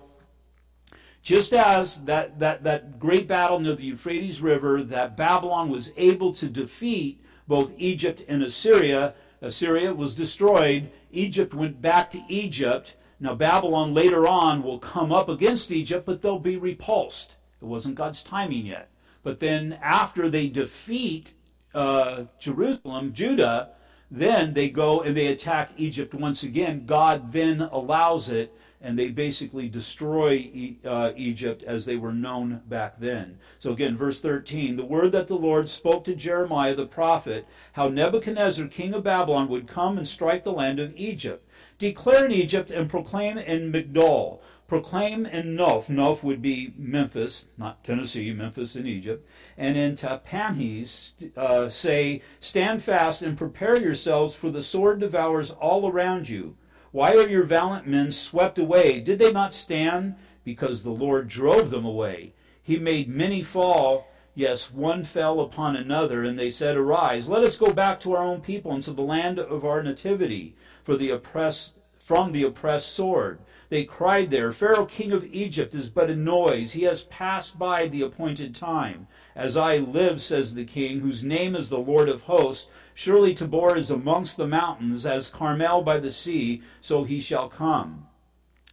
just 1.23 1.51
as 1.51 2.03
that, 2.03 2.37
that, 2.37 2.63
that 2.63 2.99
great 2.99 3.27
battle 3.27 3.59
near 3.59 3.75
the 3.75 3.85
Euphrates 3.85 4.39
River, 4.39 4.83
that 4.83 5.17
Babylon 5.17 5.71
was 5.71 5.91
able 5.97 6.31
to 6.35 6.47
defeat 6.47 7.25
both 7.47 7.73
Egypt 7.75 8.23
and 8.27 8.43
Assyria, 8.43 9.15
Assyria 9.41 9.91
was 9.91 10.15
destroyed. 10.15 10.91
Egypt 11.11 11.55
went 11.55 11.81
back 11.81 12.11
to 12.11 12.21
Egypt. 12.29 12.95
Now, 13.19 13.33
Babylon 13.33 13.95
later 13.95 14.27
on 14.27 14.61
will 14.61 14.77
come 14.77 15.11
up 15.11 15.27
against 15.27 15.71
Egypt, 15.71 16.05
but 16.05 16.21
they'll 16.21 16.37
be 16.37 16.55
repulsed. 16.55 17.35
It 17.59 17.65
wasn't 17.65 17.95
God's 17.95 18.21
timing 18.21 18.67
yet. 18.67 18.91
But 19.23 19.39
then, 19.39 19.79
after 19.81 20.29
they 20.29 20.49
defeat 20.49 21.33
uh, 21.79 22.25
Jerusalem, 22.39 23.13
Judah, 23.13 23.69
then 24.11 24.53
they 24.53 24.69
go 24.69 25.01
and 25.01 25.15
they 25.15 25.27
attack 25.27 25.71
Egypt 25.77 26.13
once 26.13 26.43
again. 26.43 26.85
God 26.85 27.31
then 27.31 27.61
allows 27.61 28.29
it, 28.29 28.53
and 28.81 28.99
they 28.99 29.07
basically 29.07 29.69
destroy 29.69 30.33
e- 30.33 30.79
uh, 30.83 31.11
Egypt 31.15 31.63
as 31.63 31.85
they 31.85 31.95
were 31.95 32.11
known 32.11 32.61
back 32.67 32.99
then. 32.99 33.37
So, 33.59 33.71
again, 33.71 33.95
verse 33.95 34.19
13 34.19 34.75
the 34.75 34.83
word 34.83 35.13
that 35.13 35.27
the 35.27 35.35
Lord 35.35 35.69
spoke 35.69 36.03
to 36.03 36.15
Jeremiah 36.15 36.75
the 36.75 36.85
prophet, 36.85 37.47
how 37.73 37.87
Nebuchadnezzar, 37.87 38.67
king 38.67 38.93
of 38.93 39.03
Babylon, 39.03 39.47
would 39.47 39.67
come 39.67 39.97
and 39.97 40.07
strike 40.07 40.43
the 40.43 40.51
land 40.51 40.79
of 40.79 40.93
Egypt. 40.97 41.47
Declare 41.77 42.25
in 42.25 42.31
Egypt 42.33 42.71
and 42.71 42.89
proclaim 42.89 43.37
in 43.37 43.71
Migdol. 43.71 44.39
Proclaim 44.69 45.25
in 45.25 45.55
Noph. 45.57 45.87
Noph 45.87 46.21
would 46.23 46.43
be 46.43 46.75
Memphis, 46.77 47.47
not 47.57 47.83
Tennessee, 47.83 48.31
Memphis 48.31 48.75
in 48.75 48.85
Egypt. 48.85 49.27
And 49.57 49.75
in 49.75 49.95
Tahpanhes, 49.95 51.13
uh, 51.35 51.69
say, 51.69 52.21
Stand 52.39 52.83
fast 52.83 53.23
and 53.23 53.35
prepare 53.35 53.77
yourselves, 53.77 54.35
for 54.35 54.51
the 54.51 54.61
sword 54.61 54.99
devours 54.99 55.49
all 55.49 55.89
around 55.89 56.29
you. 56.29 56.55
Why 56.91 57.13
are 57.13 57.27
your 57.27 57.43
valiant 57.43 57.87
men 57.87 58.11
swept 58.11 58.59
away? 58.59 58.99
Did 58.99 59.17
they 59.17 59.31
not 59.31 59.55
stand? 59.55 60.15
Because 60.43 60.83
the 60.83 60.91
Lord 60.91 61.27
drove 61.27 61.71
them 61.71 61.85
away. 61.85 62.33
He 62.61 62.77
made 62.77 63.09
many 63.09 63.41
fall. 63.41 64.07
Yes, 64.35 64.71
one 64.71 65.03
fell 65.03 65.41
upon 65.41 65.75
another, 65.75 66.23
and 66.23 66.37
they 66.37 66.51
said, 66.51 66.77
Arise, 66.77 67.27
let 67.27 67.43
us 67.43 67.57
go 67.57 67.73
back 67.73 67.99
to 68.01 68.13
our 68.13 68.23
own 68.23 68.41
people 68.41 68.71
and 68.71 68.83
to 68.83 68.91
the 68.91 69.01
land 69.01 69.39
of 69.39 69.65
our 69.65 69.81
nativity 69.81 70.55
for 70.83 70.95
the 70.95 71.09
oppressed 71.09 71.73
from 71.99 72.31
the 72.31 72.43
oppressed 72.43 72.93
sword. 72.93 73.39
They 73.69 73.83
cried 73.83 74.31
there, 74.31 74.51
Pharaoh 74.51 74.87
king 74.87 75.11
of 75.11 75.23
Egypt 75.25 75.75
is 75.75 75.91
but 75.91 76.09
a 76.09 76.15
noise. 76.15 76.71
He 76.71 76.83
has 76.83 77.03
passed 77.03 77.59
by 77.59 77.87
the 77.87 78.01
appointed 78.01 78.55
time. 78.55 79.07
As 79.35 79.55
I 79.55 79.77
live, 79.77 80.19
says 80.19 80.55
the 80.55 80.65
king, 80.65 81.01
whose 81.01 81.23
name 81.23 81.55
is 81.55 81.69
the 81.69 81.77
Lord 81.77 82.09
of 82.09 82.23
hosts, 82.23 82.69
surely 82.95 83.35
Tabor 83.35 83.77
is 83.77 83.91
amongst 83.91 84.37
the 84.37 84.47
mountains, 84.47 85.05
as 85.05 85.29
Carmel 85.29 85.83
by 85.83 85.99
the 85.99 86.09
sea, 86.09 86.63
so 86.81 87.03
he 87.03 87.21
shall 87.21 87.47
come. 87.47 88.07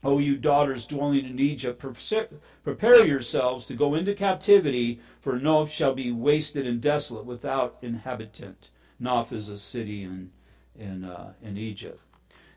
O 0.02 0.18
you 0.18 0.36
daughters 0.36 0.86
dwelling 0.86 1.26
in 1.26 1.38
Egypt, 1.38 1.84
prepare 2.64 3.06
yourselves 3.06 3.66
to 3.66 3.74
go 3.74 3.94
into 3.94 4.14
captivity, 4.14 5.00
for 5.20 5.38
Noph 5.38 5.70
shall 5.70 5.94
be 5.94 6.10
wasted 6.10 6.66
and 6.66 6.80
desolate 6.80 7.26
without 7.26 7.76
inhabitant. 7.82 8.70
Noph 9.00 9.30
is 9.30 9.50
a 9.50 9.58
city 9.58 10.02
in, 10.02 10.30
in, 10.74 11.04
uh, 11.04 11.34
in 11.42 11.58
Egypt. 11.58 12.00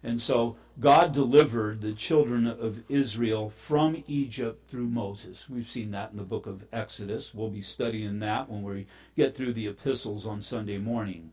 And 0.04 0.22
so 0.22 0.56
God 0.80 1.12
delivered 1.12 1.82
the 1.82 1.92
children 1.92 2.48
of 2.48 2.84
Israel 2.88 3.50
from 3.50 4.02
Egypt 4.08 4.70
through 4.70 4.88
Moses. 4.88 5.50
We've 5.50 5.68
seen 5.68 5.92
that 5.92 6.12
in 6.12 6.18
the 6.18 6.24
book 6.24 6.46
of 6.46 6.64
Exodus. 6.72 7.34
We'll 7.34 7.50
be 7.50 7.62
studying 7.62 8.20
that 8.20 8.50
when 8.50 8.64
we 8.64 8.88
get 9.18 9.36
through 9.36 9.54
the 9.54 9.68
epistles 9.68 10.26
on 10.26 10.42
Sunday 10.42 10.78
morning. 10.78 11.32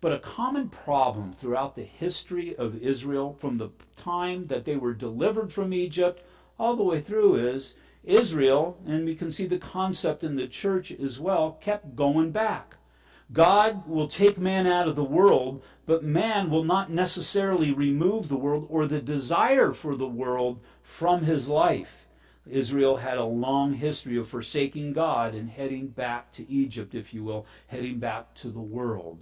But 0.00 0.12
a 0.12 0.18
common 0.18 0.70
problem 0.70 1.32
throughout 1.32 1.76
the 1.76 1.84
history 1.84 2.56
of 2.56 2.82
Israel 2.82 3.32
from 3.38 3.58
the 3.58 3.70
time 3.96 4.48
that 4.48 4.64
they 4.64 4.76
were 4.76 4.94
delivered 4.94 5.52
from 5.52 5.72
Egypt 5.72 6.26
all 6.58 6.74
the 6.74 6.82
way 6.82 7.00
through 7.00 7.36
is 7.36 7.76
Israel, 8.02 8.76
and 8.84 9.04
we 9.04 9.14
can 9.14 9.30
see 9.30 9.46
the 9.46 9.58
concept 9.58 10.24
in 10.24 10.34
the 10.34 10.48
church 10.48 10.90
as 10.90 11.20
well, 11.20 11.52
kept 11.60 11.94
going 11.94 12.32
back. 12.32 12.74
God 13.32 13.86
will 13.86 14.08
take 14.08 14.38
man 14.38 14.66
out 14.66 14.88
of 14.88 14.96
the 14.96 15.04
world, 15.04 15.62
but 15.86 16.02
man 16.02 16.50
will 16.50 16.64
not 16.64 16.90
necessarily 16.90 17.72
remove 17.72 18.28
the 18.28 18.36
world 18.36 18.66
or 18.68 18.86
the 18.86 19.00
desire 19.00 19.72
for 19.72 19.94
the 19.94 20.06
world 20.06 20.60
from 20.82 21.22
his 21.22 21.48
life. 21.48 22.08
Israel 22.48 22.96
had 22.96 23.18
a 23.18 23.24
long 23.24 23.74
history 23.74 24.16
of 24.16 24.28
forsaking 24.28 24.92
God 24.92 25.34
and 25.34 25.50
heading 25.50 25.88
back 25.88 26.32
to 26.32 26.50
Egypt, 26.50 26.94
if 26.94 27.14
you 27.14 27.22
will, 27.22 27.46
heading 27.68 27.98
back 27.98 28.34
to 28.36 28.48
the 28.48 28.60
world. 28.60 29.20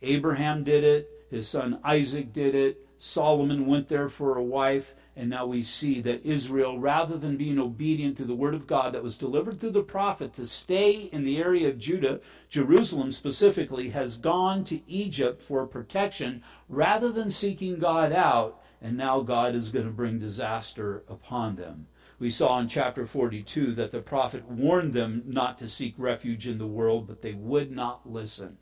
Abraham 0.00 0.64
did 0.64 0.82
it, 0.82 1.26
his 1.30 1.46
son 1.46 1.78
Isaac 1.84 2.32
did 2.32 2.54
it, 2.54 2.86
Solomon 2.98 3.66
went 3.66 3.88
there 3.88 4.08
for 4.08 4.36
a 4.36 4.42
wife, 4.42 4.94
and 5.20 5.28
now 5.28 5.44
we 5.44 5.62
see 5.62 6.00
that 6.00 6.24
Israel, 6.24 6.78
rather 6.78 7.18
than 7.18 7.36
being 7.36 7.58
obedient 7.58 8.16
to 8.16 8.24
the 8.24 8.34
word 8.34 8.54
of 8.54 8.66
God 8.66 8.94
that 8.94 9.02
was 9.02 9.18
delivered 9.18 9.60
through 9.60 9.72
the 9.72 9.82
prophet 9.82 10.32
to 10.32 10.46
stay 10.46 11.10
in 11.12 11.24
the 11.24 11.36
area 11.36 11.68
of 11.68 11.78
Judah, 11.78 12.20
Jerusalem 12.48 13.12
specifically, 13.12 13.90
has 13.90 14.16
gone 14.16 14.64
to 14.64 14.80
Egypt 14.90 15.42
for 15.42 15.66
protection 15.66 16.42
rather 16.70 17.12
than 17.12 17.30
seeking 17.30 17.78
God 17.78 18.14
out, 18.14 18.62
and 18.80 18.96
now 18.96 19.20
God 19.20 19.54
is 19.54 19.70
going 19.70 19.84
to 19.84 19.92
bring 19.92 20.18
disaster 20.18 21.04
upon 21.06 21.56
them. 21.56 21.86
We 22.18 22.30
saw 22.30 22.58
in 22.58 22.68
chapter 22.68 23.04
42 23.04 23.74
that 23.74 23.90
the 23.90 24.00
prophet 24.00 24.48
warned 24.48 24.94
them 24.94 25.24
not 25.26 25.58
to 25.58 25.68
seek 25.68 25.92
refuge 25.98 26.48
in 26.48 26.56
the 26.56 26.66
world, 26.66 27.06
but 27.06 27.20
they 27.20 27.34
would 27.34 27.70
not 27.70 28.10
listen. 28.10 28.56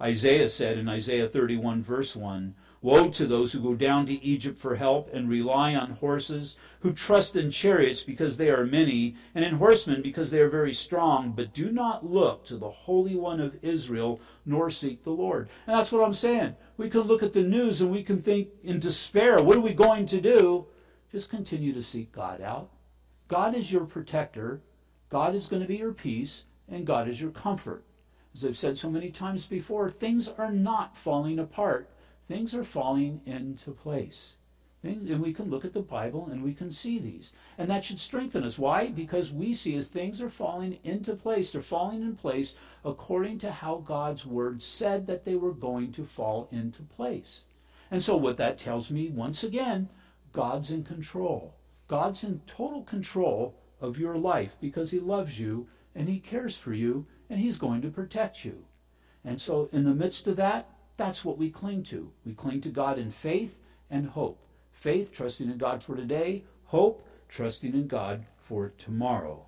Isaiah 0.00 0.50
said 0.50 0.78
in 0.78 0.88
Isaiah 0.88 1.28
31, 1.28 1.82
verse 1.82 2.14
1, 2.14 2.54
Woe 2.82 3.08
to 3.10 3.26
those 3.26 3.52
who 3.52 3.60
go 3.60 3.74
down 3.74 4.06
to 4.06 4.22
Egypt 4.22 4.58
for 4.58 4.76
help 4.76 5.12
and 5.12 5.28
rely 5.28 5.74
on 5.74 5.92
horses, 5.92 6.56
who 6.80 6.92
trust 6.92 7.34
in 7.34 7.50
chariots 7.50 8.02
because 8.02 8.36
they 8.36 8.50
are 8.50 8.66
many, 8.66 9.16
and 9.34 9.44
in 9.44 9.54
horsemen 9.54 10.02
because 10.02 10.30
they 10.30 10.40
are 10.40 10.48
very 10.48 10.72
strong, 10.72 11.32
but 11.32 11.54
do 11.54 11.70
not 11.72 12.08
look 12.08 12.44
to 12.44 12.56
the 12.56 12.70
Holy 12.70 13.16
One 13.16 13.40
of 13.40 13.56
Israel, 13.62 14.20
nor 14.44 14.70
seek 14.70 15.02
the 15.02 15.10
Lord. 15.10 15.48
And 15.66 15.76
that's 15.76 15.90
what 15.90 16.04
I'm 16.04 16.14
saying. 16.14 16.54
We 16.76 16.90
can 16.90 17.02
look 17.02 17.22
at 17.22 17.32
the 17.32 17.42
news 17.42 17.80
and 17.80 17.90
we 17.90 18.02
can 18.02 18.20
think 18.20 18.48
in 18.62 18.78
despair, 18.78 19.42
what 19.42 19.56
are 19.56 19.60
we 19.60 19.74
going 19.74 20.06
to 20.06 20.20
do? 20.20 20.66
Just 21.10 21.30
continue 21.30 21.72
to 21.72 21.82
seek 21.82 22.12
God 22.12 22.40
out. 22.40 22.70
God 23.28 23.54
is 23.54 23.72
your 23.72 23.84
protector, 23.84 24.60
God 25.08 25.34
is 25.34 25.48
going 25.48 25.62
to 25.62 25.68
be 25.68 25.78
your 25.78 25.92
peace, 25.92 26.44
and 26.68 26.86
God 26.86 27.08
is 27.08 27.20
your 27.20 27.30
comfort. 27.30 27.84
As 28.34 28.44
I've 28.44 28.58
said 28.58 28.76
so 28.76 28.90
many 28.90 29.10
times 29.10 29.46
before, 29.46 29.90
things 29.90 30.28
are 30.28 30.52
not 30.52 30.96
falling 30.96 31.38
apart 31.38 31.88
things 32.28 32.54
are 32.54 32.64
falling 32.64 33.20
into 33.24 33.72
place. 33.72 34.36
And 34.82 35.20
we 35.20 35.32
can 35.32 35.50
look 35.50 35.64
at 35.64 35.72
the 35.72 35.80
Bible 35.80 36.28
and 36.30 36.44
we 36.44 36.54
can 36.54 36.70
see 36.70 36.98
these. 36.98 37.32
And 37.58 37.68
that 37.70 37.84
should 37.84 37.98
strengthen 37.98 38.44
us. 38.44 38.58
Why? 38.58 38.88
Because 38.88 39.32
we 39.32 39.52
see 39.52 39.74
as 39.76 39.88
things 39.88 40.20
are 40.20 40.30
falling 40.30 40.78
into 40.84 41.14
place, 41.14 41.50
they're 41.50 41.62
falling 41.62 42.02
in 42.02 42.14
place 42.14 42.54
according 42.84 43.38
to 43.40 43.50
how 43.50 43.76
God's 43.76 44.24
word 44.24 44.62
said 44.62 45.06
that 45.06 45.24
they 45.24 45.34
were 45.34 45.52
going 45.52 45.92
to 45.92 46.04
fall 46.04 46.48
into 46.52 46.82
place. 46.82 47.44
And 47.90 48.02
so, 48.02 48.16
what 48.16 48.36
that 48.36 48.58
tells 48.58 48.90
me, 48.90 49.08
once 49.08 49.42
again, 49.42 49.88
God's 50.32 50.70
in 50.70 50.84
control. 50.84 51.54
God's 51.88 52.24
in 52.24 52.40
total 52.46 52.82
control 52.82 53.56
of 53.80 53.98
your 53.98 54.16
life 54.16 54.56
because 54.60 54.90
He 54.90 55.00
loves 55.00 55.38
you 55.38 55.68
and 55.94 56.08
He 56.08 56.18
cares 56.18 56.56
for 56.56 56.74
you 56.74 57.06
and 57.30 57.40
He's 57.40 57.58
going 57.58 57.82
to 57.82 57.88
protect 57.88 58.44
you. 58.44 58.64
And 59.24 59.40
so, 59.40 59.68
in 59.72 59.84
the 59.84 59.94
midst 59.94 60.26
of 60.26 60.36
that, 60.36 60.68
that's 60.96 61.24
what 61.24 61.38
we 61.38 61.50
cling 61.50 61.82
to. 61.84 62.12
We 62.24 62.34
cling 62.34 62.60
to 62.62 62.68
God 62.68 62.98
in 62.98 63.10
faith 63.10 63.58
and 63.90 64.08
hope. 64.08 64.42
Faith, 64.72 65.12
trusting 65.12 65.50
in 65.50 65.58
God 65.58 65.82
for 65.82 65.96
today. 65.96 66.44
Hope, 66.66 67.06
trusting 67.28 67.74
in 67.74 67.86
God 67.86 68.26
for 68.38 68.72
tomorrow. 68.78 69.46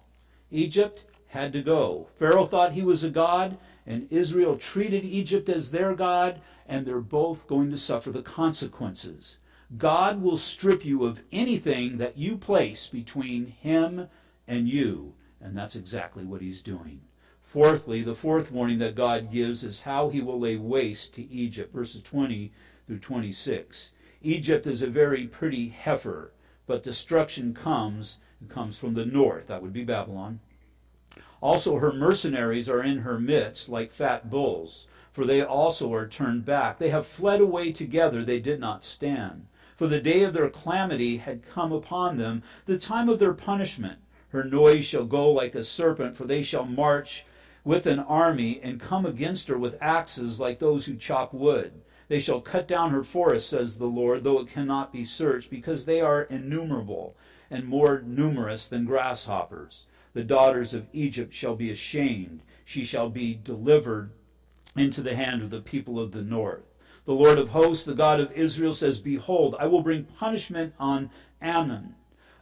Egypt 0.50 1.04
had 1.28 1.52
to 1.52 1.62
go. 1.62 2.08
Pharaoh 2.18 2.46
thought 2.46 2.72
he 2.72 2.82
was 2.82 3.04
a 3.04 3.10
god, 3.10 3.58
and 3.86 4.10
Israel 4.10 4.56
treated 4.56 5.04
Egypt 5.04 5.48
as 5.48 5.70
their 5.70 5.94
god, 5.94 6.40
and 6.66 6.86
they're 6.86 7.00
both 7.00 7.46
going 7.46 7.70
to 7.70 7.78
suffer 7.78 8.10
the 8.10 8.22
consequences. 8.22 9.38
God 9.76 10.22
will 10.22 10.38
strip 10.38 10.84
you 10.84 11.04
of 11.04 11.22
anything 11.30 11.98
that 11.98 12.16
you 12.16 12.38
place 12.38 12.86
between 12.86 13.46
him 13.46 14.08
and 14.46 14.68
you, 14.68 15.14
and 15.40 15.56
that's 15.56 15.76
exactly 15.76 16.24
what 16.24 16.40
he's 16.40 16.62
doing. 16.62 17.02
Fourthly, 17.48 18.02
the 18.02 18.14
fourth 18.14 18.52
warning 18.52 18.76
that 18.80 18.94
God 18.94 19.32
gives 19.32 19.64
is 19.64 19.80
how 19.80 20.10
he 20.10 20.20
will 20.20 20.38
lay 20.38 20.56
waste 20.56 21.14
to 21.14 21.26
Egypt, 21.32 21.72
verses 21.72 22.02
20 22.02 22.52
through 22.86 22.98
26. 22.98 23.92
Egypt 24.20 24.66
is 24.66 24.82
a 24.82 24.86
very 24.86 25.26
pretty 25.26 25.70
heifer, 25.70 26.34
but 26.66 26.82
destruction 26.82 27.54
comes, 27.54 28.18
it 28.42 28.50
comes 28.50 28.78
from 28.78 28.92
the 28.92 29.06
north, 29.06 29.46
that 29.46 29.62
would 29.62 29.72
be 29.72 29.82
Babylon, 29.82 30.40
Also, 31.40 31.78
her 31.78 31.90
mercenaries 31.90 32.68
are 32.68 32.82
in 32.82 32.98
her 32.98 33.18
midst, 33.18 33.70
like 33.70 33.94
fat 33.94 34.28
bulls, 34.28 34.86
for 35.10 35.24
they 35.24 35.40
also 35.40 35.90
are 35.94 36.06
turned 36.06 36.44
back. 36.44 36.76
They 36.76 36.90
have 36.90 37.06
fled 37.06 37.40
away 37.40 37.72
together, 37.72 38.26
they 38.26 38.40
did 38.40 38.60
not 38.60 38.84
stand. 38.84 39.46
For 39.74 39.86
the 39.86 40.02
day 40.02 40.22
of 40.22 40.34
their 40.34 40.50
calamity 40.50 41.16
had 41.16 41.48
come 41.48 41.72
upon 41.72 42.18
them, 42.18 42.42
the 42.66 42.78
time 42.78 43.08
of 43.08 43.18
their 43.18 43.32
punishment. 43.32 44.00
Her 44.32 44.44
noise 44.44 44.84
shall 44.84 45.06
go 45.06 45.30
like 45.30 45.54
a 45.54 45.64
serpent, 45.64 46.14
for 46.14 46.26
they 46.26 46.42
shall 46.42 46.66
march 46.66 47.24
with 47.64 47.86
an 47.86 47.98
army 47.98 48.60
and 48.62 48.80
come 48.80 49.04
against 49.04 49.48
her 49.48 49.58
with 49.58 49.76
axes 49.80 50.40
like 50.40 50.58
those 50.58 50.86
who 50.86 50.96
chop 50.96 51.32
wood. 51.34 51.82
They 52.08 52.20
shall 52.20 52.40
cut 52.40 52.66
down 52.66 52.90
her 52.90 53.02
forest, 53.02 53.50
says 53.50 53.76
the 53.76 53.86
Lord, 53.86 54.24
though 54.24 54.40
it 54.40 54.48
cannot 54.48 54.92
be 54.92 55.04
searched, 55.04 55.50
because 55.50 55.84
they 55.84 56.00
are 56.00 56.22
innumerable 56.22 57.16
and 57.50 57.66
more 57.66 58.00
numerous 58.00 58.66
than 58.68 58.84
grasshoppers. 58.84 59.84
The 60.14 60.24
daughters 60.24 60.72
of 60.72 60.86
Egypt 60.92 61.32
shall 61.32 61.54
be 61.54 61.70
ashamed. 61.70 62.40
She 62.64 62.84
shall 62.84 63.10
be 63.10 63.34
delivered 63.34 64.12
into 64.76 65.02
the 65.02 65.16
hand 65.16 65.42
of 65.42 65.50
the 65.50 65.60
people 65.60 66.00
of 66.00 66.12
the 66.12 66.22
north. 66.22 66.64
The 67.04 67.14
Lord 67.14 67.38
of 67.38 67.50
hosts, 67.50 67.84
the 67.84 67.94
God 67.94 68.20
of 68.20 68.32
Israel, 68.32 68.72
says, 68.72 69.00
Behold, 69.00 69.54
I 69.58 69.66
will 69.66 69.82
bring 69.82 70.04
punishment 70.04 70.74
on 70.78 71.10
Amon 71.42 71.94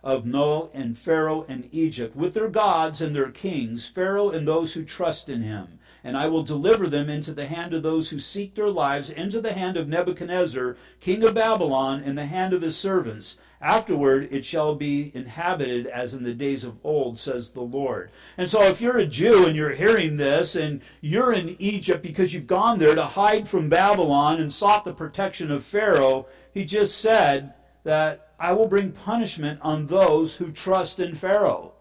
of 0.07 0.25
No 0.25 0.71
and 0.73 0.97
Pharaoh 0.97 1.45
and 1.49 1.69
Egypt, 1.73 2.15
with 2.15 2.33
their 2.33 2.49
gods 2.49 3.03
and 3.03 3.15
their 3.15 3.33
kings, 3.33 3.89
Pharaoh 3.89 4.31
and 4.31 4.47
those 4.47 4.73
who 4.73 4.85
trust 4.85 5.29
in 5.29 5.43
him. 5.43 5.81
And 6.05 6.17
I 6.17 6.29
will 6.29 6.45
deliver 6.45 6.87
them 6.87 7.11
into 7.11 7.33
the 7.33 7.49
hand 7.49 7.75
of 7.75 7.83
those 7.83 8.11
who 8.11 8.21
seek 8.21 8.55
their 8.55 8.71
lives, 8.71 9.11
into 9.11 9.41
the 9.41 9.53
hand 9.53 9.77
of 9.77 9.89
Nebuchadnezzar, 9.89 10.77
king 11.01 11.25
of 11.25 11.35
Babylon, 11.35 12.05
and 12.05 12.17
the 12.17 12.27
hand 12.27 12.53
of 12.53 12.63
his 12.63 12.77
servants. 12.77 13.37
Afterward 13.61 14.29
it 14.31 14.45
shall 14.45 14.77
be 14.77 15.11
inhabited 15.13 15.89
as 15.89 16.15
in 16.15 16.23
the 16.23 16.35
days 16.35 16.63
of 16.63 16.79
old, 16.85 17.19
says 17.19 17.51
the 17.51 17.63
Lord. 17.63 18.13
And 18.39 18.49
so 18.49 18.63
if 18.63 18.81
you're 18.81 18.99
a 18.99 19.07
Jew 19.07 19.45
and 19.47 19.57
you're 19.57 19.75
hearing 19.75 20.19
this, 20.19 20.55
and 20.55 20.83
you're 21.01 21.33
in 21.33 21.57
Egypt 21.59 22.01
because 22.01 22.33
you've 22.33 22.47
gone 22.47 22.79
there 22.79 22.95
to 22.95 23.07
hide 23.07 23.49
from 23.49 23.69
Babylon 23.69 24.41
and 24.41 24.53
sought 24.53 24.85
the 24.85 24.95
protection 24.95 25.51
of 25.51 25.65
Pharaoh, 25.65 26.27
he 26.55 26.65
just 26.65 26.99
said 26.99 27.55
that 27.83 28.26
I 28.39 28.53
will 28.53 28.69
bring 28.69 28.93
punishment 28.93 29.61
on 29.63 29.87
those 29.87 30.37
who 30.37 30.53
trust 30.53 31.01
in 31.01 31.15
Pharaoh. 31.15 31.73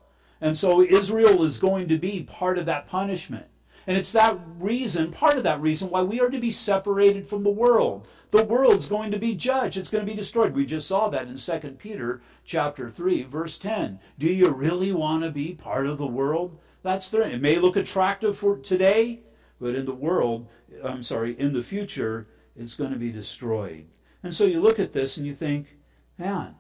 And 0.41 0.57
so 0.57 0.81
Israel 0.81 1.43
is 1.43 1.59
going 1.59 1.87
to 1.87 1.97
be 1.97 2.23
part 2.23 2.57
of 2.57 2.65
that 2.65 2.87
punishment. 2.87 3.47
And 3.87 3.97
it's 3.97 4.11
that 4.13 4.39
reason, 4.57 5.11
part 5.11 5.37
of 5.37 5.43
that 5.43 5.61
reason, 5.61 5.89
why 5.89 6.01
we 6.01 6.19
are 6.19 6.29
to 6.29 6.39
be 6.39 6.51
separated 6.51 7.27
from 7.27 7.43
the 7.43 7.49
world. 7.49 8.07
The 8.31 8.43
world's 8.43 8.89
going 8.89 9.11
to 9.11 9.19
be 9.19 9.35
judged. 9.35 9.77
It's 9.77 9.89
going 9.89 10.05
to 10.05 10.11
be 10.11 10.15
destroyed. 10.15 10.55
We 10.55 10.65
just 10.65 10.87
saw 10.87 11.07
that 11.09 11.27
in 11.27 11.37
2 11.37 11.69
Peter 11.77 12.21
chapter 12.43 12.89
3, 12.89 13.23
verse 13.23 13.59
10. 13.59 13.99
Do 14.17 14.27
you 14.27 14.49
really 14.49 14.91
want 14.91 15.23
to 15.23 15.29
be 15.29 15.53
part 15.53 15.85
of 15.85 15.97
the 15.97 16.07
world? 16.07 16.57
That's 16.81 17.09
the 17.09 17.21
it 17.21 17.41
may 17.41 17.57
look 17.57 17.75
attractive 17.75 18.37
for 18.37 18.57
today, 18.57 19.21
but 19.59 19.75
in 19.75 19.85
the 19.85 19.93
world, 19.93 20.47
I'm 20.83 21.03
sorry, 21.03 21.39
in 21.39 21.53
the 21.53 21.61
future, 21.61 22.27
it's 22.55 22.75
going 22.75 22.91
to 22.91 22.99
be 22.99 23.11
destroyed. 23.11 23.85
And 24.23 24.33
so 24.33 24.45
you 24.45 24.61
look 24.61 24.79
at 24.79 24.93
this 24.93 25.17
and 25.17 25.25
you 25.25 25.33
think, 25.33 25.74
Man, 26.17 26.55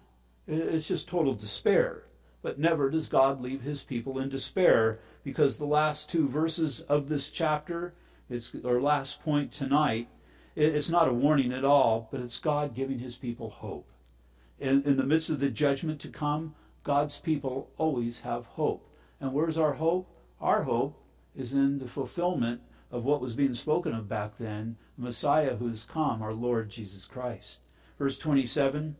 it's 0.47 0.87
just 0.87 1.07
total 1.07 1.33
despair. 1.33 2.03
But 2.41 2.59
never 2.59 2.89
does 2.89 3.07
God 3.07 3.41
leave 3.41 3.61
his 3.61 3.83
people 3.83 4.19
in 4.19 4.29
despair 4.29 4.99
because 5.23 5.57
the 5.57 5.65
last 5.65 6.09
two 6.09 6.27
verses 6.27 6.81
of 6.81 7.09
this 7.09 7.31
chapter, 7.31 7.95
it's 8.29 8.53
our 8.63 8.79
last 8.79 9.23
point 9.23 9.51
tonight, 9.51 10.09
it's 10.55 10.89
not 10.89 11.07
a 11.07 11.13
warning 11.13 11.51
at 11.51 11.65
all, 11.65 12.07
but 12.11 12.21
it's 12.21 12.39
God 12.39 12.75
giving 12.75 12.99
his 12.99 13.17
people 13.17 13.49
hope. 13.49 13.89
In, 14.59 14.83
in 14.83 14.95
the 14.95 15.03
midst 15.03 15.29
of 15.29 15.39
the 15.39 15.49
judgment 15.49 15.99
to 16.01 16.09
come, 16.09 16.55
God's 16.83 17.19
people 17.19 17.71
always 17.77 18.21
have 18.21 18.45
hope. 18.45 18.87
And 19.19 19.33
where's 19.33 19.57
our 19.57 19.73
hope? 19.73 20.07
Our 20.39 20.63
hope 20.63 21.01
is 21.35 21.53
in 21.53 21.79
the 21.79 21.87
fulfillment 21.87 22.61
of 22.91 23.03
what 23.03 23.21
was 23.21 23.35
being 23.35 23.53
spoken 23.53 23.93
of 23.93 24.07
back 24.07 24.37
then, 24.37 24.77
the 24.97 25.03
Messiah 25.03 25.55
who 25.55 25.67
has 25.67 25.83
come, 25.83 26.21
our 26.21 26.33
Lord 26.33 26.69
Jesus 26.69 27.05
Christ. 27.05 27.59
Verse 27.97 28.17
27 28.19 28.95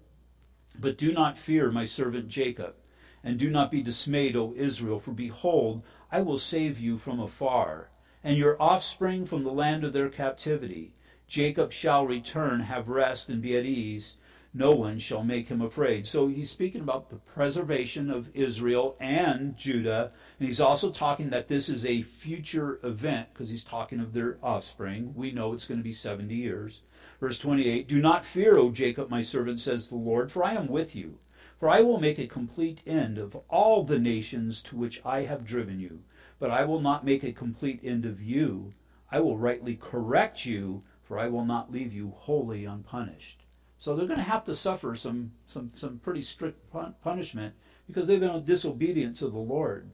but 0.79 0.97
do 0.97 1.11
not 1.11 1.37
fear 1.37 1.71
my 1.71 1.85
servant 1.85 2.27
Jacob, 2.27 2.75
and 3.23 3.39
do 3.39 3.49
not 3.49 3.71
be 3.71 3.81
dismayed, 3.81 4.35
O 4.35 4.53
Israel, 4.55 4.99
for 4.99 5.11
behold, 5.11 5.83
I 6.11 6.21
will 6.21 6.37
save 6.37 6.79
you 6.79 6.97
from 6.97 7.19
afar, 7.19 7.89
and 8.23 8.37
your 8.37 8.61
offspring 8.61 9.25
from 9.25 9.43
the 9.43 9.51
land 9.51 9.83
of 9.83 9.93
their 9.93 10.09
captivity. 10.09 10.93
Jacob 11.27 11.71
shall 11.71 12.05
return, 12.05 12.61
have 12.61 12.87
rest, 12.87 13.29
and 13.29 13.41
be 13.41 13.57
at 13.57 13.65
ease. 13.65 14.17
No 14.57 14.71
one 14.71 14.99
shall 14.99 15.23
make 15.23 15.49
him 15.49 15.61
afraid. 15.61 16.07
So 16.07 16.27
he's 16.27 16.49
speaking 16.49 16.79
about 16.79 17.09
the 17.09 17.17
preservation 17.17 18.09
of 18.09 18.29
Israel 18.33 18.95
and 19.01 19.57
Judah, 19.57 20.13
and 20.39 20.47
he's 20.47 20.61
also 20.61 20.91
talking 20.91 21.29
that 21.31 21.49
this 21.49 21.67
is 21.67 21.85
a 21.85 22.03
future 22.03 22.79
event 22.81 23.29
because 23.33 23.49
he's 23.49 23.65
talking 23.65 23.99
of 23.99 24.13
their 24.13 24.37
offspring. 24.41 25.13
We 25.13 25.31
know 25.31 25.51
it's 25.51 25.67
going 25.67 25.79
to 25.79 25.83
be 25.83 25.91
70 25.91 26.33
years. 26.33 26.83
Verse 27.19 27.39
28 27.39 27.87
Do 27.87 28.01
not 28.01 28.25
fear, 28.25 28.57
O 28.57 28.71
Jacob, 28.71 29.09
my 29.09 29.21
servant, 29.21 29.59
says 29.59 29.87
the 29.87 29.95
Lord, 29.95 30.31
for 30.31 30.43
I 30.43 30.53
am 30.53 30.67
with 30.67 30.95
you. 30.95 31.19
For 31.57 31.69
I 31.69 31.81
will 31.81 31.99
make 31.99 32.19
a 32.19 32.27
complete 32.27 32.81
end 32.85 33.17
of 33.17 33.35
all 33.49 33.83
the 33.83 33.97
nations 33.97 34.61
to 34.63 34.75
which 34.75 35.01
I 35.05 35.21
have 35.21 35.45
driven 35.45 35.79
you. 35.79 36.03
But 36.39 36.51
I 36.51 36.65
will 36.65 36.81
not 36.81 37.05
make 37.05 37.23
a 37.23 37.31
complete 37.31 37.79
end 37.83 38.05
of 38.05 38.21
you. 38.21 38.73
I 39.09 39.21
will 39.21 39.37
rightly 39.37 39.75
correct 39.75 40.45
you, 40.45 40.83
for 41.01 41.17
I 41.17 41.29
will 41.29 41.45
not 41.45 41.71
leave 41.71 41.93
you 41.93 42.09
wholly 42.17 42.65
unpunished. 42.65 43.45
So 43.77 43.95
they're 43.95 44.07
going 44.07 44.19
to 44.19 44.23
have 44.23 44.43
to 44.45 44.55
suffer 44.55 44.95
some, 44.95 45.31
some, 45.45 45.71
some 45.73 45.99
pretty 45.99 46.21
strict 46.21 46.59
punishment 47.01 47.53
because 47.87 48.07
they've 48.07 48.19
been 48.19 48.43
disobedient 48.43 49.15
to 49.17 49.29
the 49.29 49.37
Lord. 49.37 49.91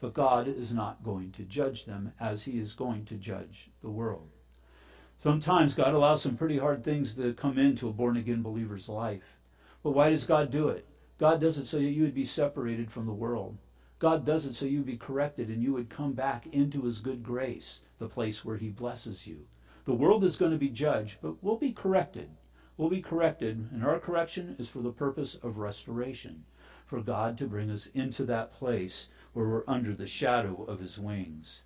But 0.00 0.14
God 0.14 0.48
is 0.48 0.72
not 0.72 1.04
going 1.04 1.32
to 1.32 1.42
judge 1.44 1.84
them 1.84 2.12
as 2.18 2.44
he 2.44 2.58
is 2.58 2.74
going 2.74 3.04
to 3.06 3.14
judge 3.14 3.70
the 3.82 3.90
world. 3.90 4.30
Sometimes 5.18 5.74
God 5.74 5.94
allows 5.94 6.20
some 6.20 6.36
pretty 6.36 6.58
hard 6.58 6.84
things 6.84 7.14
to 7.14 7.32
come 7.32 7.58
into 7.58 7.88
a 7.88 7.92
born 7.92 8.18
again 8.18 8.42
believer's 8.42 8.88
life. 8.88 9.38
But 9.82 9.92
why 9.92 10.10
does 10.10 10.26
God 10.26 10.50
do 10.50 10.68
it? 10.68 10.86
God 11.18 11.40
does 11.40 11.56
it 11.56 11.64
so 11.64 11.78
that 11.78 11.84
you 11.84 12.02
would 12.02 12.14
be 12.14 12.26
separated 12.26 12.90
from 12.90 13.06
the 13.06 13.14
world. 13.14 13.56
God 13.98 14.26
does 14.26 14.44
it 14.44 14.54
so 14.54 14.66
you 14.66 14.78
would 14.78 14.86
be 14.86 14.98
corrected 14.98 15.48
and 15.48 15.62
you 15.62 15.72
would 15.72 15.88
come 15.88 16.12
back 16.12 16.46
into 16.48 16.82
his 16.82 16.98
good 16.98 17.22
grace, 17.22 17.80
the 17.98 18.08
place 18.08 18.44
where 18.44 18.58
he 18.58 18.68
blesses 18.68 19.26
you. 19.26 19.46
The 19.86 19.94
world 19.94 20.22
is 20.22 20.36
going 20.36 20.52
to 20.52 20.58
be 20.58 20.68
judged, 20.68 21.18
but 21.22 21.42
we'll 21.42 21.56
be 21.56 21.72
corrected. 21.72 22.28
We'll 22.76 22.90
be 22.90 23.00
corrected, 23.00 23.70
and 23.72 23.82
our 23.82 23.98
correction 23.98 24.54
is 24.58 24.68
for 24.68 24.80
the 24.80 24.92
purpose 24.92 25.34
of 25.36 25.56
restoration, 25.56 26.44
for 26.84 27.00
God 27.00 27.38
to 27.38 27.46
bring 27.46 27.70
us 27.70 27.86
into 27.94 28.24
that 28.26 28.52
place 28.52 29.08
where 29.32 29.48
we're 29.48 29.64
under 29.66 29.94
the 29.94 30.06
shadow 30.06 30.64
of 30.64 30.80
his 30.80 30.98
wings 30.98 31.62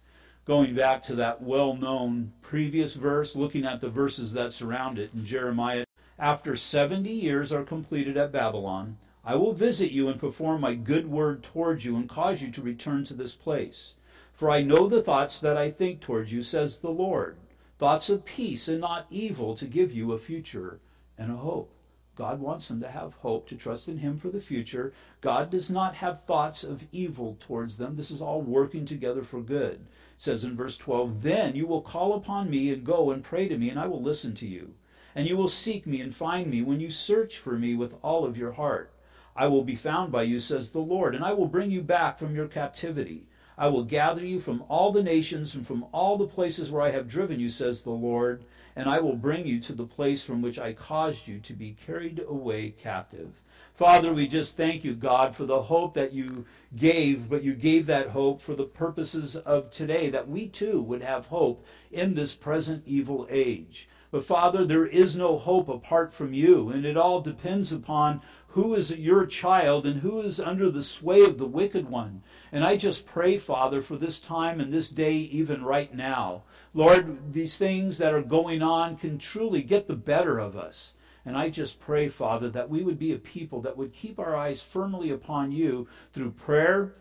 going 0.50 0.74
back 0.74 1.00
to 1.00 1.14
that 1.14 1.40
well 1.40 1.76
known 1.76 2.32
previous 2.42 2.94
verse, 2.94 3.36
looking 3.36 3.64
at 3.64 3.80
the 3.80 3.88
verses 3.88 4.32
that 4.32 4.52
surround 4.52 4.98
it 4.98 5.14
in 5.14 5.24
Jeremiah. 5.24 5.84
After 6.18 6.56
70 6.56 7.08
years 7.08 7.52
are 7.52 7.62
completed 7.62 8.16
at 8.16 8.32
Babylon, 8.32 8.98
I 9.24 9.36
will 9.36 9.52
visit 9.52 9.92
you 9.92 10.08
and 10.08 10.18
perform 10.18 10.62
my 10.62 10.74
good 10.74 11.06
word 11.06 11.44
towards 11.44 11.84
you 11.84 11.94
and 11.94 12.08
cause 12.08 12.42
you 12.42 12.50
to 12.50 12.62
return 12.62 13.04
to 13.04 13.14
this 13.14 13.36
place. 13.36 13.94
For 14.32 14.50
I 14.50 14.60
know 14.62 14.88
the 14.88 15.04
thoughts 15.04 15.38
that 15.38 15.56
I 15.56 15.70
think 15.70 16.00
towards 16.00 16.32
you, 16.32 16.42
says 16.42 16.78
the 16.78 16.90
Lord 16.90 17.36
thoughts 17.78 18.10
of 18.10 18.24
peace 18.24 18.66
and 18.66 18.80
not 18.80 19.06
evil, 19.08 19.54
to 19.54 19.66
give 19.66 19.92
you 19.92 20.12
a 20.12 20.18
future 20.18 20.80
and 21.16 21.30
a 21.30 21.36
hope. 21.36 21.72
God 22.20 22.38
wants 22.38 22.68
them 22.68 22.82
to 22.82 22.88
have 22.90 23.14
hope, 23.14 23.48
to 23.48 23.56
trust 23.56 23.88
in 23.88 23.96
Him 23.96 24.18
for 24.18 24.28
the 24.28 24.42
future. 24.42 24.92
God 25.22 25.50
does 25.50 25.70
not 25.70 25.96
have 25.96 26.24
thoughts 26.24 26.62
of 26.62 26.86
evil 26.92 27.38
towards 27.40 27.78
them. 27.78 27.96
This 27.96 28.10
is 28.10 28.20
all 28.20 28.42
working 28.42 28.84
together 28.84 29.22
for 29.22 29.40
good 29.40 29.86
says 30.20 30.44
in 30.44 30.54
verse 30.54 30.76
12, 30.76 31.22
Then 31.22 31.56
you 31.56 31.66
will 31.66 31.80
call 31.80 32.12
upon 32.12 32.50
me 32.50 32.70
and 32.70 32.84
go 32.84 33.10
and 33.10 33.24
pray 33.24 33.48
to 33.48 33.56
me, 33.56 33.70
and 33.70 33.80
I 33.80 33.86
will 33.86 34.02
listen 34.02 34.34
to 34.34 34.46
you. 34.46 34.74
And 35.14 35.26
you 35.26 35.34
will 35.34 35.48
seek 35.48 35.86
me 35.86 36.02
and 36.02 36.14
find 36.14 36.50
me 36.50 36.60
when 36.60 36.78
you 36.78 36.90
search 36.90 37.38
for 37.38 37.58
me 37.58 37.74
with 37.74 37.94
all 38.02 38.26
of 38.26 38.36
your 38.36 38.52
heart. 38.52 38.92
I 39.34 39.46
will 39.46 39.64
be 39.64 39.74
found 39.74 40.12
by 40.12 40.24
you, 40.24 40.38
says 40.38 40.72
the 40.72 40.80
Lord, 40.80 41.14
and 41.14 41.24
I 41.24 41.32
will 41.32 41.48
bring 41.48 41.70
you 41.70 41.80
back 41.80 42.18
from 42.18 42.34
your 42.34 42.48
captivity. 42.48 43.28
I 43.56 43.68
will 43.68 43.82
gather 43.82 44.22
you 44.22 44.40
from 44.40 44.62
all 44.68 44.92
the 44.92 45.02
nations 45.02 45.54
and 45.54 45.66
from 45.66 45.86
all 45.90 46.18
the 46.18 46.26
places 46.26 46.70
where 46.70 46.82
I 46.82 46.90
have 46.90 47.08
driven 47.08 47.40
you, 47.40 47.48
says 47.48 47.80
the 47.80 47.88
Lord, 47.88 48.44
and 48.76 48.88
I 48.88 49.00
will 49.00 49.16
bring 49.16 49.46
you 49.46 49.60
to 49.60 49.72
the 49.72 49.86
place 49.86 50.22
from 50.22 50.42
which 50.42 50.58
I 50.58 50.72
caused 50.72 51.26
you 51.26 51.38
to 51.40 51.52
be 51.52 51.76
carried 51.86 52.24
away 52.26 52.70
captive. 52.70 53.40
Father, 53.74 54.12
we 54.12 54.28
just 54.28 54.56
thank 54.56 54.84
you, 54.84 54.94
God, 54.94 55.34
for 55.34 55.46
the 55.46 55.62
hope 55.62 55.94
that 55.94 56.12
you 56.12 56.44
gave, 56.76 57.30
but 57.30 57.42
you 57.42 57.54
gave 57.54 57.86
that 57.86 58.08
hope 58.08 58.40
for 58.40 58.54
the 58.54 58.64
purposes 58.64 59.36
of 59.36 59.70
today, 59.70 60.10
that 60.10 60.28
we 60.28 60.48
too 60.48 60.82
would 60.82 61.02
have 61.02 61.26
hope 61.26 61.64
in 61.90 62.14
this 62.14 62.34
present 62.34 62.82
evil 62.86 63.26
age. 63.30 63.88
But 64.10 64.24
Father, 64.24 64.64
there 64.64 64.86
is 64.86 65.16
no 65.16 65.38
hope 65.38 65.68
apart 65.68 66.12
from 66.12 66.34
you, 66.34 66.68
and 66.68 66.84
it 66.84 66.96
all 66.96 67.20
depends 67.20 67.72
upon 67.72 68.20
who 68.48 68.74
is 68.74 68.90
your 68.90 69.24
child 69.24 69.86
and 69.86 70.00
who 70.00 70.20
is 70.20 70.40
under 70.40 70.68
the 70.68 70.82
sway 70.82 71.22
of 71.22 71.38
the 71.38 71.46
wicked 71.46 71.88
one. 71.88 72.22
And 72.50 72.64
I 72.64 72.76
just 72.76 73.06
pray, 73.06 73.38
Father, 73.38 73.80
for 73.80 73.96
this 73.96 74.18
time 74.18 74.60
and 74.60 74.72
this 74.72 74.90
day, 74.90 75.14
even 75.14 75.64
right 75.64 75.94
now. 75.94 76.42
Lord, 76.72 77.32
these 77.32 77.58
things 77.58 77.98
that 77.98 78.14
are 78.14 78.22
going 78.22 78.62
on 78.62 78.96
can 78.96 79.18
truly 79.18 79.62
get 79.62 79.88
the 79.88 79.94
better 79.94 80.38
of 80.38 80.56
us. 80.56 80.94
And 81.24 81.36
I 81.36 81.50
just 81.50 81.80
pray, 81.80 82.08
Father, 82.08 82.48
that 82.50 82.70
we 82.70 82.82
would 82.82 82.98
be 82.98 83.12
a 83.12 83.18
people 83.18 83.60
that 83.62 83.76
would 83.76 83.92
keep 83.92 84.18
our 84.18 84.36
eyes 84.36 84.62
firmly 84.62 85.10
upon 85.10 85.52
you 85.52 85.88
through 86.12 86.30
prayer, 86.32 86.94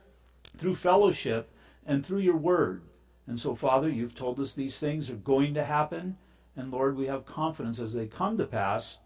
through 0.57 0.75
fellowship, 0.75 1.51
and 1.85 2.05
through 2.05 2.19
your 2.19 2.35
word. 2.35 2.81
And 3.27 3.39
so, 3.39 3.55
Father, 3.55 3.89
you've 3.89 4.15
told 4.15 4.39
us 4.39 4.53
these 4.53 4.79
things 4.79 5.09
are 5.09 5.15
going 5.15 5.53
to 5.53 5.63
happen. 5.63 6.17
And 6.55 6.71
Lord, 6.71 6.97
we 6.97 7.05
have 7.05 7.25
confidence 7.25 7.79
as 7.79 7.93
they 7.93 8.07
come 8.07 8.37
to 8.37 8.45
pass 8.45 8.97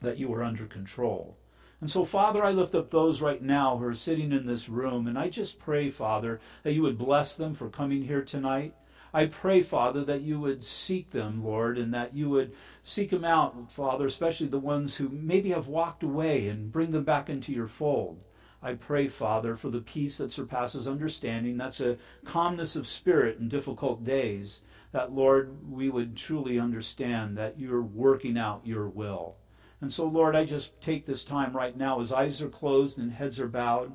that 0.00 0.18
you 0.18 0.32
are 0.34 0.42
under 0.42 0.66
control. 0.66 1.36
And 1.80 1.90
so, 1.90 2.04
Father, 2.04 2.42
I 2.42 2.50
lift 2.50 2.74
up 2.74 2.90
those 2.90 3.20
right 3.20 3.42
now 3.42 3.76
who 3.76 3.84
are 3.84 3.94
sitting 3.94 4.32
in 4.32 4.46
this 4.46 4.68
room, 4.68 5.06
and 5.06 5.16
I 5.16 5.28
just 5.28 5.60
pray, 5.60 5.90
Father, 5.90 6.40
that 6.64 6.72
you 6.72 6.82
would 6.82 6.98
bless 6.98 7.36
them 7.36 7.54
for 7.54 7.68
coming 7.68 8.02
here 8.02 8.22
tonight. 8.22 8.74
I 9.12 9.26
pray, 9.26 9.62
Father, 9.62 10.04
that 10.04 10.22
you 10.22 10.38
would 10.40 10.64
seek 10.64 11.10
them, 11.10 11.44
Lord, 11.44 11.78
and 11.78 11.94
that 11.94 12.14
you 12.14 12.28
would 12.30 12.52
seek 12.82 13.10
them 13.10 13.24
out, 13.24 13.72
Father, 13.72 14.06
especially 14.06 14.48
the 14.48 14.58
ones 14.58 14.96
who 14.96 15.08
maybe 15.08 15.50
have 15.50 15.68
walked 15.68 16.02
away 16.02 16.48
and 16.48 16.70
bring 16.70 16.90
them 16.90 17.04
back 17.04 17.30
into 17.30 17.52
your 17.52 17.68
fold. 17.68 18.22
I 18.62 18.74
pray, 18.74 19.08
Father, 19.08 19.56
for 19.56 19.70
the 19.70 19.80
peace 19.80 20.18
that 20.18 20.32
surpasses 20.32 20.88
understanding. 20.88 21.56
That's 21.56 21.80
a 21.80 21.96
calmness 22.24 22.76
of 22.76 22.86
spirit 22.86 23.38
in 23.38 23.48
difficult 23.48 24.04
days. 24.04 24.62
That, 24.92 25.12
Lord, 25.12 25.70
we 25.70 25.88
would 25.88 26.16
truly 26.16 26.58
understand 26.58 27.36
that 27.38 27.58
you're 27.58 27.82
working 27.82 28.36
out 28.36 28.66
your 28.66 28.88
will. 28.88 29.36
And 29.80 29.92
so, 29.92 30.06
Lord, 30.06 30.34
I 30.34 30.44
just 30.44 30.80
take 30.80 31.06
this 31.06 31.24
time 31.24 31.56
right 31.56 31.76
now 31.76 32.00
as 32.00 32.12
eyes 32.12 32.42
are 32.42 32.48
closed 32.48 32.98
and 32.98 33.12
heads 33.12 33.38
are 33.38 33.48
bowed. 33.48 33.94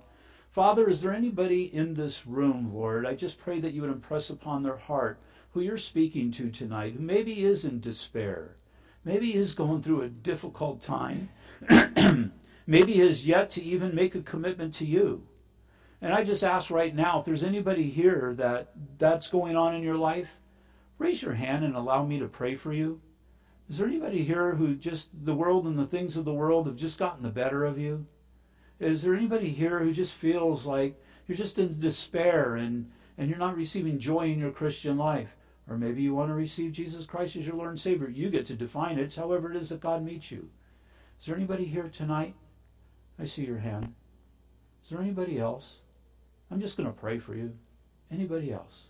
Father, 0.54 0.88
is 0.88 1.01
there 1.01 1.16
anybody 1.16 1.64
in 1.64 1.95
this 1.95 2.28
room, 2.28 2.72
Lord? 2.72 3.08
I 3.08 3.16
just 3.16 3.39
pray 3.39 3.60
that 3.60 3.74
you 3.74 3.82
would 3.82 3.89
impress 3.89 4.30
upon 4.30 4.62
their 4.62 4.78
heart 4.78 5.20
who 5.54 5.62
you're 5.62 5.78
speaking 5.78 6.30
to 6.34 6.51
tonight, 6.51 6.93
who 6.93 6.99
maybe 6.99 7.43
is 7.43 7.66
in 7.66 7.80
despair, 7.80 8.56
maybe 9.04 9.34
is 9.34 9.56
going 9.56 9.82
through 9.82 10.04
a 10.04 10.10
difficult 10.10 10.80
time, 10.80 11.30
maybe 12.68 12.99
has 12.99 13.26
yet 13.26 13.49
to 13.49 13.64
even 13.64 13.95
make 13.95 14.14
a 14.14 14.22
commitment 14.22 14.76
to 14.76 14.86
you. 14.86 15.24
And 16.04 16.14
I 16.14 16.24
just 16.24 16.43
ask 16.43 16.70
right 16.70 16.93
now 16.93 17.20
if 17.20 17.26
there's 17.26 17.43
anybody 17.43 17.89
here 17.89 18.36
that 18.38 18.74
that's 18.99 19.30
going 19.30 19.56
on 19.56 19.74
in 19.74 19.82
your 19.82 19.97
life, 19.97 20.38
raise 20.99 21.24
your 21.24 21.34
hand 21.34 21.66
and 21.66 21.76
allow 21.76 22.06
me 22.06 22.20
to 22.20 22.28
pray 22.28 22.54
for 22.54 22.74
you. 22.74 23.01
Is 23.72 23.80
there 23.80 23.88
anybody 23.88 24.24
here 24.24 24.54
who 24.54 24.76
just 24.76 25.10
the 25.26 25.34
world 25.34 25.66
and 25.66 25.80
the 25.80 25.88
things 25.88 26.16
of 26.16 26.26
the 26.26 26.34
world 26.34 26.68
have 26.68 26.76
just 26.76 26.99
gotten 26.99 27.24
the 27.24 27.30
better 27.30 27.66
of 27.66 27.80
you? 27.80 28.06
Is 28.80 29.01
there 29.01 29.15
anybody 29.15 29.49
here 29.49 29.80
who 29.80 29.91
just 29.91 30.13
feels 30.13 30.65
like 30.65 31.01
you're 31.28 31.38
just 31.38 31.59
in 31.59 31.80
despair 31.80 32.55
and, 32.55 32.91
and 33.17 33.30
you're 33.30 33.39
not 33.39 33.55
receiving 33.55 33.99
joy 33.99 34.32
in 34.32 34.39
your 34.39 34.51
Christian 34.51 34.97
life? 34.97 35.36
Or 35.69 35.78
maybe 35.78 36.01
you 36.01 36.13
want 36.13 36.30
to 36.30 36.36
receive 36.36 36.74
Jesus 36.74 37.05
Christ 37.05 37.36
as 37.36 37.47
your 37.47 37.55
Lord 37.55 37.69
and 37.69 37.80
Savior. 37.80 38.09
You 38.09 38.30
get 38.30 38.45
to 38.47 38.55
define 38.55 38.99
it. 38.99 39.03
It's 39.03 39.15
however 39.15 39.51
it 39.51 39.57
is 39.57 39.69
that 39.69 39.80
God 39.80 40.03
meets 40.03 40.30
you. 40.32 40.49
Is 41.19 41.28
there 41.28 41.36
anybody 41.36 41.65
here 41.65 41.88
tonight? 41.88 42.36
I 43.17 43.26
see 43.26 43.45
your 43.45 43.59
hand. 43.59 43.93
Is 44.84 44.89
there 44.89 44.99
anybody 44.99 45.39
else? 45.39 45.80
I'm 46.51 46.59
just 46.59 46.76
going 46.76 46.88
to 46.88 46.99
pray 46.99 47.19
for 47.19 47.36
you. 47.36 47.53
Anybody 48.11 48.51
else? 48.51 48.88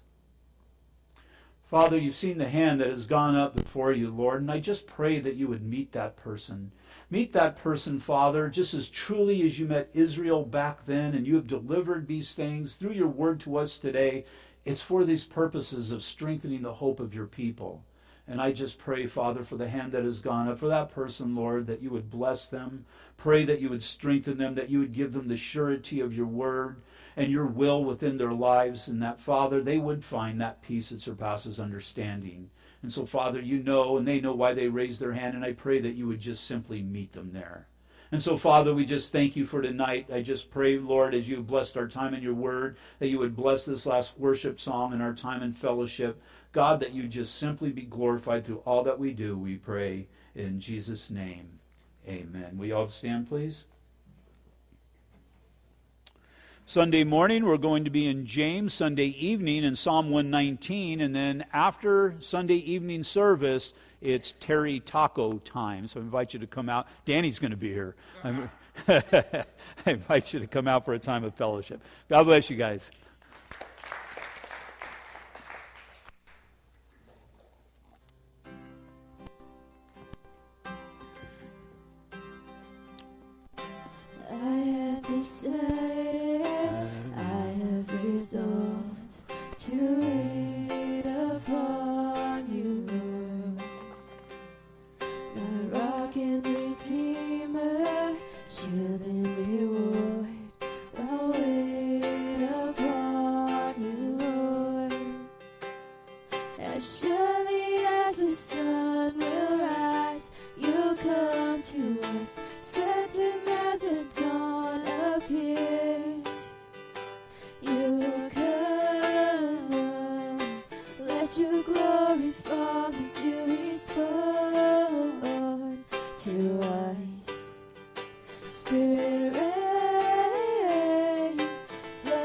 Father, 1.69 1.97
you've 1.97 2.15
seen 2.15 2.37
the 2.37 2.49
hand 2.49 2.81
that 2.81 2.89
has 2.89 3.05
gone 3.05 3.35
up 3.35 3.55
before 3.55 3.91
you, 3.91 4.09
Lord, 4.09 4.41
and 4.41 4.51
I 4.51 4.59
just 4.59 4.85
pray 4.85 5.19
that 5.19 5.35
you 5.35 5.47
would 5.47 5.63
meet 5.63 5.91
that 5.91 6.15
person. 6.15 6.71
Meet 7.13 7.33
that 7.33 7.55
person, 7.55 7.99
Father, 7.99 8.49
just 8.49 8.73
as 8.73 8.89
truly 8.89 9.43
as 9.43 9.59
you 9.59 9.67
met 9.67 9.91
Israel 9.93 10.41
back 10.41 10.83
then, 10.87 11.13
and 11.13 11.27
you 11.27 11.35
have 11.35 11.45
delivered 11.45 12.07
these 12.07 12.33
things 12.33 12.73
through 12.73 12.93
your 12.93 13.07
word 13.07 13.39
to 13.41 13.57
us 13.57 13.77
today. 13.77 14.25
It's 14.65 14.81
for 14.81 15.05
these 15.05 15.23
purposes 15.23 15.91
of 15.91 16.01
strengthening 16.01 16.63
the 16.63 16.73
hope 16.73 16.99
of 16.99 17.13
your 17.13 17.27
people. 17.27 17.83
And 18.27 18.41
I 18.41 18.51
just 18.51 18.79
pray, 18.79 19.05
Father, 19.05 19.43
for 19.43 19.57
the 19.57 19.69
hand 19.69 19.91
that 19.91 20.03
has 20.03 20.21
gone 20.21 20.47
up, 20.47 20.57
for 20.57 20.69
that 20.69 20.89
person, 20.89 21.35
Lord, 21.35 21.67
that 21.67 21.83
you 21.83 21.91
would 21.91 22.09
bless 22.09 22.47
them. 22.47 22.83
Pray 23.15 23.45
that 23.45 23.61
you 23.61 23.69
would 23.69 23.83
strengthen 23.83 24.39
them, 24.39 24.55
that 24.55 24.71
you 24.71 24.79
would 24.79 24.91
give 24.91 25.13
them 25.13 25.27
the 25.27 25.37
surety 25.37 25.99
of 25.99 26.15
your 26.15 26.25
word 26.25 26.77
and 27.15 27.31
your 27.31 27.45
will 27.45 27.83
within 27.83 28.17
their 28.17 28.33
lives, 28.33 28.87
and 28.87 28.99
that, 29.03 29.21
Father, 29.21 29.61
they 29.61 29.77
would 29.77 30.03
find 30.03 30.41
that 30.41 30.63
peace 30.63 30.89
that 30.89 30.99
surpasses 30.99 31.59
understanding. 31.59 32.49
And 32.83 32.91
so, 32.91 33.05
Father, 33.05 33.39
you 33.39 33.63
know, 33.63 33.97
and 33.97 34.05
they 34.05 34.19
know 34.19 34.35
why 34.35 34.53
they 34.53 34.67
raised 34.67 34.99
their 34.99 35.13
hand, 35.13 35.35
and 35.35 35.45
I 35.45 35.53
pray 35.53 35.79
that 35.79 35.95
you 35.95 36.05
would 36.07 36.19
just 36.19 36.43
simply 36.45 36.83
meet 36.83 37.13
them 37.13 37.31
there. 37.31 37.65
And 38.11 38.21
so, 38.21 38.37
Father, 38.37 38.75
we 38.75 38.85
just 38.85 39.11
thank 39.11 39.35
you 39.35 39.45
for 39.45 39.61
tonight. 39.61 40.07
I 40.13 40.21
just 40.21 40.51
pray, 40.51 40.77
Lord, 40.77 41.15
as 41.15 41.27
you 41.27 41.37
have 41.37 41.47
blessed 41.47 41.77
our 41.77 41.87
time 41.87 42.13
in 42.13 42.21
your 42.21 42.35
word, 42.35 42.77
that 42.99 43.07
you 43.07 43.17
would 43.17 43.35
bless 43.35 43.65
this 43.65 43.87
last 43.87 44.19
worship 44.19 44.59
song 44.59 44.93
and 44.93 45.01
our 45.01 45.13
time 45.15 45.41
in 45.41 45.53
fellowship. 45.53 46.21
God, 46.51 46.79
that 46.81 46.93
you 46.93 47.07
just 47.07 47.35
simply 47.35 47.71
be 47.71 47.81
glorified 47.81 48.45
through 48.45 48.61
all 48.65 48.83
that 48.83 48.99
we 48.99 49.13
do, 49.13 49.35
we 49.35 49.55
pray 49.55 50.05
in 50.35 50.59
Jesus' 50.59 51.09
name. 51.09 51.59
Amen. 52.07 52.57
We 52.57 52.71
all 52.71 52.89
stand, 52.89 53.29
please? 53.29 53.63
Sunday 56.65 57.03
morning, 57.03 57.43
we're 57.43 57.57
going 57.57 57.83
to 57.83 57.89
be 57.89 58.07
in 58.07 58.25
James. 58.25 58.73
Sunday 58.73 59.07
evening, 59.07 59.65
in 59.65 59.75
Psalm 59.75 60.09
119. 60.09 61.01
And 61.01 61.13
then 61.13 61.43
after 61.51 62.15
Sunday 62.19 62.55
evening 62.55 63.03
service, 63.03 63.73
it's 63.99 64.33
Terry 64.39 64.79
Taco 64.79 65.39
time. 65.39 65.89
So 65.89 65.99
I 65.99 66.03
invite 66.03 66.33
you 66.33 66.39
to 66.39 66.47
come 66.47 66.69
out. 66.69 66.87
Danny's 67.03 67.37
going 67.37 67.51
to 67.51 67.57
be 67.57 67.73
here. 67.73 67.95
I 68.87 69.45
invite 69.85 70.33
you 70.33 70.39
to 70.39 70.47
come 70.47 70.69
out 70.69 70.85
for 70.85 70.93
a 70.93 70.99
time 70.99 71.25
of 71.25 71.35
fellowship. 71.35 71.81
God 72.07 72.23
bless 72.23 72.49
you 72.49 72.55
guys. 72.55 72.91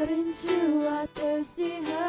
into 0.09 0.87
a 0.89 1.07
thirsty 1.09 1.83
heart. 1.85 2.08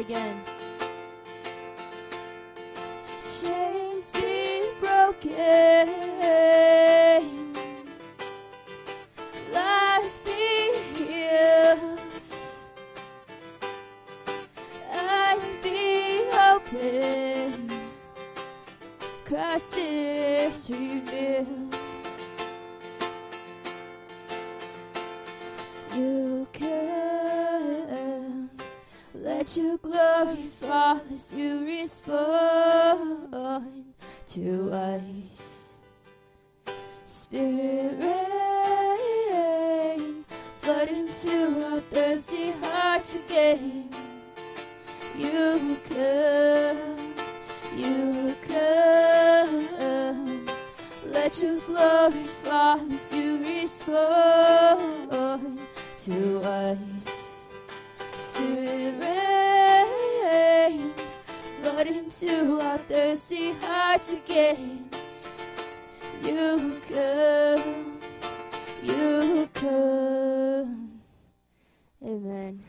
again. 0.00 0.59
yet 64.00 64.22
again. 64.24 64.88
You 66.22 66.80
come, 66.88 67.98
you 68.82 69.48
come. 69.54 71.00
Amen. 72.04 72.60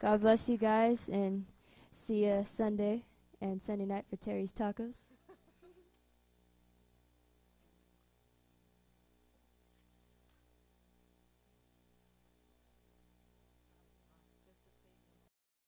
God 0.00 0.20
bless 0.20 0.48
you 0.48 0.56
guys 0.56 1.08
and 1.08 1.44
see 1.92 2.24
you 2.26 2.44
Sunday 2.46 3.02
and 3.40 3.62
Sunday 3.62 3.84
night 3.86 4.04
for 4.08 4.16
Terry's 4.16 4.52
Tacos. 4.52 5.11